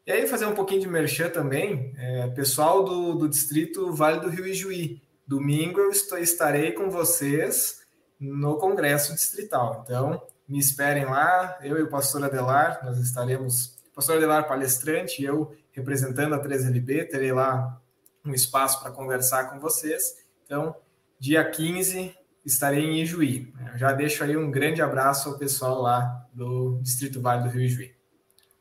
E 0.06 0.12
aí, 0.12 0.28
fazer 0.28 0.46
um 0.46 0.56
pouquinho 0.56 0.82
de 0.82 0.88
merchan 0.88 1.30
também, 1.30 1.94
é, 1.98 2.28
pessoal 2.30 2.84
do, 2.84 3.14
do 3.14 3.30
Distrito 3.30 3.94
Vale 3.94 4.20
do 4.20 4.30
Rio 4.30 4.48
Ijuí. 4.48 5.02
Domingo 5.26 5.80
eu 5.80 5.92
estou, 5.92 6.18
estarei 6.18 6.72
com 6.72 6.90
vocês 6.90 7.79
no 8.20 8.58
Congresso 8.58 9.14
Distrital. 9.14 9.82
Então, 9.84 10.22
me 10.48 10.60
esperem 10.60 11.06
lá, 11.06 11.58
eu 11.62 11.78
e 11.78 11.84
o 11.84 11.90
pastor 11.90 12.24
Adelar, 12.24 12.84
nós 12.84 12.98
estaremos, 12.98 13.78
o 13.92 13.96
pastor 13.96 14.18
Adelar 14.18 14.48
palestrante, 14.48 15.24
eu 15.24 15.56
representando 15.72 16.34
a 16.34 16.44
3LB, 16.44 17.10
terei 17.10 17.32
lá 17.32 17.80
um 18.26 18.34
espaço 18.34 18.82
para 18.82 18.92
conversar 18.92 19.46
com 19.46 19.60
vocês. 19.60 20.18
Então, 20.46 20.76
dia 21.20 21.48
15, 21.50 22.14
estarei 22.46 22.84
em 22.84 23.02
Ijuí. 23.02 23.54
Eu 23.72 23.78
já 23.78 23.94
deixo 23.94 24.24
aí 24.24 24.36
um 24.36 24.52
grande 24.52 24.82
abraço 24.82 25.30
ao 25.30 25.38
pessoal 25.38 25.82
lá 25.82 26.28
do 26.34 26.80
Distrito 26.82 27.22
Vale 27.22 27.44
do 27.44 27.50
Rio 27.50 27.62
Ijuí. 27.62 27.96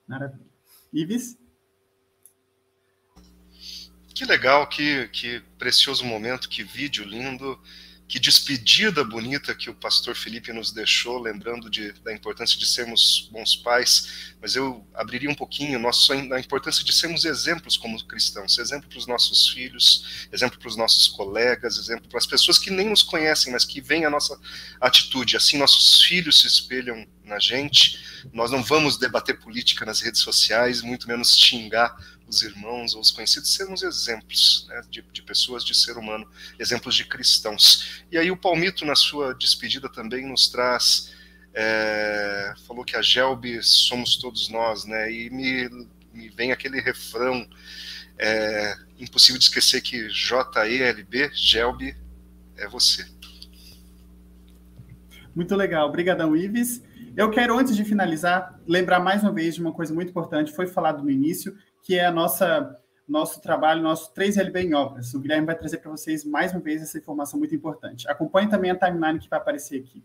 Maravilha. 0.07 0.47
Ives? 0.93 1.37
Que 4.15 4.25
legal, 4.25 4.67
que, 4.67 5.09
que 5.09 5.41
precioso 5.59 6.05
momento, 6.05 6.49
que 6.49 6.65
vídeo 6.65 7.05
lindo 7.05 7.59
que 8.09 8.19
despedida 8.19 9.05
bonita 9.05 9.55
que 9.55 9.69
o 9.69 9.75
pastor 9.75 10.17
Felipe 10.17 10.51
nos 10.51 10.73
deixou, 10.73 11.21
lembrando 11.21 11.69
de, 11.69 11.93
da 12.03 12.11
importância 12.11 12.59
de 12.59 12.67
sermos 12.67 13.29
bons 13.31 13.55
pais, 13.55 14.33
mas 14.41 14.57
eu 14.57 14.83
abriria 14.95 15.31
um 15.31 15.35
pouquinho 15.35 15.79
nosso, 15.79 16.15
a 16.15 16.41
importância 16.41 16.83
de 16.83 16.91
sermos 16.91 17.27
exemplos 17.27 17.77
como 17.77 18.03
cristãos, 18.07 18.59
exemplo 18.59 18.89
para 18.89 18.99
os 18.99 19.07
nossos 19.07 19.51
filhos, 19.51 20.27
exemplo 20.33 20.59
para 20.59 20.69
os 20.69 20.77
nossos 20.77 21.07
colegas, 21.07 21.77
exemplo 21.77 22.09
para 22.09 22.19
as 22.19 22.27
pessoas 22.27 22.59
que 22.59 22.71
nem 22.71 22.89
nos 22.89 23.03
conhecem, 23.03 23.53
mas 23.53 23.67
que 23.67 23.79
veem 23.79 24.07
a 24.07 24.11
nossa 24.11 24.41
atitude. 24.81 25.37
Assim, 25.37 25.59
nossos 25.59 26.01
filhos 26.03 26.41
se 26.41 26.47
espelham 26.47 27.07
na 27.25 27.39
gente. 27.39 27.99
Nós 28.33 28.51
não 28.51 28.63
vamos 28.63 28.97
debater 28.97 29.39
política 29.39 29.85
nas 29.85 30.01
redes 30.01 30.23
sociais, 30.23 30.81
muito 30.81 31.07
menos 31.07 31.37
xingar 31.37 31.95
os 32.29 32.43
irmãos 32.43 32.95
ou 32.95 33.01
os 33.01 33.11
conhecidos, 33.11 33.55
sermos 33.55 33.83
exemplos 33.83 34.67
né, 34.69 34.83
de, 34.91 35.03
de, 35.13 35.23
pessoas, 35.23 35.65
de 35.65 35.75
ser 35.75 35.97
humano, 35.97 36.29
exemplos 36.59 36.95
de 36.95 37.05
cristãos. 37.05 38.03
E 38.13 38.19
aí 38.19 38.31
o 38.31 38.37
Palmito, 38.37 38.85
na 38.85 38.95
sua 38.95 39.35
despedida, 39.35 39.89
também 39.89 40.29
nos 40.29 40.49
traz, 40.49 41.15
é, 41.55 42.55
falou 42.67 42.85
que 42.85 42.97
a 42.97 43.03
Gelbe 43.03 43.63
somos 43.63 44.17
todos 44.17 44.49
nós, 44.49 44.85
né, 44.85 45.11
e 45.11 45.31
me, 45.31 45.69
me 46.13 46.29
vem 46.29 46.53
aquele 46.53 46.81
refrão, 46.81 47.49
é, 48.19 48.77
impossível 48.99 49.39
de 49.39 49.45
esquecer 49.45 49.81
que 49.81 50.09
J-E-L-B, 50.09 51.31
Gelbe, 51.33 51.97
é 52.57 52.69
você. 52.69 53.07
Muito 55.35 55.55
legal, 55.55 55.89
obrigadão, 55.89 56.37
Ives. 56.37 56.83
Eu 57.17 57.31
quero, 57.31 57.59
antes 57.59 57.75
de 57.75 57.85
finalizar, 57.85 58.61
lembrar 58.67 59.01
mais 59.01 59.23
uma 59.23 59.33
vez 59.33 59.55
de 59.55 59.61
uma 59.61 59.73
coisa 59.73 59.95
muito 59.95 60.11
importante, 60.11 60.53
foi 60.53 60.67
falado 60.67 61.03
no 61.03 61.11
início, 61.11 61.57
que 61.89 61.99
é 61.99 62.05
a 62.05 62.13
nossa 62.13 62.79
nosso 63.09 63.41
trabalho, 63.41 63.83
nosso 63.83 64.13
3LB 64.13 64.57
em 64.57 64.75
obras. 64.75 65.15
O 65.15 65.21
Guilherme 65.21 65.47
vai 65.47 65.57
trazer 65.57 65.79
para 65.79 65.91
vocês 65.91 66.23
mais 66.23 66.53
uma 66.53 66.61
vez 66.61 66.83
essa 66.83 66.99
informação 66.99 67.39
muito 67.39 67.55
importante. 67.55 68.07
Acompanhe 68.07 68.47
também 68.51 68.71
a 68.71 68.77
timeline 68.77 69.19
que 69.19 69.31
vai 69.31 69.39
aparecer 69.39 69.81
aqui. 69.81 70.05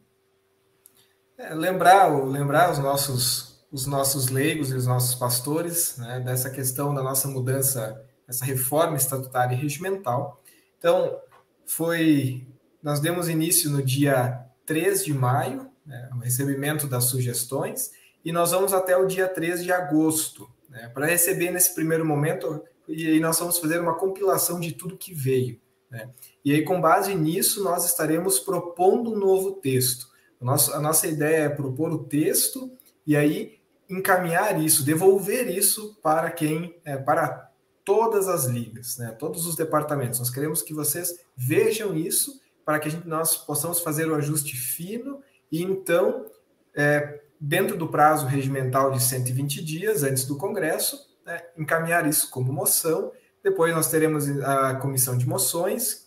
É, 1.37 1.53
lembrar, 1.53 2.07
lembrar 2.07 2.71
os 2.71 2.79
nossos 2.79 3.51
os 3.69 3.85
nossos 3.85 4.29
leigos 4.29 4.71
e 4.71 4.75
os 4.75 4.87
nossos 4.87 5.15
pastores 5.15 5.97
né, 5.97 6.21
dessa 6.21 6.49
questão 6.49 6.93
da 6.93 7.03
nossa 7.03 7.27
mudança, 7.27 8.01
essa 8.27 8.45
reforma 8.45 8.95
estatutária 8.95 9.53
e 9.53 9.57
regimental. 9.57 10.41
Então, 10.77 11.19
foi 11.65 12.47
nós 12.81 13.01
demos 13.01 13.27
início 13.27 13.69
no 13.69 13.83
dia 13.83 14.45
3 14.65 15.03
de 15.03 15.13
maio, 15.13 15.69
né, 15.85 16.09
o 16.13 16.19
recebimento 16.19 16.87
das 16.87 17.05
sugestões, 17.05 17.91
e 18.23 18.31
nós 18.31 18.51
vamos 18.51 18.71
até 18.71 18.95
o 18.95 19.05
dia 19.05 19.27
3 19.27 19.63
de 19.63 19.71
agosto 19.73 20.49
né, 20.73 20.89
para 20.89 21.05
receber 21.05 21.51
nesse 21.51 21.73
primeiro 21.75 22.03
momento, 22.03 22.63
e 22.87 23.07
aí 23.07 23.19
nós 23.19 23.39
vamos 23.39 23.59
fazer 23.59 23.79
uma 23.79 23.93
compilação 23.93 24.59
de 24.59 24.73
tudo 24.73 24.97
que 24.97 25.13
veio. 25.13 25.61
Né? 25.89 26.09
E 26.43 26.51
aí, 26.51 26.63
com 26.63 26.81
base 26.81 27.13
nisso, 27.13 27.63
nós 27.63 27.85
estaremos 27.85 28.39
propondo 28.39 29.13
um 29.13 29.17
novo 29.17 29.51
texto. 29.53 30.07
A 30.41 30.45
nossa, 30.45 30.75
a 30.75 30.81
nossa 30.81 31.07
ideia 31.07 31.43
é 31.43 31.49
propor 31.49 31.91
o 31.91 32.03
texto 32.03 32.71
e 33.05 33.15
aí 33.15 33.59
encaminhar 33.87 34.59
isso, 34.61 34.83
devolver 34.83 35.47
isso 35.47 35.95
para 36.01 36.31
quem, 36.31 36.75
é, 36.83 36.97
para 36.97 37.51
todas 37.85 38.27
as 38.27 38.45
ligas, 38.45 38.97
né, 38.97 39.11
todos 39.11 39.45
os 39.45 39.55
departamentos. 39.55 40.19
Nós 40.19 40.29
queremos 40.29 40.61
que 40.61 40.73
vocês 40.73 41.19
vejam 41.35 41.95
isso 41.95 42.41
para 42.65 42.79
que 42.79 42.89
gente, 42.89 43.07
nós 43.07 43.37
possamos 43.37 43.81
fazer 43.81 44.07
o 44.09 44.15
ajuste 44.15 44.55
fino 44.55 45.21
e 45.51 45.61
então 45.61 46.25
é, 46.73 47.21
dentro 47.39 47.77
do 47.77 47.87
prazo 47.87 48.25
regimental 48.25 48.91
de 48.91 49.01
120 49.01 49.63
dias 49.63 50.03
antes 50.03 50.25
do 50.25 50.37
Congresso, 50.37 50.97
né, 51.25 51.41
encaminhar 51.57 52.07
isso 52.07 52.29
como 52.29 52.51
moção. 52.51 53.11
Depois 53.43 53.73
nós 53.73 53.89
teremos 53.89 54.29
a 54.41 54.75
comissão 54.75 55.17
de 55.17 55.27
moções, 55.27 56.03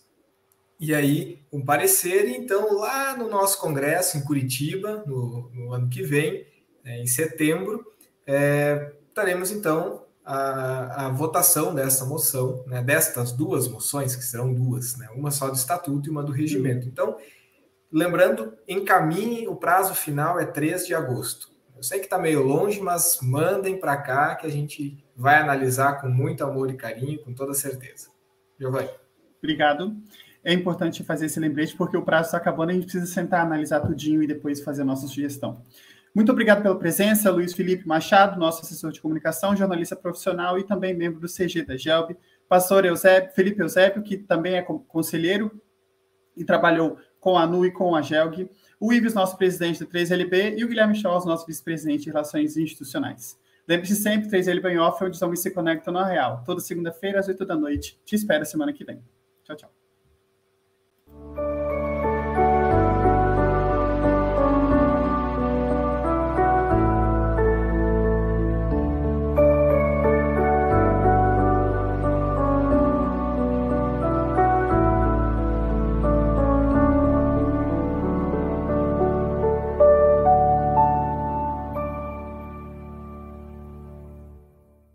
e 0.79 0.93
aí 0.93 1.39
um 1.51 1.63
parecer. 1.63 2.29
Então, 2.29 2.77
lá 2.77 3.15
no 3.15 3.29
nosso 3.29 3.59
Congresso, 3.59 4.17
em 4.17 4.23
Curitiba, 4.23 5.03
no, 5.05 5.49
no 5.49 5.73
ano 5.73 5.89
que 5.89 6.03
vem, 6.03 6.45
é, 6.83 7.01
em 7.01 7.07
setembro, 7.07 7.85
é, 8.25 8.93
teremos 9.13 9.51
então 9.51 10.05
a, 10.23 11.07
a, 11.07 11.09
votação 11.09 11.73
dessa 11.73 12.05
moção, 12.05 12.63
né, 12.67 12.81
destas 12.81 13.31
duas 13.31 13.67
moções, 13.67 14.15
que 14.15 14.23
serão 14.23 14.53
duas, 14.53 14.97
né, 14.97 15.09
uma 15.15 15.31
só 15.31 15.47
do 15.49 15.55
estatuto 15.55 16.07
e 16.07 16.11
uma 16.11 16.23
do 16.23 16.31
regimento. 16.31 16.87
Então, 16.87 17.17
Lembrando, 17.91 18.53
encaminhe, 18.67 19.47
o 19.47 19.55
prazo 19.55 19.95
final 19.95 20.39
é 20.39 20.45
3 20.45 20.85
de 20.85 20.93
agosto. 20.93 21.49
Eu 21.75 21.83
sei 21.83 21.99
que 21.99 22.05
está 22.05 22.17
meio 22.17 22.41
longe, 22.43 22.81
mas 22.81 23.19
mandem 23.21 23.79
para 23.79 23.95
cá 23.97 24.35
que 24.35 24.47
a 24.47 24.49
gente 24.49 25.03
vai 25.15 25.39
analisar 25.39 26.01
com 26.01 26.09
muito 26.09 26.43
amor 26.43 26.69
e 26.69 26.75
carinho, 26.75 27.19
com 27.23 27.33
toda 27.33 27.53
certeza. 27.53 28.09
Giovanni. 28.59 28.89
Obrigado. 29.37 29.95
É 30.43 30.51
importante 30.51 31.03
fazer 31.03 31.27
esse 31.27 31.39
lembrete 31.39 31.75
porque 31.75 31.95
o 31.95 32.01
prazo 32.01 32.27
está 32.27 32.37
acabando, 32.37 32.71
a 32.71 32.73
gente 32.73 32.83
precisa 32.83 33.05
sentar, 33.05 33.45
analisar 33.45 33.81
tudinho 33.81 34.23
e 34.23 34.27
depois 34.27 34.61
fazer 34.61 34.81
a 34.81 34.85
nossa 34.85 35.07
sugestão. 35.07 35.61
Muito 36.15 36.31
obrigado 36.31 36.63
pela 36.63 36.77
presença, 36.79 37.29
Luiz 37.29 37.53
Felipe 37.53 37.87
Machado, 37.87 38.39
nosso 38.39 38.63
assessor 38.63 38.91
de 38.91 38.99
comunicação, 38.99 39.55
jornalista 39.55 39.95
profissional 39.95 40.57
e 40.57 40.63
também 40.63 40.95
membro 40.95 41.19
do 41.19 41.27
CG 41.27 41.63
da 41.63 41.77
GELB, 41.77 42.17
pastor 42.49 42.85
Eusébio, 42.85 43.31
Felipe 43.35 43.61
Eusébio, 43.61 44.01
que 44.01 44.17
também 44.17 44.55
é 44.55 44.61
conselheiro 44.61 45.61
e 46.35 46.43
trabalhou 46.43 46.97
com 47.27 47.37
a 47.37 47.41
ANU 47.41 47.65
e 47.65 47.71
com 47.71 47.93
a 47.93 48.01
GELG, 48.01 48.49
o 48.79 48.93
Ives, 48.93 49.13
nosso 49.13 49.35
presidente 49.35 49.79
do 49.79 49.85
3LB, 49.85 50.57
e 50.57 50.63
o 50.63 50.67
Guilherme 50.69 50.95
Charles, 50.95 51.25
nosso 51.25 51.45
vice-presidente 51.45 52.03
de 52.03 52.09
Relações 52.09 52.55
Institucionais. 52.55 53.37
Lembre-se 53.67 53.97
sempre, 53.97 54.29
3LB 54.29 54.71
em 54.71 54.79
off, 54.79 55.03
onde 55.03 55.17
os 55.17 55.21
homens 55.21 55.41
se 55.41 55.51
conectam 55.51 55.93
na 55.93 56.05
real. 56.05 56.41
Toda 56.45 56.61
segunda-feira, 56.61 57.19
às 57.19 57.27
8 57.27 57.45
da 57.45 57.57
noite. 57.57 57.99
Te 58.05 58.15
espero 58.15 58.45
semana 58.45 58.71
que 58.71 58.85
vem. 58.85 59.03
Tchau, 59.43 59.57
tchau. 59.57 59.76